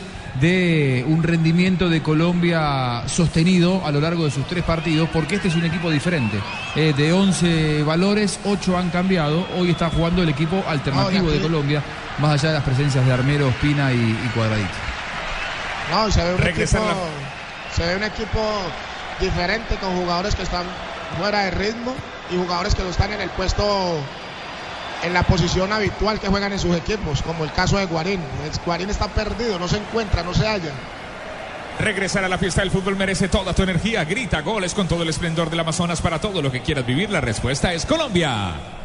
de 0.40 1.04
un 1.06 1.22
rendimiento 1.22 1.88
de 1.88 2.02
Colombia 2.02 3.02
sostenido 3.06 3.86
a 3.86 3.92
lo 3.92 4.00
largo 4.00 4.24
de 4.24 4.30
sus 4.32 4.46
tres 4.48 4.64
partidos, 4.64 5.08
porque 5.12 5.36
este 5.36 5.48
es 5.48 5.54
un 5.54 5.64
equipo 5.64 5.90
diferente. 5.90 6.38
Eh, 6.74 6.92
de 6.96 7.12
11 7.12 7.82
valores, 7.84 8.40
8 8.44 8.76
han 8.76 8.90
cambiado. 8.90 9.46
Hoy 9.56 9.70
está 9.70 9.90
jugando 9.90 10.22
el 10.22 10.28
equipo 10.30 10.62
alternativo 10.68 11.24
No, 11.26 11.30
de 11.30 11.40
Colombia, 11.40 11.82
más 12.18 12.32
allá 12.32 12.48
de 12.48 12.54
las 12.54 12.64
presencias 12.64 13.06
de 13.06 13.12
Armero, 13.12 13.48
Espina 13.48 13.92
y, 13.92 13.96
y 13.96 14.30
Cuadradito. 14.34 14.68
No, 15.92 16.08
y 16.08 16.12
se 16.12 16.24
ve 16.24 16.32
un 16.34 16.38
Regresar 16.40 16.80
equipo, 16.82 16.96
la- 16.98 17.74
se 17.76 17.86
ve 17.86 17.96
un 17.96 18.02
equipo 18.04 18.40
diferente 19.20 19.76
con 19.76 19.94
jugadores 19.96 20.34
que 20.34 20.42
están 20.42 20.64
fuera 21.16 21.42
de 21.44 21.50
ritmo 21.52 21.94
y 22.30 22.36
jugadores 22.36 22.74
que 22.74 22.82
no 22.82 22.90
están 22.90 23.12
en 23.12 23.20
el 23.20 23.30
puesto 23.30 23.98
en 25.02 25.12
la 25.12 25.22
posición 25.22 25.72
habitual 25.72 26.18
que 26.18 26.28
juegan 26.28 26.52
en 26.52 26.58
sus 26.58 26.74
equipos, 26.76 27.22
como 27.22 27.44
el 27.44 27.52
caso 27.52 27.76
de 27.76 27.86
Guarín. 27.86 28.20
El 28.44 28.50
Guarín 28.64 28.90
está 28.90 29.08
perdido, 29.08 29.58
no 29.58 29.68
se 29.68 29.76
encuentra, 29.76 30.22
no 30.22 30.32
se 30.32 30.46
halla. 30.46 30.72
Regresar 31.78 32.24
a 32.24 32.28
la 32.28 32.38
fiesta 32.38 32.62
del 32.62 32.70
fútbol 32.70 32.96
merece 32.96 33.28
toda 33.28 33.52
tu 33.52 33.62
energía. 33.62 34.04
Grita 34.04 34.40
goles 34.40 34.74
con 34.74 34.88
todo 34.88 35.02
el 35.02 35.08
esplendor 35.08 35.50
del 35.50 35.60
Amazonas 35.60 36.00
para 36.00 36.20
todo 36.20 36.40
lo 36.40 36.50
que 36.50 36.62
quieras 36.62 36.86
vivir. 36.86 37.10
La 37.10 37.20
respuesta 37.20 37.72
es 37.72 37.84
Colombia. 37.84 38.83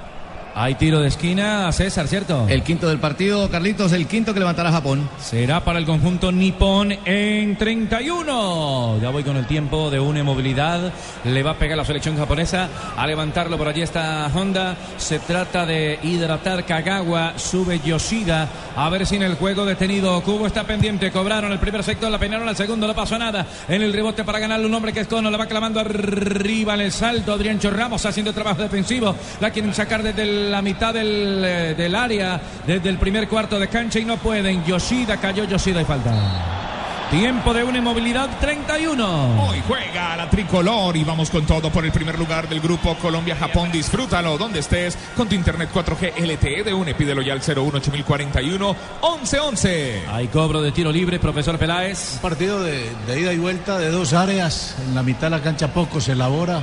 Hay 0.56 0.76
tiro 0.76 1.00
de 1.00 1.08
esquina, 1.08 1.72
César, 1.72 2.08
¿cierto? 2.08 2.46
El 2.50 2.64
quinto 2.64 2.88
del 2.90 3.00
partido, 3.00 3.50
Carlitos, 3.50 3.94
el 3.94 4.08
quinto 4.08 4.34
que 4.34 4.40
levantará 4.40 4.72
Japón. 4.72 5.10
Será 5.20 5.64
para 5.64 5.80
el 5.80 5.86
conjunto 5.86 6.32
nipón 6.32 6.92
en 7.06 7.56
31. 7.58 9.00
Ya 9.02 9.10
voy 9.10 9.24
con 9.24 9.38
el 9.38 9.46
tiempo 9.46 9.90
de 9.90 10.00
una 10.00 10.24
movilidad. 10.24 10.92
Le 11.24 11.44
va 11.44 11.52
a 11.52 11.58
pegar 11.58 11.78
la 11.78 11.86
selección 11.86 12.18
japonesa. 12.18 12.70
A 12.98 13.08
levantarlo 13.08 13.58
por 13.58 13.68
allí 13.68 13.82
está 13.82 14.30
Honda. 14.34 14.76
Se 14.98 15.20
trata 15.20 15.66
de 15.66 16.00
hidratar 16.04 16.66
Kagawa. 16.66 17.38
Sube 17.38 17.80
Yoshida. 17.80 18.48
A 18.76 18.90
ver 18.90 19.06
si 19.06 19.16
en 19.16 19.24
el 19.24 19.36
juego 19.36 19.66
detenido 19.66 20.22
Cubo 20.22 20.48
está 20.48 20.64
pendiente. 20.64 21.12
Cobraron 21.12 21.52
el 21.52 21.60
primer 21.60 21.84
sector, 21.84 22.10
la 22.10 22.18
peinaron 22.18 22.48
al 22.48 22.56
segundo. 22.56 22.88
No 22.88 22.96
pasó 22.96 23.18
nada. 23.18 23.46
En 23.68 23.82
el 23.82 23.94
rebote 23.94 24.24
para 24.24 24.40
ganarle 24.40 24.66
un 24.66 24.74
hombre 24.74 24.94
que 24.94 25.02
es 25.02 25.08
Cono. 25.08 25.30
La 25.30 25.38
va 25.38 25.46
clamando 25.46 25.80
arriba 25.80 26.74
en 26.74 26.82
el 26.82 26.92
salto. 26.92 27.34
Adrián 27.34 27.60
Ramos 27.62 28.06
haciendo 28.06 28.34
trabajo 28.34 28.62
defensivo. 28.62 29.16
La 29.40 29.52
quieren 29.52 29.74
sacar 29.74 30.04
desde 30.04 30.24
la 30.52 30.62
mitad 30.62 30.94
del, 30.94 31.44
eh, 31.46 31.76
del 31.76 31.96
área. 31.96 32.40
Desde 32.66 32.90
el 32.90 32.98
primer 32.98 33.28
cuarto 33.28 33.60
de 33.60 33.68
cancha 33.68 34.00
y 34.00 34.06
no 34.06 34.18
pueden. 34.18 34.64
Yoshida 34.66 35.18
cayó. 35.18 35.44
Yoshida 35.44 35.82
y 35.82 35.86
falta. 35.86 36.60
Tiempo 37.12 37.56
de 37.56 37.64
una 37.64 37.80
inmovilidad 37.80 38.30
31. 38.40 39.50
Hoy 39.50 39.64
juega 39.68 40.16
la 40.16 40.30
tricolor 40.30 40.96
y 40.96 41.04
vamos 41.04 41.32
con 41.32 41.44
todo 41.44 41.72
por 41.72 41.84
el 41.84 41.92
primer 41.92 42.20
lugar 42.20 42.48
del 42.48 42.60
grupo 42.60 42.96
Colombia-Japón. 42.98 43.72
Disfrútalo 43.72 44.38
donde 44.38 44.60
estés 44.60 44.96
con 45.18 45.28
tu 45.28 45.34
internet 45.34 45.72
4G 45.74 46.14
LTE 46.20 46.64
de 46.64 46.72
UNE. 46.72 46.94
Pídelo 46.94 47.24
ya 47.24 47.34
al 47.34 47.42
018041 47.42 48.76
1111. 49.02 50.04
Hay 50.08 50.28
cobro 50.28 50.62
de 50.62 50.72
tiro 50.72 50.92
libre, 50.92 51.18
profesor 51.18 51.58
Peláez. 51.58 52.14
Un 52.18 52.22
partido 52.22 52.62
de, 52.62 52.92
de 53.08 53.20
ida 53.20 53.34
y 53.34 53.40
vuelta 53.40 53.80
de 53.80 53.90
dos 53.90 54.14
áreas. 54.14 54.76
En 54.88 54.94
la 54.94 55.02
mitad 55.02 55.22
de 55.22 55.30
la 55.32 55.42
cancha 55.42 55.74
poco 55.74 56.00
se 56.00 56.12
elabora. 56.12 56.62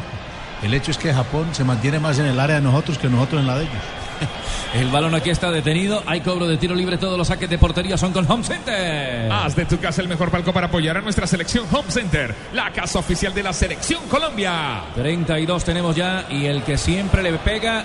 El 0.62 0.74
hecho 0.74 0.90
es 0.90 0.98
que 0.98 1.12
Japón 1.12 1.48
se 1.52 1.64
mantiene 1.64 1.98
más 1.98 2.18
en 2.18 2.26
el 2.26 2.40
área 2.40 2.56
de 2.56 2.62
nosotros 2.62 2.98
que 2.98 3.08
nosotros 3.08 3.40
en 3.40 3.46
la 3.46 3.58
de 3.58 3.64
ellos. 3.64 3.82
El 4.74 4.88
balón 4.90 5.14
aquí 5.14 5.30
está 5.30 5.50
detenido. 5.50 6.02
Hay 6.06 6.20
cobro 6.20 6.46
de 6.46 6.56
tiro 6.56 6.74
libre. 6.74 6.98
Todos 6.98 7.16
los 7.16 7.28
saques 7.28 7.48
de 7.48 7.58
portería 7.58 7.96
son 7.96 8.12
con 8.12 8.30
Home 8.30 8.44
Center. 8.44 9.30
Haz 9.30 9.56
de 9.56 9.64
tu 9.64 9.78
casa 9.78 10.02
el 10.02 10.08
mejor 10.08 10.30
palco 10.30 10.52
para 10.52 10.66
apoyar 10.66 10.96
a 10.96 11.00
nuestra 11.00 11.26
selección 11.26 11.66
Home 11.70 11.90
Center, 11.90 12.34
la 12.52 12.70
casa 12.72 12.98
oficial 12.98 13.32
de 13.34 13.42
la 13.42 13.52
selección 13.52 14.02
Colombia. 14.08 14.82
32 14.94 15.64
tenemos 15.64 15.94
ya 15.96 16.26
y 16.30 16.46
el 16.46 16.62
que 16.62 16.76
siempre 16.78 17.22
le 17.22 17.32
pega 17.38 17.84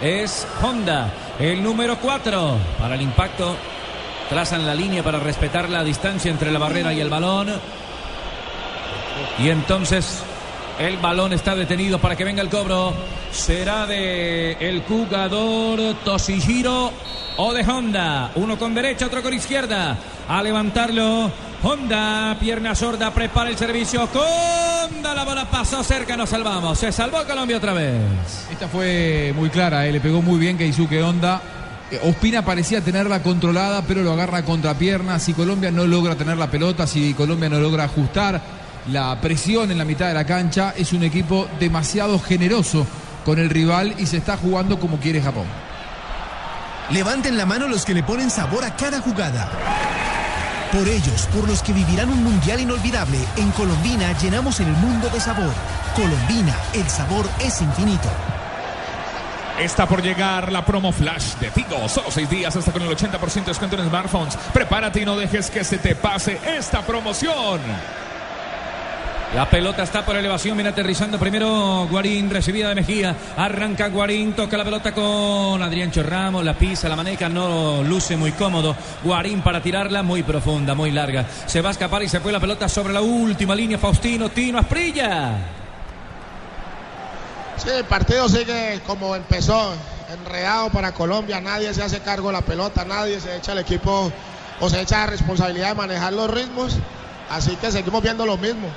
es 0.00 0.46
Honda, 0.62 1.12
el 1.38 1.62
número 1.62 1.96
4 1.98 2.56
para 2.78 2.94
el 2.94 3.02
impacto. 3.02 3.56
Trazan 4.28 4.66
la 4.66 4.74
línea 4.74 5.02
para 5.02 5.18
respetar 5.18 5.70
la 5.70 5.82
distancia 5.82 6.30
entre 6.30 6.52
la 6.52 6.58
barrera 6.58 6.92
y 6.92 7.00
el 7.00 7.08
balón. 7.08 7.48
Y 9.38 9.48
entonces 9.48 10.22
el 10.78 10.96
balón 10.98 11.32
está 11.32 11.54
detenido 11.54 11.98
para 11.98 12.16
que 12.16 12.24
venga 12.24 12.42
el 12.42 12.48
cobro. 12.48 12.94
Será 13.32 13.86
de 13.86 14.52
el 14.52 14.82
jugador 14.82 15.80
Toshihiro 16.04 16.92
o 17.36 17.52
de 17.52 17.62
Honda. 17.62 18.30
Uno 18.36 18.58
con 18.58 18.74
derecha, 18.74 19.06
otro 19.06 19.22
con 19.22 19.34
izquierda. 19.34 19.96
A 20.28 20.42
levantarlo. 20.42 21.30
Honda, 21.62 22.36
pierna 22.38 22.74
sorda, 22.74 23.12
prepara 23.12 23.50
el 23.50 23.56
servicio. 23.56 24.08
Honda, 24.14 25.14
la 25.14 25.24
bola 25.24 25.50
pasó 25.50 25.82
cerca, 25.82 26.16
nos 26.16 26.28
salvamos. 26.28 26.78
Se 26.78 26.92
salvó 26.92 27.24
Colombia 27.24 27.56
otra 27.56 27.72
vez. 27.72 28.46
Esta 28.50 28.68
fue 28.68 29.32
muy 29.34 29.50
clara, 29.50 29.86
eh, 29.86 29.92
le 29.92 30.00
pegó 30.00 30.22
muy 30.22 30.38
bien 30.38 30.56
Keisuke 30.56 31.02
Honda. 31.02 31.42
Eh, 31.90 31.98
Ospina 32.04 32.44
parecía 32.44 32.80
tenerla 32.80 33.22
controlada, 33.24 33.82
pero 33.82 34.02
lo 34.02 34.12
agarra 34.12 34.44
contra 34.44 34.74
pierna. 34.74 35.18
Si 35.18 35.34
Colombia 35.34 35.72
no 35.72 35.86
logra 35.86 36.14
tener 36.14 36.36
la 36.36 36.48
pelota, 36.48 36.86
si 36.86 37.12
Colombia 37.14 37.48
no 37.48 37.58
logra 37.58 37.84
ajustar 37.84 38.57
la 38.90 39.20
presión 39.20 39.70
en 39.70 39.78
la 39.78 39.84
mitad 39.84 40.08
de 40.08 40.14
la 40.14 40.24
cancha. 40.24 40.74
Es 40.76 40.92
un 40.92 41.02
equipo 41.02 41.48
demasiado 41.60 42.18
generoso 42.18 42.86
con 43.24 43.38
el 43.38 43.50
rival 43.50 43.94
y 43.98 44.06
se 44.06 44.18
está 44.18 44.36
jugando 44.36 44.78
como 44.78 44.98
quiere 44.98 45.22
Japón. 45.22 45.46
Levanten 46.90 47.36
la 47.36 47.44
mano 47.44 47.68
los 47.68 47.84
que 47.84 47.94
le 47.94 48.02
ponen 48.02 48.30
sabor 48.30 48.64
a 48.64 48.74
cada 48.74 49.00
jugada. 49.00 49.50
Por 50.72 50.86
ellos, 50.86 51.28
por 51.34 51.48
los 51.48 51.62
que 51.62 51.72
vivirán 51.72 52.10
un 52.10 52.22
mundial 52.22 52.60
inolvidable, 52.60 53.18
en 53.36 53.50
Colombina 53.52 54.16
llenamos 54.18 54.60
el 54.60 54.68
mundo 54.68 55.08
de 55.08 55.20
sabor. 55.20 55.52
Colombina, 55.94 56.54
el 56.74 56.88
sabor 56.88 57.28
es 57.40 57.60
infinito. 57.60 58.08
Está 59.58 59.86
por 59.86 60.02
llegar 60.02 60.52
la 60.52 60.64
promo 60.64 60.92
flash 60.92 61.34
de 61.40 61.50
Tigo. 61.50 61.88
Solo 61.88 62.10
seis 62.10 62.30
días 62.30 62.54
hasta 62.54 62.70
con 62.70 62.82
el 62.82 62.88
80% 62.88 63.32
de 63.32 63.44
descuento 63.46 63.76
en 63.76 63.88
smartphones. 63.88 64.36
Prepárate 64.52 65.00
y 65.00 65.04
no 65.04 65.16
dejes 65.16 65.50
que 65.50 65.64
se 65.64 65.78
te 65.78 65.96
pase 65.96 66.38
esta 66.46 66.82
promoción. 66.82 67.60
La 69.34 69.48
pelota 69.48 69.82
está 69.82 70.06
por 70.06 70.16
elevación, 70.16 70.56
viene 70.56 70.70
aterrizando 70.70 71.18
primero 71.18 71.86
Guarín, 71.90 72.30
recibida 72.30 72.70
de 72.70 72.76
Mejía, 72.76 73.14
arranca 73.36 73.88
Guarín, 73.88 74.32
toca 74.32 74.56
la 74.56 74.64
pelota 74.64 74.94
con 74.94 75.62
Adrián 75.62 75.90
Chorramos, 75.90 76.42
la 76.42 76.54
pisa, 76.54 76.88
la 76.88 76.96
maneja, 76.96 77.28
no 77.28 77.82
luce 77.82 78.16
muy 78.16 78.32
cómodo. 78.32 78.74
Guarín 79.04 79.42
para 79.42 79.62
tirarla 79.62 80.02
muy 80.02 80.22
profunda, 80.22 80.74
muy 80.74 80.92
larga. 80.92 81.26
Se 81.44 81.60
va 81.60 81.68
a 81.68 81.72
escapar 81.72 82.02
y 82.02 82.08
se 82.08 82.20
fue 82.20 82.32
la 82.32 82.40
pelota 82.40 82.70
sobre 82.70 82.94
la 82.94 83.02
última 83.02 83.54
línea. 83.54 83.76
Faustino, 83.76 84.30
Tino, 84.30 84.58
Asprilla. 84.58 85.36
Sí, 87.58 87.68
el 87.68 87.84
partido 87.84 88.30
sigue 88.30 88.80
como 88.86 89.14
empezó, 89.14 89.74
enredado 90.10 90.70
para 90.70 90.92
Colombia, 90.92 91.38
nadie 91.38 91.74
se 91.74 91.82
hace 91.82 92.00
cargo 92.00 92.28
de 92.28 92.32
la 92.32 92.42
pelota, 92.42 92.86
nadie 92.86 93.20
se 93.20 93.36
echa 93.36 93.52
al 93.52 93.58
equipo 93.58 94.10
o 94.58 94.70
se 94.70 94.80
echa 94.80 95.00
la 95.00 95.06
responsabilidad 95.08 95.68
de 95.68 95.74
manejar 95.74 96.14
los 96.14 96.30
ritmos, 96.30 96.78
así 97.28 97.56
que 97.56 97.70
seguimos 97.70 98.02
viendo 98.02 98.24
lo 98.24 98.38
mismo. 98.38 98.68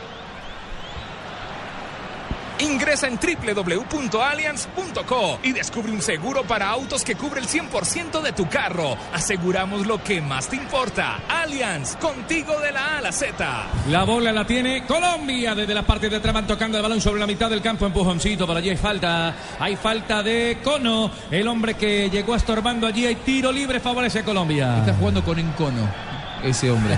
Ingresa 2.61 3.07
en 3.07 3.17
www.allianz.co 3.17 5.39
y 5.43 5.51
descubre 5.51 5.91
un 5.91 6.01
seguro 6.01 6.43
para 6.43 6.69
autos 6.69 7.03
que 7.03 7.15
cubre 7.15 7.41
el 7.41 7.47
100% 7.47 8.21
de 8.21 8.31
tu 8.33 8.47
carro. 8.47 8.95
Aseguramos 9.13 9.87
lo 9.87 10.03
que 10.03 10.21
más 10.21 10.47
te 10.47 10.55
importa. 10.55 11.19
Allianz, 11.27 11.95
contigo 11.97 12.59
de 12.59 12.71
la 12.71 12.95
A 12.95 12.97
a 12.99 13.01
la 13.01 13.11
Z. 13.11 13.65
La 13.89 14.03
bola 14.03 14.31
la 14.31 14.45
tiene 14.45 14.85
Colombia 14.85 15.55
desde 15.55 15.73
la 15.73 15.83
parte 15.83 16.09
de 16.09 16.17
atrás 16.17 16.33
van 16.33 16.47
tocando 16.47 16.77
el 16.77 16.83
balón 16.83 17.01
sobre 17.01 17.19
la 17.19 17.27
mitad 17.27 17.49
del 17.49 17.61
campo. 17.61 17.85
Empujoncito, 17.85 18.45
por 18.45 18.55
allí 18.55 18.69
hay 18.69 18.77
falta. 18.77 19.35
Hay 19.59 19.75
falta 19.75 20.23
de 20.23 20.59
Cono, 20.63 21.11
el 21.29 21.47
hombre 21.47 21.73
que 21.73 22.09
llegó 22.09 22.35
estorbando 22.35 22.87
allí. 22.87 23.05
Hay 23.05 23.15
tiro 23.15 23.51
libre, 23.51 23.79
favorece 23.79 24.19
a 24.19 24.23
Colombia. 24.23 24.77
Está 24.79 24.93
jugando 24.93 25.23
con 25.23 25.39
encono 25.39 25.89
ese 26.43 26.71
hombre. 26.71 26.97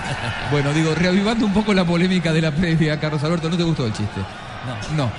Bueno, 0.51 0.73
digo, 0.73 0.93
reavivando 0.95 1.45
un 1.45 1.53
poco 1.53 1.73
la 1.73 1.85
polémica 1.85 2.31
de 2.31 2.41
la 2.41 2.51
previa, 2.51 2.99
Carlos 2.99 3.23
Alberto, 3.23 3.49
¿no 3.49 3.57
te 3.57 3.63
gustó 3.63 3.85
el 3.85 3.93
chiste? 3.93 4.21
No. 4.65 5.05
No. 5.05 5.11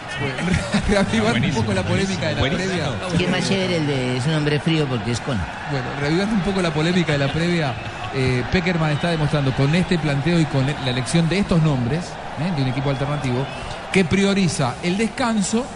reavivando 0.89 1.47
un 1.47 1.55
poco 1.55 1.75
la 1.75 1.83
polémica 1.83 2.29
de 2.29 2.35
la 2.35 2.41
previa. 2.41 2.91
Qué 3.19 3.27
más 3.29 3.47
chévere 3.47 3.77
el 3.77 3.87
de 3.87 4.17
es 4.17 4.27
un 4.27 4.35
hombre 4.35 4.59
frío 4.59 4.87
porque 4.87 5.13
es 5.13 5.21
con. 5.21 5.39
Bueno, 5.71 5.87
reavivando 6.01 6.35
un 6.35 6.43
poco 6.43 6.63
la 6.63 6.73
polémica 6.73 7.13
de 7.13 7.19
la 7.19 7.33
previa, 7.33 7.75
eh, 8.15 8.43
Peckerman 8.51 8.93
está 8.93 9.11
demostrando 9.11 9.53
con 9.53 9.75
este 9.75 9.99
planteo 9.99 10.41
y 10.41 10.47
con 10.47 10.67
la 10.67 10.91
elección 10.91 11.29
de 11.29 11.39
estos 11.39 11.63
nombres, 11.63 12.05
¿eh? 12.41 12.53
de 12.57 12.63
un 12.63 12.69
equipo 12.69 12.91
alternativo, 12.91 13.47
que 13.93 14.05
prioriza 14.05 14.77
el 14.83 14.97
descanso 14.97 15.67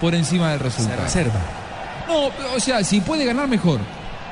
por 0.00 0.14
encima 0.14 0.50
del 0.50 0.60
resultado. 0.60 1.02
reserva. 1.02 1.40
No, 2.06 2.30
o 2.56 2.60
sea, 2.60 2.84
si 2.84 3.00
puede 3.00 3.24
ganar 3.24 3.48
mejor. 3.48 3.80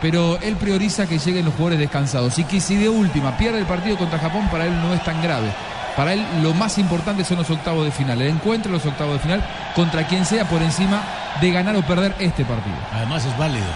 Pero 0.01 0.39
él 0.43 0.57
prioriza 0.57 1.07
que 1.07 1.19
lleguen 1.19 1.47
los 1.47 1.55
jugadores 1.55 1.79
descansados. 1.79 2.39
Y 2.39 2.45
que 2.45 2.61
si 2.61 2.77
de 2.77 2.89
última 2.89 3.37
pierde 3.39 3.59
el 3.59 3.65
partido 3.65 3.97
contra 3.97 4.19
Japón, 4.19 4.47
para 4.51 4.67
él 4.67 4.73
no 4.83 4.93
es 4.93 5.03
tan 5.03 5.23
grave. 5.23 5.51
Para 5.97 6.13
él 6.13 6.25
lo 6.43 6.53
más 6.53 6.77
importante 6.77 7.25
son 7.25 7.39
los 7.39 7.49
octavos 7.51 7.85
de 7.85 7.91
final. 7.91 8.21
El 8.21 8.29
encuentro, 8.29 8.71
los 8.71 8.85
octavos 8.85 9.15
de 9.15 9.21
final, 9.21 9.43
contra 9.75 10.07
quien 10.07 10.27
sea 10.27 10.45
por 10.45 10.61
encima 10.61 11.03
de 11.41 11.51
ganar 11.51 11.75
o 11.77 11.83
perder 11.83 12.15
este 12.19 12.45
partido. 12.45 12.77
Además 12.93 13.25
es 13.25 13.37
válido. 13.39 13.67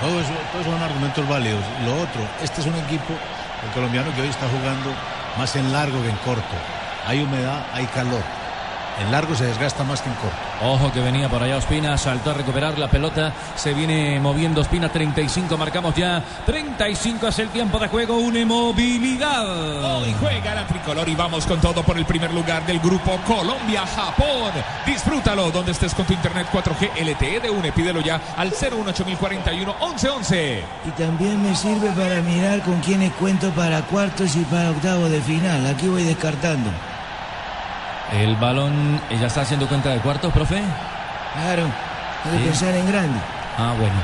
Todos 0.00 0.26
todo 0.52 0.64
son 0.64 0.82
argumentos 0.82 1.26
válidos. 1.26 1.64
Lo 1.84 1.94
otro, 1.94 2.20
este 2.42 2.60
es 2.60 2.66
un 2.66 2.76
equipo, 2.76 3.14
el 3.64 3.70
colombiano 3.72 4.14
que 4.14 4.20
hoy 4.20 4.28
está 4.28 4.46
jugando 4.48 4.92
más 5.38 5.56
en 5.56 5.72
largo 5.72 6.00
que 6.02 6.10
en 6.10 6.16
corto. 6.18 6.56
Hay 7.06 7.22
humedad, 7.22 7.64
hay 7.72 7.86
calor. 7.86 8.22
En 9.00 9.12
largo 9.12 9.34
se 9.34 9.44
desgasta 9.44 9.84
más 9.84 10.02
que 10.02 10.08
en 10.08 10.16
corto. 10.16 10.36
Ojo 10.62 10.92
que 10.92 11.00
venía 11.00 11.28
por 11.28 11.42
allá 11.42 11.56
Ospina, 11.56 11.96
saltó 11.96 12.30
a 12.30 12.34
recuperar 12.34 12.78
la 12.78 12.88
pelota, 12.88 13.32
se 13.54 13.72
viene 13.72 14.18
moviendo 14.18 14.60
Ospina, 14.60 14.88
35, 14.88 15.56
marcamos 15.56 15.94
ya, 15.94 16.22
35 16.46 17.28
es 17.28 17.38
el 17.38 17.48
tiempo 17.50 17.78
de 17.78 17.86
juego, 17.86 18.18
una 18.18 18.44
movilidad. 18.44 19.98
Hoy 19.98 20.14
juega 20.18 20.54
la 20.54 20.66
tricolor 20.66 21.08
y 21.08 21.14
vamos 21.14 21.46
con 21.46 21.60
todo 21.60 21.82
por 21.84 21.96
el 21.96 22.06
primer 22.06 22.34
lugar 22.34 22.66
del 22.66 22.80
grupo 22.80 23.18
Colombia-Japón. 23.26 24.52
Disfrútalo 24.84 25.50
donde 25.52 25.72
estés 25.72 25.94
con 25.94 26.04
tu 26.04 26.12
internet 26.12 26.48
4G 26.52 26.90
LTE 27.00 27.40
de 27.40 27.50
UNE, 27.50 27.70
pídelo 27.70 28.00
ya 28.00 28.20
al 28.36 28.52
018041 28.52 29.76
1111. 29.80 30.62
Y 30.86 30.90
también 31.00 31.40
me 31.42 31.54
sirve 31.54 31.90
para 31.90 32.20
mirar 32.22 32.62
con 32.62 32.80
quiénes 32.80 33.12
cuento 33.12 33.50
para 33.50 33.82
cuartos 33.82 34.34
y 34.34 34.40
para 34.44 34.70
octavos 34.70 35.10
de 35.10 35.20
final. 35.20 35.66
Aquí 35.66 35.86
voy 35.86 36.02
descartando. 36.02 36.70
El 38.12 38.36
balón, 38.36 39.00
¿ya 39.20 39.26
está 39.26 39.42
haciendo 39.42 39.66
cuenta 39.68 39.90
de 39.90 39.98
cuartos, 40.00 40.32
profe? 40.32 40.60
Claro, 41.34 41.64
hay 42.24 42.30
que 42.32 42.38
Sí. 42.38 42.44
pensar 42.44 42.74
en 42.74 42.86
grande. 42.86 43.18
Ah, 43.58 43.74
bueno. 43.78 43.94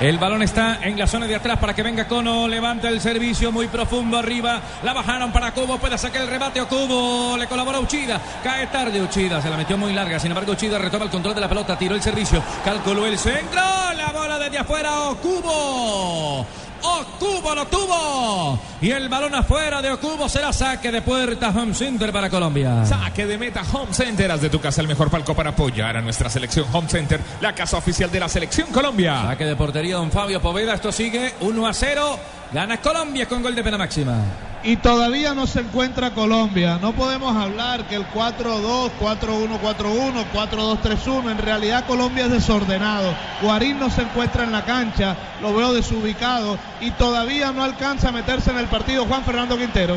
El 0.00 0.16
balón 0.16 0.42
está 0.42 0.78
en 0.82 0.96
la 0.96 1.08
zona 1.08 1.26
de 1.26 1.34
atrás 1.34 1.58
para 1.58 1.74
que 1.74 1.82
venga 1.82 2.06
Cono. 2.06 2.46
Levanta 2.46 2.86
el 2.88 3.00
servicio 3.00 3.50
muy 3.50 3.66
profundo 3.66 4.16
arriba. 4.16 4.60
La 4.84 4.92
bajaron 4.92 5.32
para 5.32 5.50
Cubo. 5.50 5.76
Puede 5.78 5.98
sacar 5.98 6.22
el 6.22 6.28
remate 6.28 6.60
a 6.60 6.66
Cubo. 6.66 7.36
Le 7.36 7.48
colabora 7.48 7.80
Uchida. 7.80 8.20
Cae 8.44 8.68
tarde 8.68 9.02
Uchida. 9.02 9.42
Se 9.42 9.50
la 9.50 9.56
metió 9.56 9.76
muy 9.76 9.92
larga. 9.92 10.20
Sin 10.20 10.30
embargo, 10.30 10.52
Uchida 10.52 10.78
retoma 10.78 11.04
el 11.06 11.10
control 11.10 11.34
de 11.34 11.40
la 11.40 11.48
pelota. 11.48 11.76
Tiró 11.76 11.96
el 11.96 12.02
servicio. 12.02 12.40
Calculó 12.64 13.06
el 13.06 13.18
centro. 13.18 13.60
La 13.96 14.12
bola 14.14 14.38
desde 14.38 14.58
afuera. 14.58 15.00
Ocubo. 15.08 16.46
Ocubo 16.88 17.54
lo 17.54 17.66
tuvo. 17.66 18.58
Y 18.80 18.90
el 18.90 19.08
balón 19.08 19.34
afuera 19.34 19.82
de 19.82 19.90
Ocubo 19.90 20.28
será 20.28 20.52
saque 20.52 20.90
de 20.90 21.02
puerta 21.02 21.50
Home 21.50 21.74
Center 21.74 22.12
para 22.12 22.30
Colombia. 22.30 22.84
Saque 22.84 23.26
de 23.26 23.38
meta 23.38 23.62
Home 23.72 23.92
Center. 23.92 24.30
Haz 24.30 24.40
de 24.40 24.50
tu 24.50 24.60
casa 24.60 24.80
el 24.80 24.88
mejor 24.88 25.10
palco 25.10 25.34
para 25.34 25.50
apoyar 25.50 25.96
a 25.96 26.00
nuestra 26.00 26.30
selección 26.30 26.66
Home 26.72 26.88
Center, 26.88 27.20
la 27.40 27.54
casa 27.54 27.76
oficial 27.76 28.10
de 28.10 28.20
la 28.20 28.28
selección 28.28 28.68
Colombia. 28.72 29.22
Saque 29.22 29.44
de 29.44 29.56
portería 29.56 29.96
don 29.96 30.10
Fabio 30.10 30.40
Poveda. 30.40 30.74
Esto 30.74 30.92
sigue 30.92 31.34
1 31.40 31.66
a 31.66 31.72
0. 31.74 32.18
Gana 32.52 32.80
Colombia 32.80 33.26
con 33.26 33.42
gol 33.42 33.54
de 33.54 33.62
pena 33.62 33.76
máxima. 33.76 34.47
Y 34.64 34.76
todavía 34.76 35.34
no 35.34 35.46
se 35.46 35.60
encuentra 35.60 36.10
Colombia. 36.10 36.78
No 36.82 36.92
podemos 36.92 37.36
hablar 37.36 37.86
que 37.86 37.94
el 37.94 38.06
4-2, 38.08 38.90
4-1-4-1, 39.00 40.24
4-2-3-1. 40.34 41.30
En 41.30 41.38
realidad 41.38 41.86
Colombia 41.86 42.24
es 42.24 42.32
desordenado. 42.32 43.14
Guarín 43.40 43.78
no 43.78 43.88
se 43.88 44.02
encuentra 44.02 44.44
en 44.44 44.52
la 44.52 44.64
cancha. 44.64 45.16
Lo 45.40 45.54
veo 45.54 45.72
desubicado. 45.72 46.58
Y 46.80 46.90
todavía 46.92 47.52
no 47.52 47.62
alcanza 47.62 48.08
a 48.08 48.12
meterse 48.12 48.50
en 48.50 48.58
el 48.58 48.66
partido 48.66 49.06
Juan 49.06 49.22
Fernando 49.24 49.56
Quintero. 49.56 49.96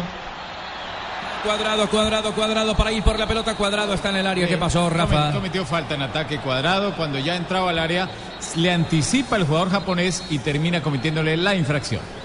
Cuadrado, 1.44 1.90
cuadrado, 1.90 2.34
cuadrado 2.34 2.78
para 2.78 2.92
ir 2.92 3.02
por 3.02 3.18
la 3.18 3.26
pelota. 3.26 3.56
Cuadrado 3.56 3.96
está 3.96 4.10
en 4.10 4.18
el 4.18 4.28
área. 4.28 4.48
¿Qué 4.48 4.58
pasó, 4.58 4.92
Rafa? 4.92 5.32
Cometió 5.32 5.66
falta 5.66 5.96
en 5.96 6.04
ataque 6.04 6.38
cuadrado. 6.38 6.96
Cuando 6.96 7.18
ya 7.18 7.36
entraba 7.36 7.72
al 7.72 7.80
área, 7.80 8.10
le 8.56 8.72
anticipa 8.72 9.38
el 9.38 9.46
jugador 9.46 9.72
japonés 9.72 10.24
y 10.30 10.38
termina 10.38 10.84
cometiéndole 10.84 11.36
la 11.38 11.56
infracción. 11.56 12.21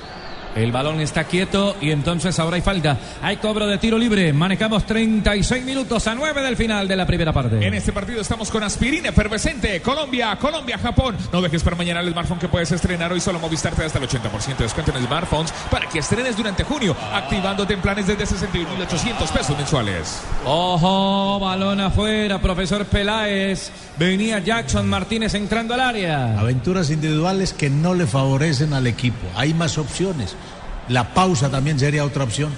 El 0.57 0.72
balón 0.72 1.00
está 1.00 1.24
quieto 1.24 1.76
y 1.82 1.90
entonces 1.90 2.38
ahora 2.38 2.57
hay 2.57 2.62
falta. 2.62 2.96
Hay 3.20 3.36
cobro 3.36 3.66
de 3.66 3.76
tiro 3.76 3.98
libre. 3.98 4.32
Manejamos 4.32 4.86
36 4.86 5.62
minutos 5.62 6.07
a 6.07 6.14
9 6.14 6.42
del 6.42 6.57
final 6.57 6.88
de 6.88 6.96
la 6.96 7.07
primera 7.07 7.30
parte. 7.30 7.64
En 7.66 7.74
este 7.74 7.92
partido 7.92 8.22
estamos 8.22 8.50
con 8.50 8.64
aspirina 8.64 9.11
efervescente. 9.11 9.82
Colombia, 9.82 10.34
Colombia, 10.40 10.78
Japón. 10.78 11.14
No 11.30 11.42
dejes 11.42 11.62
para 11.62 11.76
mañana 11.76 12.00
el 12.00 12.11
smartphone 12.11 12.38
que 12.38 12.48
puedes 12.48 12.72
estrenar 12.72 13.12
hoy. 13.12 13.20
Solo 13.20 13.38
Movistar 13.38 13.74
te 13.74 13.82
da 13.82 13.86
hasta 13.88 13.98
el 13.98 14.09
80% 14.09 14.57
de 14.57 14.64
descuento 14.64 14.96
en 14.96 15.04
smartphones 15.04 15.52
para 15.70 15.86
que 15.90 15.98
estrenes 15.98 16.34
durante 16.38 16.64
junio, 16.64 16.96
activándote 17.12 17.74
en 17.74 17.82
planes 17.82 18.07
desde 18.07 18.24
61.800 18.24 19.28
pesos 19.30 19.59
mensuales. 19.59 20.22
Ojo, 20.46 21.38
balón 21.38 21.80
afuera, 21.80 22.40
profesor 22.40 22.86
Peláez. 22.86 23.70
Venía 23.98 24.38
Jackson 24.38 24.88
Martínez 24.88 25.34
entrando 25.34 25.74
al 25.74 25.80
área. 25.80 26.38
Aventuras 26.38 26.90
individuales 26.90 27.52
que 27.52 27.68
no 27.68 27.92
le 27.92 28.07
favorecen 28.07 28.72
al 28.72 28.86
equipo. 28.86 29.26
Hay 29.36 29.52
más 29.52 29.76
opciones. 29.76 30.34
La 30.89 31.14
pausa 31.14 31.51
también 31.51 31.78
sería 31.78 32.05
otra 32.05 32.24
opción. 32.24 32.53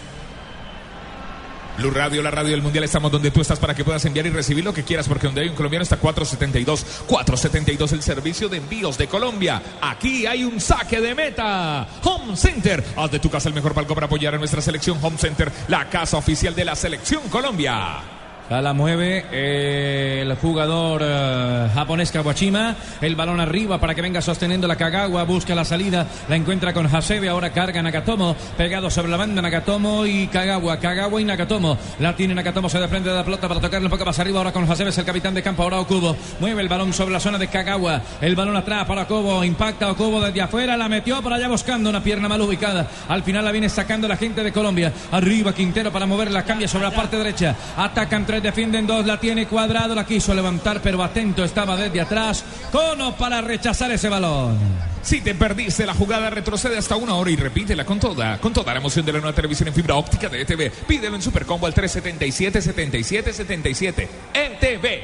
Blue 1.79 1.93
Radio, 1.93 2.23
la 2.25 2.33
radio 2.33 2.51
del 2.51 2.63
mundial, 2.63 2.83
estamos 2.83 3.13
donde 3.13 3.31
tú 3.31 3.41
estás 3.41 3.61
para 3.61 3.73
que 3.73 3.85
puedas 3.85 4.05
enviar 4.05 4.27
y 4.27 4.31
recibir 4.31 4.65
lo 4.65 4.75
que 4.75 4.83
quieras, 4.83 5.07
porque 5.07 5.29
donde 5.29 5.43
hay 5.43 5.49
un 5.49 5.55
colombiano 5.55 5.85
está 5.85 5.97
472. 5.97 7.05
472 7.07 7.93
el 7.93 8.03
servicio 8.03 8.49
de 8.49 8.57
envíos 8.57 8.99
de 8.99 9.07
Colombia. 9.07 9.63
Aquí 9.81 10.27
hay 10.27 10.43
un 10.43 10.61
saque 10.61 11.01
de 11.01 11.15
meta. 11.15 11.87
Home 12.03 12.37
Center. 12.37 12.85
Haz 12.97 13.13
de 13.13 13.21
tu 13.21 13.31
casa 13.31 13.49
el 13.49 13.55
mejor 13.55 13.75
palco 13.75 13.95
para 13.95 14.07
apoyar 14.07 14.35
a 14.35 14.39
nuestra 14.39 14.61
selección 14.61 14.99
Home 15.01 15.19
Center, 15.19 15.53
la 15.69 15.89
casa 15.89 16.17
oficial 16.17 16.53
de 16.57 16.65
la 16.65 16.75
selección 16.75 17.29
Colombia. 17.29 18.18
La 18.51 18.73
mueve 18.73 19.27
eh, 19.31 20.23
el 20.23 20.35
jugador 20.37 21.03
eh, 21.05 21.69
japonés 21.75 22.11
Kawashima. 22.11 22.75
El 23.01 23.15
balón 23.15 23.41
arriba 23.41 23.79
para 23.79 23.95
que 23.95 24.01
venga 24.01 24.23
sosteniendo 24.23 24.67
la 24.67 24.77
Kagawa. 24.77 25.25
Busca 25.25 25.55
la 25.55 25.67
salida. 25.67 26.07
La 26.31 26.37
encuentra 26.37 26.73
con 26.73 26.87
Hasebe. 26.87 27.29
Ahora 27.29 27.51
carga 27.51 27.83
Nakatomo. 27.83 28.35
Pegado 28.57 28.89
sobre 28.89 29.11
la 29.11 29.19
banda 29.19 29.43
Nakatomo 29.43 30.07
y 30.07 30.29
Kagawa. 30.29 30.79
Kagawa 30.79 31.21
y 31.21 31.25
Nakatomo. 31.25 31.77
La 32.01 32.17
tiene 32.17 32.35
Nakatomo. 32.35 32.71
Se 32.71 32.79
desprende 32.79 33.11
de 33.11 33.17
la 33.17 33.25
pelota 33.25 33.49
para 33.49 33.61
tocarle 33.61 33.87
un 33.87 33.91
poco 33.91 34.07
más 34.07 34.19
arriba. 34.19 34.39
Ahora 34.39 34.53
con 34.53 34.71
Hasebe 34.71 34.91
es 34.91 34.99
el 34.99 35.05
capitán 35.05 35.35
de 35.35 35.43
campo. 35.43 35.63
Ahora 35.63 35.81
Okubo. 35.81 36.17
Mueve 36.41 36.63
el 36.63 36.69
balón 36.69 36.95
sobre 36.95 37.13
la 37.13 37.21
zona 37.21 37.37
de 37.37 37.49
Kagawa. 37.49 38.01
El 38.23 38.35
balón 38.35 38.57
atrás 38.57 38.87
para 38.87 39.03
Okubo. 39.03 39.45
Impacta 39.45 39.91
Okubo 39.91 40.23
desde 40.23 40.41
afuera. 40.41 40.75
La 40.75 40.89
metió 40.89 41.21
para 41.23 41.37
allá 41.37 41.49
buscando 41.49 41.91
una 41.91 42.03
pierna 42.03 42.29
mal 42.29 42.41
ubicada. 42.41 42.87
Al 43.09 43.23
final 43.23 43.45
la 43.45 43.53
viene 43.53 43.69
sacando 43.69 44.09
la 44.09 44.17
gente 44.17 44.43
de 44.43 44.53
Colombia. 44.53 44.91
Arriba 45.13 45.53
Quintero 45.53 45.93
para 45.93 46.07
moverla. 46.07 46.45
Cambia 46.45 46.67
sobre 46.67 46.87
la 46.87 46.93
parte 46.95 47.19
derecha. 47.19 47.55
Ataca 47.77 48.17
entre 48.17 48.38
defienden 48.43 48.87
dos, 48.87 49.07
la 49.07 49.21
tiene 49.21 49.47
cuadrado, 49.47 49.95
la 49.95 50.07
quiso 50.07 50.35
levantar, 50.35 50.81
pero 50.83 51.03
atento 51.03 51.45
estaba 51.45 51.77
desde 51.77 52.01
atrás. 52.01 52.45
Cono 52.73 53.17
para 53.17 53.41
rechazar 53.41 53.91
ese 53.91 54.09
balón. 54.09 54.59
Si 55.03 55.21
te 55.21 55.35
perdiste 55.35 55.85
la 55.87 55.95
jugada, 55.95 56.31
retrocede 56.31 56.77
hasta 56.77 56.97
una 56.97 57.15
hora 57.15 57.31
y 57.31 57.37
repítela 57.37 57.85
con 57.85 58.01
toda, 58.01 58.39
con 58.39 58.53
toda 58.53 58.73
la 58.73 58.81
emoción 58.81 59.07
de 59.07 59.13
la 59.13 59.21
nueva 59.21 59.35
televisión 59.35 59.69
en 59.69 59.75
fibra 59.75 59.95
óptica 59.95 60.29
de 60.29 60.43
ETV. 60.43 60.71
Pídelo 60.87 61.17
en 61.17 61.23
Supercombo 61.23 61.67
al 61.67 61.75
377-7777. 61.75 64.09
ETV. 64.35 65.03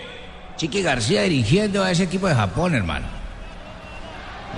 Chiqui 0.56 0.82
García 0.82 1.22
dirigiendo 1.22 1.82
a 1.82 1.90
ese 1.90 2.04
equipo 2.04 2.28
de 2.28 2.34
Japón, 2.34 2.74
hermano. 2.74 3.06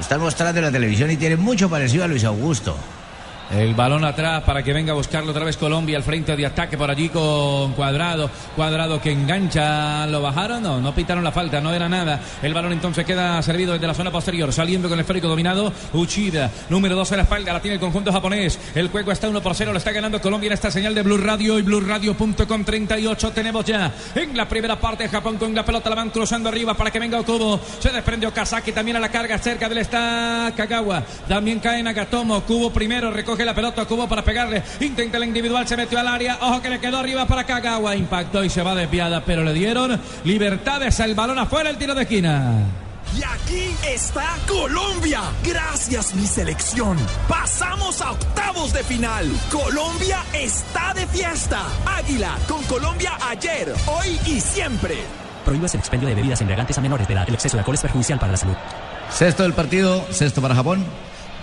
Están 0.01 0.21
mostrando 0.21 0.59
en 0.59 0.65
la 0.67 0.73
televisión 0.73 1.11
y 1.11 1.17
tiene 1.17 1.37
mucho 1.37 1.71
parecido 1.71 2.05
a 2.05 2.09
Luis 2.09 2.25
Augusto. 2.25 2.77
El 3.51 3.75
balón 3.75 4.05
atrás 4.05 4.43
para 4.43 4.63
que 4.63 4.73
venga 4.73 4.93
a 4.93 4.97
buscarlo 4.97 5.31
otra 5.31 5.45
vez 5.45 5.57
Colombia 5.57 5.97
al 5.97 6.03
frente 6.03 6.35
de 6.35 6.45
ataque 6.45 6.77
por 6.77 6.91
allí 6.91 7.09
con 7.09 7.73
Cuadrado. 7.75 8.29
Cuadrado 8.57 9.01
que 9.01 9.13
engancha. 9.13 10.07
¿Lo 10.09 10.21
bajaron? 10.21 10.63
No, 10.63 10.81
no 10.81 10.93
pitaron 10.93 11.23
la 11.23 11.31
falta, 11.31 11.61
no 11.61 11.73
era 11.73 11.89
nada. 11.89 12.21
El 12.43 12.53
balón 12.55 12.73
entonces 12.73 13.07
queda 13.07 13.41
servido 13.43 13.75
desde 13.75 13.87
la 13.87 13.95
zona 13.95 14.11
posterior. 14.11 14.53
Saliendo 14.53 14.89
con 14.89 14.99
el 14.99 15.03
esférico 15.03 15.29
dominado. 15.29 15.73
Uchida, 15.93 16.51
número 16.69 16.97
2 16.97 17.13
en 17.13 17.17
la 17.19 17.23
espalda, 17.23 17.53
la 17.53 17.63
tiene 17.63 17.77
el 17.77 17.81
conjunto 17.81 18.13
japonés. 18.13 18.59
El 18.75 18.89
juego 18.89 19.13
está 19.13 19.29
1 19.29 19.41
por 19.41 19.55
0, 19.55 19.73
lo 19.73 19.79
está 19.79 19.93
ganando 19.93 20.21
Colombia 20.21 20.49
en 20.49 20.55
esta 20.55 20.71
señal 20.71 20.95
de 20.95 21.03
Blue 21.03 21.19
Radio 21.19 21.59
y 21.59 21.63
BlueRadio.com 21.63 22.65
38. 22.65 23.31
Tenemos 23.31 23.65
ya 23.65 23.93
en 24.17 24.37
la 24.37 24.49
primera 24.49 24.81
parte 24.81 25.09
Japón 25.09 25.39
con 25.39 25.55
la 25.55 25.65
pelota, 25.65 25.89
la 25.89 25.97
van 25.97 26.11
cruzando 26.11 26.49
arriba 26.49 26.75
para 26.75 26.91
que 26.91 26.99
venga 26.99 27.21
Okubo. 27.21 27.61
Se 27.79 27.91
desprendió 27.91 28.35
Kazaki 28.35 28.73
también 28.73 28.97
a 28.97 29.01
la 29.01 29.09
carga 29.09 29.39
cerca 29.39 29.69
del 29.69 29.79
está 29.79 30.53
Kagawa. 30.57 31.05
También 31.29 31.61
cae 31.61 31.83
Nagatomo. 31.83 32.41
Kubo 32.43 32.73
primero 32.73 33.11
recoge 33.11 33.36
la 33.45 33.55
pelota 33.55 33.85
Kubo 33.85 34.09
para 34.09 34.23
pegarle. 34.23 34.63
Intenta 34.81 35.19
el 35.19 35.25
individual, 35.25 35.67
se 35.67 35.77
metió 35.77 35.99
al 35.99 36.09
área. 36.09 36.39
Ojo 36.41 36.63
que 36.63 36.71
le 36.71 36.79
quedó 36.79 36.99
arriba 36.99 37.27
para 37.27 37.45
Kagawa. 37.45 37.97
Impactó 37.97 38.45
y 38.45 38.51
se 38.51 38.63
va 38.63 38.75
desviada, 38.75 39.25
pero 39.25 39.45
le 39.45 39.53
dieron 39.53 40.01
libertades. 40.25 40.99
El 41.01 41.15
balón 41.15 41.39
afuera, 41.39 41.71
el 41.71 41.77
tiro 41.77 41.95
de 41.95 42.03
esquina. 42.03 42.65
Y 43.17 43.23
aquí 43.23 43.75
está 43.89 44.37
Colombia. 44.47 45.23
Gracias 45.43 46.15
mi 46.15 46.27
selección. 46.27 46.99
Pasamos 47.29 48.03
a 48.03 48.13
octavos 48.13 48.73
de 48.73 48.83
final. 48.83 49.31
Colombia 49.51 50.19
está 50.35 50.93
de 50.93 51.07
fiesta. 51.07 51.63
Águila 51.87 52.37
con 52.49 52.63
Colombia 52.65 53.13
ayer, 53.29 53.73
hoy 53.87 54.19
y 54.27 54.41
siempre. 54.41 54.97
Prohíbes 55.45 55.75
el 55.75 55.81
expendio 55.81 56.09
de 56.09 56.15
bebidas 56.15 56.41
embriagantes 56.41 56.77
a 56.77 56.81
menores 56.81 57.07
de 57.07 57.15
edad. 57.15 57.25
El 57.29 57.35
exceso 57.35 57.57
de 57.57 57.61
alcohol 57.61 57.77
es 57.77 57.83
perjudicial 57.83 58.19
para 58.19 58.33
la 58.33 58.39
salud. 58.39 58.57
Sexto 59.11 59.45
del 59.45 59.55
partido, 59.55 60.05
sexto 60.11 60.43
para 60.43 60.55
Japón. 60.55 60.85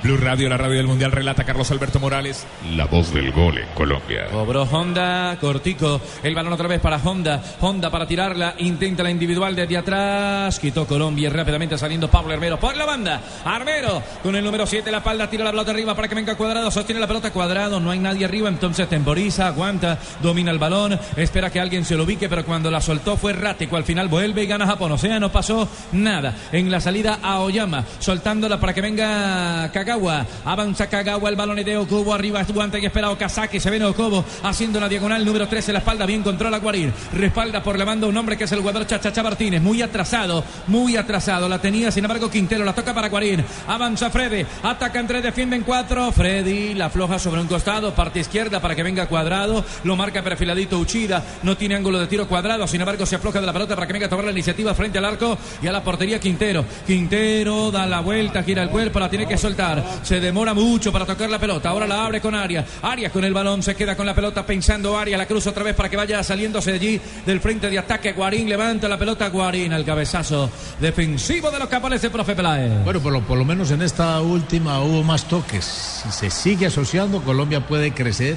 Blue 0.04 0.18
Radio, 0.18 0.50
la 0.50 0.58
radio 0.58 0.76
del 0.76 0.88
Mundial, 0.88 1.14
relata 1.14 1.46
Carlos 1.46 1.72
Alberto 1.72 1.98
Morales, 1.98 2.46
la 2.76 2.84
voz 2.88 3.14
del 3.14 3.32
gol 3.32 3.58
en 3.58 3.70
Colombia. 3.70 4.26
Cobró 4.30 4.64
Honda, 4.64 5.38
cortico. 5.40 6.02
El 6.22 6.36
balón 6.36 6.52
otra 6.52 6.68
vez 6.68 6.82
para 6.82 6.98
Honda. 6.98 7.42
Honda 7.62 7.90
para 7.90 8.06
tirarla. 8.06 8.56
Intenta 8.58 9.02
la 9.02 9.12
individual 9.12 9.56
desde 9.56 9.78
atrás. 9.78 10.60
Quitó 10.60 10.86
Colombia 10.86 11.30
rápidamente 11.30 11.78
saliendo 11.78 12.10
Pablo 12.10 12.34
Armero 12.34 12.60
por 12.60 12.76
la 12.76 12.86
banda. 12.86 13.22
Armero 13.46 14.04
con 14.22 14.36
el 14.36 14.44
número 14.44 14.66
7 14.66 14.92
la 14.92 14.98
espalda. 14.98 15.30
Tira 15.30 15.46
la 15.46 15.52
pelota 15.52 15.72
arriba 15.72 15.96
para 15.96 16.10
que 16.10 16.16
venga 16.16 16.36
cuadrado. 16.36 16.70
Sostiene 16.70 17.00
la 17.00 17.08
pelota 17.08 17.32
cuadrado. 17.32 17.80
No 17.80 17.90
hay 17.90 18.00
nadie 18.00 18.26
arriba. 18.26 18.50
Entonces 18.50 18.90
temporiza, 18.90 19.48
aguanta, 19.48 20.00
domina 20.22 20.52
el 20.52 20.60
balón. 20.60 21.00
Espera 21.16 21.50
que 21.50 21.62
alguien 21.62 21.86
se 21.86 21.96
lo 21.96 22.04
ubique. 22.04 22.28
Pero 22.28 22.44
cuando 22.44 22.70
la 22.70 22.82
soltó 22.82 23.16
fue 23.16 23.32
errático. 23.32 23.78
Al 23.78 23.86
final 23.86 24.10
vuelve 24.10 24.44
y 24.44 24.48
gana 24.48 24.68
Japón. 24.68 24.92
O 24.92 24.98
sea, 24.98 25.18
no 25.22 25.32
pasó 25.32 25.70
nada. 25.94 26.36
En 26.52 26.70
la 26.70 26.82
salida 26.82 27.20
a 27.24 27.40
Oyama. 27.40 27.86
Soltándola 28.00 28.60
para 28.60 28.74
que 28.74 28.82
venga 28.82 29.72
Kagawa. 29.94 30.26
Avanza 30.46 30.88
Kagawa, 30.88 31.30
el 31.30 31.36
balón 31.36 31.64
de 31.64 31.78
Okubo 31.78 32.14
arriba, 32.14 32.40
aguanta 32.40 32.80
y 32.80 32.86
espera 32.86 33.12
Okazaki, 33.12 33.60
se 33.60 33.70
viene 33.70 33.86
Okubo 33.86 34.26
haciendo 34.44 34.80
una 34.80 34.90
diagonal 34.90 35.24
número 35.24 35.48
13 35.48 35.72
en 35.72 35.74
la 35.74 35.80
espalda, 35.80 36.06
bien 36.06 36.24
controla 36.24 36.58
Guarín, 36.58 36.92
respalda 37.14 37.62
por 37.62 37.78
la 37.78 37.86
banda 37.86 38.08
un 38.08 38.18
hombre 38.18 38.36
que 38.36 38.46
es 38.46 38.52
el 38.52 38.60
jugador 38.60 38.88
Chachacha 38.88 39.22
Martínez, 39.22 39.62
muy 39.62 39.82
atrasado, 39.82 40.44
muy 40.68 40.98
atrasado, 40.98 41.48
la 41.48 41.60
tenía 41.60 41.92
sin 41.92 42.04
embargo 42.04 42.30
Quintero, 42.30 42.66
la 42.66 42.74
toca 42.74 42.94
para 42.94 43.10
Guarín, 43.10 43.44
avanza 43.68 44.10
Freddy, 44.10 44.46
atacan 44.64 45.08
tres, 45.08 45.24
defienden 45.24 45.62
cuatro, 45.64 46.12
Freddy 46.12 46.74
la 46.74 46.86
afloja 46.86 47.20
sobre 47.20 47.42
un 47.42 47.48
costado, 47.48 47.94
parte 47.94 48.20
izquierda 48.20 48.60
para 48.60 48.76
que 48.76 48.84
venga 48.84 49.08
cuadrado, 49.08 49.64
lo 49.84 49.96
marca 49.96 50.24
perfiladito 50.24 50.80
Uchida, 50.80 51.24
no 51.44 51.56
tiene 51.56 51.76
ángulo 51.76 52.00
de 52.00 52.08
tiro 52.08 52.28
cuadrado, 52.28 52.68
sin 52.68 52.82
embargo 52.82 53.06
se 53.06 53.16
afloja 53.16 53.40
de 53.40 53.46
la 53.46 53.54
pelota 53.54 53.76
para 53.76 53.86
que 53.88 53.94
venga 53.94 54.08
a 54.08 54.10
tomar 54.10 54.26
la 54.26 54.32
iniciativa 54.32 54.74
frente 54.74 54.98
al 54.98 55.06
arco 55.06 55.38
y 55.62 55.68
a 55.68 55.72
la 55.72 55.84
portería 55.84 56.20
Quintero, 56.20 56.66
Quintero 56.86 57.70
da 57.72 57.86
la 57.86 58.02
vuelta, 58.02 58.44
gira 58.44 58.64
el 58.64 58.70
cuerpo, 58.70 59.00
la 59.00 59.10
tiene 59.10 59.28
que 59.28 59.38
soltar, 59.38 59.83
se 60.02 60.20
demora 60.20 60.54
mucho 60.54 60.92
para 60.92 61.06
tocar 61.06 61.30
la 61.30 61.40
pelota. 61.40 61.70
Ahora 61.70 61.88
la 61.88 62.06
abre 62.06 62.22
con 62.22 62.36
Arias. 62.36 62.66
Arias 62.82 63.12
con 63.12 63.24
el 63.24 63.34
balón 63.34 63.64
se 63.64 63.76
queda 63.76 63.96
con 63.96 64.06
la 64.06 64.16
pelota 64.16 64.46
pensando 64.46 64.98
Arias. 64.98 65.18
La 65.18 65.26
cruza 65.26 65.52
otra 65.52 65.64
vez 65.64 65.76
para 65.76 65.90
que 65.90 65.98
vaya 65.98 66.24
saliéndose 66.24 66.72
de 66.72 66.78
allí 66.78 67.02
del 67.26 67.40
frente 67.40 67.70
de 67.70 67.80
ataque. 67.80 68.14
Guarín 68.14 68.50
levanta 68.50 68.88
la 68.88 68.98
pelota. 68.98 69.30
Guarín 69.30 69.74
al 69.74 69.86
cabezazo 69.86 70.50
defensivo 70.80 71.52
de 71.52 71.60
los 71.60 71.68
capones 71.68 72.02
de 72.02 72.10
Profe 72.10 72.36
Peláez. 72.36 72.84
Bueno, 72.84 73.00
por 73.00 73.14
lo, 73.14 73.22
por 73.22 73.38
lo 73.38 73.46
menos 73.46 73.72
en 73.72 73.82
esta 73.82 74.20
última 74.22 74.82
hubo 74.82 75.04
más 75.04 75.26
toques. 75.26 75.66
Si 75.66 76.12
se 76.12 76.30
sigue 76.30 76.68
asociando, 76.68 77.22
Colombia 77.22 77.66
puede 77.66 77.94
crecer 77.94 78.36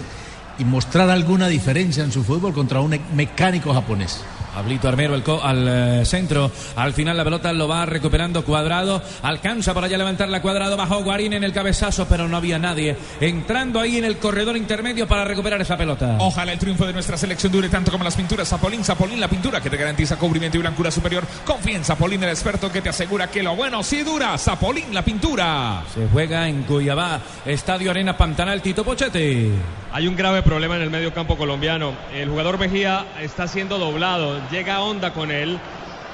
y 0.59 0.65
mostrar 0.65 1.11
alguna 1.11 1.49
diferencia 1.49 2.05
en 2.05 2.13
su 2.13 2.25
fútbol 2.25 2.53
contra 2.53 2.81
un 2.81 2.99
mecánico 3.15 3.73
japonés. 3.73 4.23
Pablito 4.57 4.89
Armero 4.89 5.13
al, 5.13 5.23
al 5.43 5.69
eh, 6.01 6.05
centro. 6.07 6.51
Al 6.77 6.95
final 6.95 7.15
la 7.15 7.25
pelota 7.25 7.53
lo 7.53 7.69
va 7.69 7.85
recuperando 7.85 8.43
Cuadrado. 8.43 9.03
Alcanza 9.21 9.75
para 9.75 9.87
ya 9.87 9.99
levantar 9.99 10.31
la 10.31 10.41
Cuadrado. 10.41 10.79
Bajó 10.79 11.05
Guarín 11.05 11.35
en 11.35 11.45
el 11.45 11.53
cabezazo, 11.53 12.07
pero 12.09 12.27
no 12.27 12.39
había 12.39 12.59
nadie 12.59 12.97
entrando 13.21 13.81
ahí 13.81 13.99
en 13.99 14.07
el 14.07 14.17
corredor 14.17 14.57
intermedio 14.57 15.07
para 15.07 15.27
recuperar 15.27 15.61
esa 15.61 15.77
pelota. 15.77 16.17
Ojalá 16.21 16.55
el 16.55 16.59
triunfo 16.59 16.87
de 16.87 16.95
nuestra 16.95 17.19
selección 17.19 17.53
dure 17.53 17.69
tanto 17.69 17.93
como 17.93 18.03
las 18.03 18.17
pinturas. 18.17 18.49
Zapolín, 18.49 18.83
Zapolín, 18.83 19.21
la 19.21 19.29
pintura 19.29 19.61
que 19.61 19.69
te 19.69 19.77
garantiza 19.77 20.17
cubrimiento 20.17 20.57
y 20.57 20.63
blancura 20.63 20.91
superior. 20.91 21.25
Confía 21.45 21.77
en 21.77 21.85
Zapolín, 21.85 22.23
el 22.23 22.31
experto 22.31 22.73
que 22.73 22.81
te 22.81 22.89
asegura 22.89 23.29
que 23.29 23.43
lo 23.43 23.55
bueno 23.57 23.83
sí 23.83 24.05
dura. 24.05 24.39
Zapolín, 24.39 24.95
la 24.95 25.03
pintura. 25.03 25.83
Se 25.93 26.09
juega 26.09 26.49
en 26.49 26.63
Cuyabá, 26.63 27.21
Estadio 27.45 27.91
Arena 27.91 28.17
Pantanal, 28.17 28.63
Tito 28.63 28.85
Pochete. 28.85 29.51
Hay 29.93 30.09
un 30.09 30.17
grave 30.17 30.43
problema 30.43 30.77
en 30.77 30.83
el 30.83 30.91
medio 30.91 31.13
campo 31.15 31.37
colombiano. 31.37 31.93
El 32.15 32.29
jugador 32.29 32.59
Mejía 32.59 33.07
está 33.21 33.49
siendo 33.49 33.79
doblado 33.79 34.46
llega 34.51 34.81
Onda 34.81 35.13
con 35.13 35.31
él. 35.31 35.59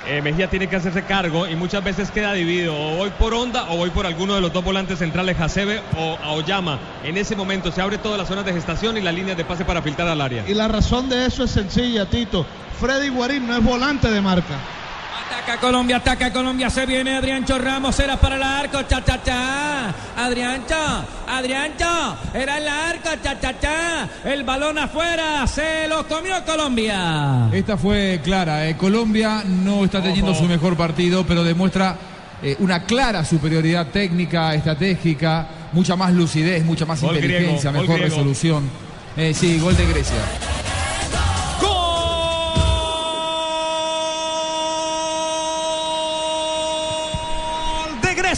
Eh, 0.09 0.21
Mejía 0.21 0.51
tiene 0.51 0.67
que 0.69 0.75
hacerse 0.75 1.05
cargo 1.05 1.47
y 1.47 1.55
muchas 1.55 1.85
veces 1.85 2.11
queda 2.11 2.33
dividido. 2.33 2.75
O 2.77 2.97
voy 2.97 3.11
por 3.11 3.35
Onda 3.35 3.71
o 3.71 3.77
voy 3.77 3.91
por 3.91 4.05
alguno 4.05 4.35
de 4.35 4.41
los 4.41 4.53
dos 4.53 4.65
volantes 4.65 4.99
centrales, 4.99 5.39
Hasebe 5.41 5.81
o 5.97 6.19
Aoyama. 6.23 6.79
En 7.05 7.17
ese 7.17 7.37
momento 7.37 7.71
se 7.71 7.81
abre 7.81 7.99
todas 7.99 8.19
las 8.19 8.27
zonas 8.27 8.45
de 8.45 8.53
gestación 8.53 8.97
y 8.97 9.01
las 9.01 9.15
líneas 9.15 9.37
de 9.37 9.45
pase 9.45 9.65
para 9.65 9.81
filtrar 9.81 10.09
al 10.09 10.21
área. 10.21 10.45
Y 10.49 10.55
la 10.55 10.67
razón 10.67 11.09
de 11.09 11.27
eso 11.27 11.45
es 11.45 11.53
sencilla, 11.53 12.07
Tito. 12.07 12.45
Freddy 12.81 13.11
Guarín 13.11 13.47
no 13.47 13.57
es 13.57 13.63
volante 13.63 14.11
de 14.11 14.21
marca. 14.21 14.59
Ataca 15.33 15.59
Colombia, 15.61 15.97
ataca 15.97 16.33
Colombia, 16.33 16.69
se 16.71 16.85
viene 16.87 17.17
Adriancho 17.17 17.59
Ramos, 17.59 17.99
era 17.99 18.17
para 18.21 18.37
el 18.37 18.43
arco, 18.43 18.83
cha 18.83 19.03
cha 19.03 19.23
cha. 19.23 19.95
Adriancho, 20.17 20.75
Adriancho, 21.27 22.17
era 22.35 22.59
el 22.59 22.69
arco, 22.69 23.09
cha 23.23 23.41
cha 23.41 23.59
cha. 23.59 24.09
El 24.25 24.45
balón 24.45 24.79
afuera, 24.79 25.47
se 25.47 25.89
lo 25.89 26.07
comió 26.07 26.45
Colombia. 26.45 27.49
Esta 27.53 27.77
fue 27.77 28.21
clara, 28.23 28.69
eh. 28.69 28.77
Colombia 28.77 29.43
no 29.47 29.85
está 29.85 30.03
teniendo 30.03 30.33
Ojo. 30.33 30.41
su 30.43 30.47
mejor 30.47 30.77
partido, 30.77 31.25
pero 31.27 31.43
demuestra 31.43 31.97
eh, 32.43 32.57
una 32.61 32.85
clara 32.85 33.25
superioridad 33.25 33.87
técnica, 33.89 34.55
estratégica, 34.55 35.47
mucha 35.73 35.97
más 35.97 36.13
lucidez, 36.13 36.63
mucha 36.65 36.85
más 36.85 37.01
Gol 37.01 37.15
inteligencia, 37.17 37.71
griego, 37.71 37.83
mejor 37.83 37.97
griego. 38.01 38.17
resolución. 38.17 38.71
Eh, 39.17 39.33
sí, 39.35 39.59
gol 39.59 39.77
de 39.77 39.87
Grecia. 39.87 40.17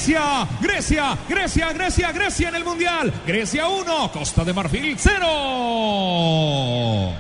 Grecia, 0.05 0.47
Grecia, 0.61 1.17
Grecia, 1.27 1.73
Grecia, 1.73 2.13
Grecia 2.13 2.51
en 2.51 2.57
el 2.57 2.63
Mundial. 2.63 3.11
Grecia 3.27 3.69
1, 3.69 4.13
Costa 4.13 4.45
de 4.45 4.53
Marfil 4.53 4.97
0. 4.99 7.15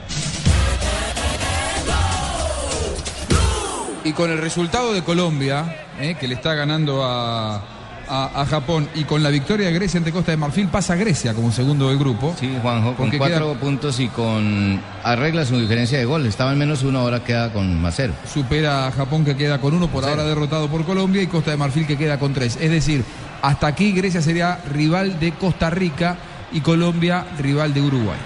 Y 4.05 4.13
con 4.13 4.31
el 4.31 4.37
resultado 4.37 4.93
de 4.93 5.03
Colombia, 5.03 5.87
eh, 5.99 6.15
que 6.21 6.29
le 6.29 6.35
está 6.35 6.53
ganando 6.53 7.03
a, 7.03 7.74
a, 8.09 8.41
a 8.43 8.47
Japón 8.47 8.89
y 8.95 9.05
con 9.05 9.23
la 9.23 9.31
victoria 9.31 9.67
de 9.67 9.73
Grecia 9.73 9.99
ante 9.99 10.13
Costa 10.13 10.31
de 10.33 10.37
Marfil 10.37 10.69
pasa 10.69 10.95
Grecia 10.97 11.35
como 11.35 11.51
segundo 11.53 11.89
del 11.89 11.99
grupo. 11.99 12.35
Sí, 12.39 12.57
Juanjo, 12.63 12.95
con 12.95 13.11
cuatro 13.17 13.51
queda- 13.53 13.61
puntos 13.61 14.01
y 14.01 14.09
con 14.09 14.81
arregla 15.03 15.45
su 15.45 15.59
diferencia 15.59 15.99
de 15.99 16.05
gol. 16.05 16.27
Estaba 16.27 16.53
en 16.53 16.59
menos 16.59 16.83
uno, 16.83 17.01
ahora 17.01 17.23
queda 17.25 17.53
con 17.53 17.81
más 17.81 17.95
cero. 17.97 18.13
supera 18.33 18.87
a 18.87 18.93
Japón 18.93 19.25
que 19.25 19.37
queda 19.37 19.61
con 19.61 19.75
uno, 19.75 19.89
por 19.89 20.05
ahora 20.05 20.25
derrotado 20.25 20.69
por 20.69 20.85
Colombia, 20.85 21.23
y 21.23 21.27
Costa 21.27 21.51
de 21.51 21.57
Marfil 21.57 21.87
que 21.87 21.97
queda 21.99 22.19
con 22.19 22.33
tres. 22.35 22.59
Es 22.61 22.71
decir, 22.71 23.05
hasta 23.43 23.67
aquí 23.67 23.93
Grecia 23.93 24.23
sería 24.23 24.59
rival 24.73 25.19
de 25.21 25.33
Costa 25.33 25.71
Rica 25.71 26.17
y 26.53 26.61
Colombia 26.61 27.25
rival 27.39 27.75
de 27.75 27.81
Uruguay. 27.83 28.19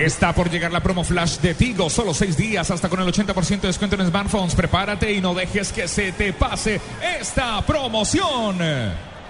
Está 0.00 0.32
por 0.32 0.48
llegar 0.48 0.72
la 0.72 0.82
promo 0.82 1.04
flash 1.04 1.40
de 1.40 1.52
Tigo, 1.52 1.90
solo 1.90 2.14
seis 2.14 2.34
días, 2.34 2.70
hasta 2.70 2.88
con 2.88 3.00
el 3.00 3.12
80% 3.12 3.60
de 3.60 3.66
descuento 3.66 3.96
en 3.96 4.08
smartphones. 4.08 4.54
Prepárate 4.54 5.12
y 5.12 5.20
no 5.20 5.34
dejes 5.34 5.74
que 5.74 5.86
se 5.86 6.12
te 6.12 6.32
pase 6.32 6.80
esta 7.20 7.60
promoción. 7.66 8.56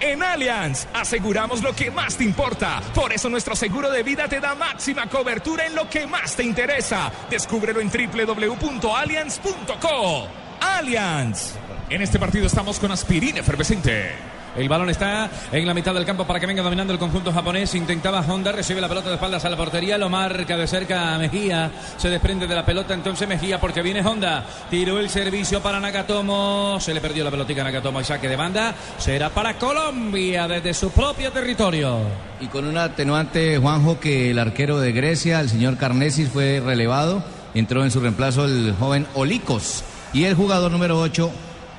En 0.00 0.22
Allianz 0.22 0.86
aseguramos 0.94 1.64
lo 1.64 1.74
que 1.74 1.90
más 1.90 2.16
te 2.16 2.22
importa. 2.22 2.80
Por 2.94 3.12
eso 3.12 3.28
nuestro 3.28 3.56
seguro 3.56 3.90
de 3.90 4.04
vida 4.04 4.28
te 4.28 4.38
da 4.38 4.54
máxima 4.54 5.08
cobertura 5.08 5.66
en 5.66 5.74
lo 5.74 5.90
que 5.90 6.06
más 6.06 6.36
te 6.36 6.44
interesa. 6.44 7.10
Descúbrelo 7.28 7.80
en 7.80 7.90
www.allianz.co. 7.90 10.28
Allianz. 10.60 11.54
En 11.88 12.00
este 12.00 12.20
partido 12.20 12.46
estamos 12.46 12.78
con 12.78 12.92
aspirina 12.92 13.40
efervescente. 13.40 14.39
El 14.56 14.68
balón 14.68 14.90
está 14.90 15.30
en 15.52 15.66
la 15.66 15.74
mitad 15.74 15.94
del 15.94 16.04
campo 16.04 16.26
para 16.26 16.40
que 16.40 16.46
venga 16.46 16.62
dominando 16.62 16.92
el 16.92 16.98
conjunto 16.98 17.32
japonés. 17.32 17.74
Intentaba 17.74 18.20
Honda, 18.20 18.52
recibe 18.52 18.80
la 18.80 18.88
pelota 18.88 19.08
de 19.08 19.14
espaldas 19.14 19.44
a 19.44 19.50
la 19.50 19.56
portería, 19.56 19.96
lo 19.96 20.08
marca 20.08 20.56
de 20.56 20.66
cerca 20.66 21.16
Mejía. 21.18 21.70
Se 21.96 22.08
desprende 22.08 22.46
de 22.46 22.54
la 22.54 22.64
pelota 22.64 22.94
entonces 22.94 23.28
Mejía 23.28 23.60
porque 23.60 23.82
viene 23.82 24.00
Honda. 24.00 24.44
Tiró 24.68 24.98
el 24.98 25.08
servicio 25.08 25.60
para 25.60 25.80
Nagatomo. 25.80 26.78
Se 26.80 26.92
le 26.92 27.00
perdió 27.00 27.24
la 27.24 27.30
pelotica 27.30 27.60
a 27.60 27.64
Nagatomo 27.64 28.00
y 28.00 28.04
saque 28.04 28.28
de 28.28 28.36
banda. 28.36 28.74
Será 28.98 29.30
para 29.30 29.54
Colombia 29.54 30.48
desde 30.48 30.74
su 30.74 30.90
propio 30.90 31.30
territorio. 31.30 31.98
Y 32.40 32.46
con 32.46 32.66
un 32.66 32.76
atenuante, 32.76 33.58
Juanjo, 33.58 34.00
que 34.00 34.30
el 34.30 34.38
arquero 34.38 34.80
de 34.80 34.92
Grecia, 34.92 35.40
el 35.40 35.48
señor 35.48 35.76
Carnesis, 35.76 36.28
fue 36.28 36.60
relevado. 36.64 37.22
Entró 37.54 37.84
en 37.84 37.90
su 37.90 38.00
reemplazo 38.00 38.44
el 38.44 38.74
joven 38.78 39.06
Olikos. 39.14 39.84
Y 40.12 40.24
el 40.24 40.34
jugador 40.34 40.72
número 40.72 40.98
8, 40.98 41.30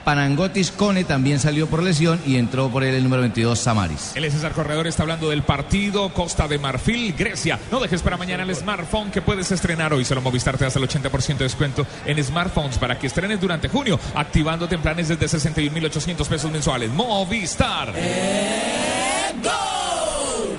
Panangotis 0.03 0.71
Cone, 0.71 1.03
también 1.03 1.39
salió 1.39 1.67
por 1.67 1.83
lesión 1.83 2.19
y 2.25 2.37
entró 2.37 2.69
por 2.69 2.83
él 2.83 2.95
el 2.95 3.03
número 3.03 3.21
22, 3.21 3.59
Samaris. 3.59 4.11
El 4.15 4.29
César 4.31 4.53
Corredor 4.53 4.87
está 4.87 5.03
hablando 5.03 5.29
del 5.29 5.43
partido 5.43 6.13
Costa 6.13 6.47
de 6.47 6.57
Marfil, 6.57 7.13
Grecia. 7.13 7.59
No 7.71 7.79
dejes 7.79 8.01
para 8.01 8.17
mañana 8.17 8.43
el 8.43 8.55
smartphone 8.55 9.11
que 9.11 9.21
puedes 9.21 9.51
estrenar 9.51 9.93
hoy. 9.93 10.05
Solo 10.05 10.21
Movistar 10.21 10.57
te 10.57 10.63
da 10.63 10.67
hasta 10.67 10.79
el 10.79 10.87
80% 10.87 11.37
de 11.37 11.43
descuento 11.43 11.85
en 12.05 12.23
smartphones 12.23 12.77
para 12.77 12.97
que 12.97 13.07
estrenes 13.07 13.39
durante 13.39 13.67
junio, 13.67 13.99
activándote 14.15 14.75
en 14.75 14.81
planes 14.81 15.07
desde 15.07 15.25
61.800 15.25 16.27
pesos 16.27 16.51
mensuales. 16.51 16.89
Movistar. 16.91 17.93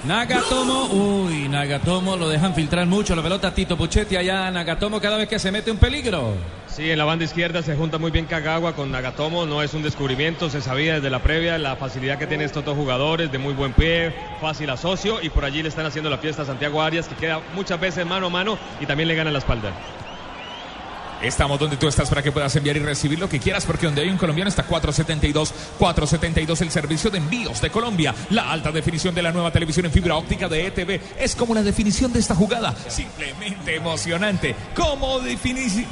Nagatomo, 0.05 0.87
uy, 0.87 1.49
Nagatomo 1.49 2.17
lo 2.17 2.29
dejan 2.29 2.57
filtrar 2.57 2.89
mucho 2.89 3.15
la 3.15 3.23
pelota. 3.23 3.55
Tito 3.55 3.77
Puchetti 3.77 4.17
allá, 4.17 4.51
Nagatomo 4.51 5.01
cada 5.01 5.17
vez 5.17 5.29
que 5.29 5.39
se 5.39 5.53
mete 5.53 5.71
un 5.71 5.77
peligro. 5.77 6.35
Sí, 6.67 6.91
en 6.91 6.99
la 6.99 7.05
banda 7.05 7.25
izquierda 7.25 7.63
se 7.63 7.77
junta 7.77 7.99
muy 7.99 8.11
bien 8.11 8.25
Kagawa 8.25 8.75
con 8.75 8.91
Nagatomo, 8.91 9.47
no 9.47 9.63
es 9.63 9.75
un 9.75 9.83
descubrimiento, 9.83 10.51
se 10.51 10.61
sabía 10.61 10.95
desde 10.95 11.09
la 11.09 11.23
previa 11.23 11.57
la 11.57 11.77
facilidad 11.77 12.19
que 12.19 12.27
tienen 12.27 12.47
estos 12.47 12.65
dos 12.65 12.77
jugadores, 12.77 13.31
de 13.31 13.39
muy 13.39 13.55
buen 13.55 13.75
pie, 13.75 14.13
fácil 14.41 14.71
asocio 14.71 15.23
y 15.23 15.29
por 15.29 15.45
allí 15.45 15.63
le 15.63 15.69
están 15.69 15.87
haciendo 15.87 16.11
la 16.11 16.19
fiesta 16.19 16.43
a 16.43 16.47
Santiago 16.47 16.83
Arias 16.83 17.07
que 17.07 17.15
queda 17.15 17.41
muchas 17.55 17.79
veces 17.79 18.05
mano 18.05 18.27
a 18.27 18.31
mano 18.31 18.59
y 18.81 18.87
también 18.87 19.07
le 19.09 19.15
gana 19.15 19.31
la 19.31 19.39
espalda. 19.39 19.71
Estamos 21.23 21.61
donde 21.61 21.77
tú 21.77 21.87
estás 21.87 22.09
para 22.09 22.21
que 22.21 22.33
puedas 22.33 22.55
enviar 22.57 22.77
y 22.77 22.81
recibir 22.81 23.19
lo 23.19 23.29
que 23.29 23.39
quieras, 23.39 23.65
porque 23.65 23.87
donde 23.87 24.03
hay 24.03 24.09
un 24.09 24.17
colombiano 24.17 24.49
está 24.49 24.65
472. 24.65 25.55
472 25.79 26.61
el 26.63 26.71
servicio 26.71 27.11
de 27.11 27.19
envíos 27.19 27.61
de 27.61 27.71
Colombia. 27.71 28.13
La 28.31 28.51
alta 28.51 28.73
definición 28.73 29.15
de 29.15 29.23
la 29.23 29.31
nueva 29.31 29.53
televisión 29.53 29.87
en 29.87 29.93
fibra 29.93 30.17
óptica 30.17 30.49
de 30.49 30.67
ETV 30.67 31.01
es 31.19 31.37
como 31.37 31.55
la 31.55 31.63
definición 31.63 32.13
de 32.13 32.19
esta 32.19 32.35
jugada. 32.35 32.75
Simplemente 32.89 33.77
emocionante. 33.77 34.57
¿Cómo, 34.75 35.21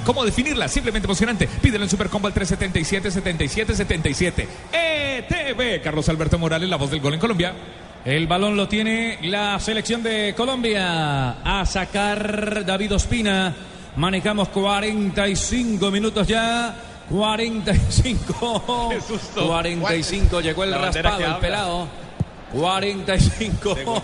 cómo 0.04 0.24
definirla? 0.24 0.66
Simplemente 0.66 1.06
emocionante. 1.06 1.46
Pídelo 1.46 1.84
en 1.84 1.90
Supercombo 1.90 2.26
al 2.26 2.34
377 2.34 3.12
77 3.12 3.74
77. 3.76 4.48
ETV. 4.72 5.82
Carlos 5.82 6.08
Alberto 6.08 6.38
Morales, 6.38 6.68
la 6.68 6.76
voz 6.76 6.90
del 6.90 7.00
gol 7.00 7.14
en 7.14 7.20
Colombia. 7.20 7.54
El 8.04 8.26
balón 8.26 8.56
lo 8.56 8.66
tiene 8.66 9.18
la 9.22 9.60
selección 9.60 10.02
de 10.02 10.34
Colombia. 10.36 11.36
A 11.44 11.64
sacar 11.66 12.64
David 12.64 12.96
Ospina. 12.96 13.54
Manejamos 14.00 14.48
45 14.48 15.90
minutos 15.90 16.26
ya. 16.26 16.74
45. 17.10 18.94
45. 19.46 20.40
Llegó 20.40 20.64
el 20.64 20.72
raspado, 20.72 21.20
el 21.20 21.36
pelado. 21.36 21.86
45. 22.50 24.02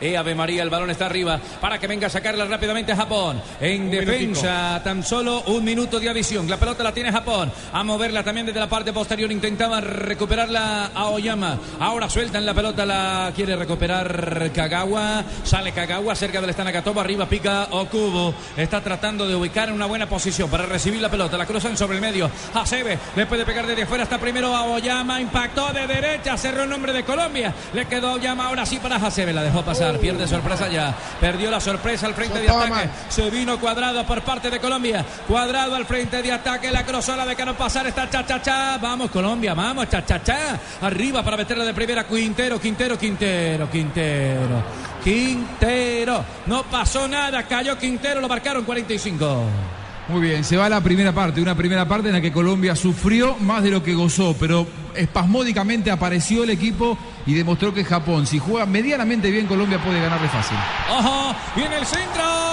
Eh, 0.00 0.16
Ave 0.16 0.34
María, 0.34 0.62
el 0.62 0.70
balón 0.70 0.90
está 0.90 1.06
arriba 1.06 1.38
para 1.60 1.78
que 1.78 1.86
venga 1.86 2.06
a 2.06 2.10
sacarla 2.10 2.44
rápidamente 2.46 2.92
a 2.92 2.96
Japón. 2.96 3.40
En 3.60 3.82
Un 3.82 3.90
defensa, 3.90 4.80
tan 4.82 5.02
solo 5.02 5.42
un 5.46 5.64
minuto 5.64 6.00
de 6.00 6.08
adición. 6.08 6.48
La 6.48 6.56
pelota 6.56 6.82
la 6.82 6.92
tiene 6.92 7.12
Japón. 7.12 7.52
A 7.72 7.84
moverla 7.84 8.22
también 8.22 8.46
desde 8.46 8.60
la 8.60 8.68
parte 8.68 8.92
posterior. 8.92 9.30
Intentaba 9.30 9.80
recuperarla 9.80 10.90
a 10.94 11.08
Oyama. 11.08 11.58
Ahora 11.78 12.08
sueltan 12.08 12.46
la 12.46 12.54
pelota, 12.54 12.86
la 12.86 13.32
quiere 13.34 13.56
recuperar 13.56 14.50
Kagawa. 14.54 15.24
Sale 15.44 15.72
Kagawa 15.72 16.14
cerca 16.14 16.40
del 16.40 16.52
Stanakatomo. 16.52 17.00
Arriba 17.00 17.26
pica 17.26 17.68
Okubo. 17.70 18.34
Está 18.56 18.80
tratando 18.80 19.28
de 19.28 19.34
ubicar 19.34 19.68
en 19.68 19.74
una 19.74 19.86
buena 19.86 20.08
posición 20.08 20.48
para 20.48 20.66
recibir 20.66 21.00
la 21.00 21.10
pelota. 21.10 21.36
La 21.36 21.46
cruzan 21.46 21.76
sobre 21.76 21.96
el 21.96 22.00
medio. 22.00 22.30
Hasebe 22.54 22.98
le 23.16 23.26
puede 23.26 23.44
pegar 23.44 23.66
desde 23.66 23.82
afuera. 23.82 24.04
Está 24.04 24.18
primero 24.18 24.54
a 24.54 24.64
Oyama. 24.64 25.20
Impactó 25.20 25.72
de 25.72 25.86
derecha. 25.86 26.36
Cerró 26.36 26.62
el 26.62 26.70
nombre 26.70 26.92
de 26.92 27.04
Colombia. 27.04 27.54
Le 27.74 27.86
quedó 27.86 28.12
Oyama 28.12 28.46
ahora 28.48 28.64
sí 28.64 28.78
para 28.78 28.96
Hasebe. 28.96 29.32
La 29.32 29.42
dejó 29.42 29.62
pasar. 29.62 29.89
Pierde 29.98 30.26
sorpresa 30.26 30.68
ya. 30.68 30.94
Perdió 31.20 31.50
la 31.50 31.60
sorpresa 31.60 32.06
al 32.06 32.14
frente 32.14 32.40
de 32.40 32.48
ataque. 32.48 32.88
Se 33.08 33.30
vino 33.30 33.58
cuadrado 33.58 34.04
por 34.06 34.22
parte 34.22 34.50
de 34.50 34.60
Colombia. 34.60 35.04
Cuadrado 35.26 35.74
al 35.74 35.86
frente 35.86 36.22
de 36.22 36.32
ataque. 36.32 36.70
La 36.70 36.84
cruzó, 36.84 37.16
la 37.16 37.26
dejaron 37.26 37.56
pasar. 37.56 37.86
Está 37.86 38.08
cha 38.08 38.24
cha 38.26 38.40
cha. 38.40 38.78
Vamos, 38.78 39.10
Colombia, 39.10 39.54
vamos, 39.54 39.88
cha 39.88 40.04
cha 40.04 40.22
cha. 40.22 40.58
Arriba 40.82 41.22
para 41.22 41.36
meterla 41.36 41.64
de 41.64 41.74
primera. 41.74 42.04
Quintero, 42.04 42.60
Quintero, 42.60 42.98
Quintero, 42.98 43.70
Quintero. 43.70 44.62
Quintero. 45.02 46.24
No 46.46 46.62
pasó 46.64 47.08
nada. 47.08 47.42
Cayó 47.44 47.76
Quintero. 47.78 48.20
Lo 48.20 48.28
marcaron 48.28 48.64
45. 48.64 49.79
Muy 50.10 50.22
bien, 50.22 50.42
se 50.42 50.56
va 50.56 50.68
la 50.68 50.80
primera 50.80 51.12
parte, 51.12 51.40
una 51.40 51.54
primera 51.54 51.86
parte 51.86 52.08
en 52.08 52.14
la 52.14 52.20
que 52.20 52.32
Colombia 52.32 52.74
sufrió 52.74 53.36
más 53.36 53.62
de 53.62 53.70
lo 53.70 53.82
que 53.82 53.94
gozó, 53.94 54.34
pero 54.38 54.66
espasmódicamente 54.96 55.90
apareció 55.90 56.42
el 56.42 56.50
equipo 56.50 56.98
y 57.26 57.34
demostró 57.34 57.72
que 57.72 57.84
Japón, 57.84 58.26
si 58.26 58.40
juega 58.40 58.66
medianamente 58.66 59.30
bien, 59.30 59.46
Colombia 59.46 59.78
puede 59.78 60.00
ganarle 60.00 60.28
fácil. 60.28 60.58
Ojo, 60.90 61.34
viene 61.54 61.78
el 61.78 61.86
centro 61.86 62.49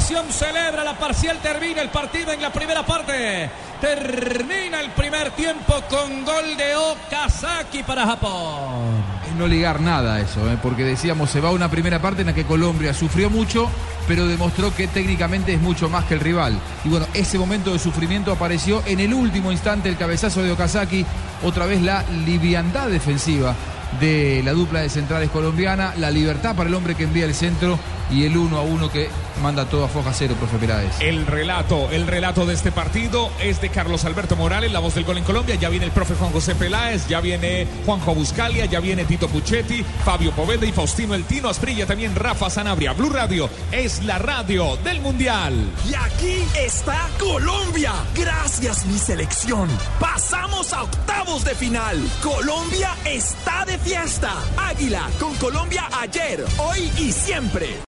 adición 0.00 0.24
celebra 0.30 0.82
la 0.82 0.96
parcial 0.96 1.36
termina 1.42 1.82
el 1.82 1.90
partido 1.90 2.32
en 2.32 2.40
la 2.40 2.50
primera 2.50 2.86
parte 2.86 3.50
termina 3.82 4.80
el 4.80 4.90
primer 4.92 5.30
tiempo 5.32 5.74
con 5.90 6.24
gol 6.24 6.56
de 6.56 6.74
Okazaki 6.74 7.82
para 7.82 8.06
Japón 8.06 9.04
Es 9.28 9.36
no 9.36 9.46
ligar 9.46 9.82
nada 9.82 10.18
eso, 10.18 10.50
¿eh? 10.50 10.56
porque 10.62 10.84
decíamos, 10.84 11.30
se 11.30 11.42
va 11.42 11.50
una 11.50 11.70
primera 11.70 12.00
parte 12.00 12.22
en 12.22 12.28
la 12.28 12.34
que 12.34 12.46
Colombia 12.46 12.94
sufrió 12.94 13.28
mucho, 13.28 13.68
pero 14.08 14.26
demostró 14.26 14.74
que 14.74 14.88
técnicamente 14.88 15.52
es 15.52 15.60
mucho 15.60 15.90
más 15.90 16.06
que 16.06 16.14
el 16.14 16.20
rival. 16.20 16.58
Y 16.84 16.88
bueno, 16.88 17.06
ese 17.12 17.38
momento 17.38 17.74
de 17.74 17.78
sufrimiento 17.78 18.32
apareció 18.32 18.82
en 18.86 19.00
el 19.00 19.12
último 19.12 19.52
instante, 19.52 19.90
el 19.90 19.98
cabezazo 19.98 20.42
de 20.42 20.52
Okazaki, 20.52 21.04
otra 21.44 21.66
vez 21.66 21.82
la 21.82 22.04
liviandad 22.24 22.88
defensiva 22.88 23.54
de 24.00 24.40
la 24.44 24.52
dupla 24.52 24.80
de 24.80 24.88
centrales 24.88 25.28
colombiana, 25.28 25.92
la 25.98 26.10
libertad 26.10 26.56
para 26.56 26.70
el 26.70 26.74
hombre 26.74 26.94
que 26.94 27.04
envía 27.04 27.26
el 27.26 27.34
centro 27.34 27.78
y 28.10 28.24
el 28.24 28.36
uno 28.36 28.58
a 28.58 28.62
uno 28.62 28.90
que 28.90 29.08
manda 29.42 29.64
todo 29.64 29.84
a 29.84 29.88
foja 29.88 30.12
cero, 30.12 30.34
profe 30.38 30.58
Peláez. 30.58 31.00
El 31.00 31.26
relato, 31.26 31.88
el 31.90 32.06
relato 32.06 32.46
de 32.46 32.54
este 32.54 32.72
partido 32.72 33.30
es 33.40 33.60
de 33.60 33.70
Carlos 33.70 34.04
Alberto 34.04 34.36
Morales, 34.36 34.72
la 34.72 34.80
voz 34.80 34.94
del 34.94 35.04
gol 35.04 35.18
en 35.18 35.24
Colombia. 35.24 35.54
Ya 35.54 35.68
viene 35.68 35.86
el 35.86 35.92
profe 35.92 36.14
Juan 36.14 36.32
José 36.32 36.54
Peláez, 36.54 37.06
ya 37.08 37.20
viene 37.20 37.66
Juanjo 37.86 38.14
Buscalia, 38.14 38.66
ya 38.66 38.80
viene 38.80 39.04
Tito 39.04 39.28
Puchetti, 39.28 39.84
Fabio 40.04 40.32
Poveda 40.32 40.66
y 40.66 40.72
Faustino 40.72 41.14
El 41.14 41.24
Tino 41.24 41.48
Asprilla, 41.48 41.86
también 41.86 42.14
Rafa 42.14 42.50
Sanabria. 42.50 42.92
Blue 42.92 43.10
Radio 43.10 43.48
es 43.72 44.04
la 44.04 44.18
radio 44.18 44.76
del 44.78 45.00
Mundial. 45.00 45.54
Y 45.88 45.94
aquí 45.94 46.44
está 46.58 47.08
Colombia. 47.18 47.92
Gracias, 48.14 48.84
mi 48.86 48.98
selección. 48.98 49.68
Pasamos 49.98 50.72
a 50.72 50.82
octavos 50.82 51.44
de 51.44 51.54
final. 51.54 51.96
Colombia 52.22 52.90
está 53.04 53.64
de 53.64 53.78
fiesta. 53.78 54.32
Águila 54.56 55.08
con 55.18 55.34
Colombia 55.36 55.88
ayer, 56.00 56.44
hoy 56.58 56.90
y 56.98 57.12
siempre. 57.12 57.80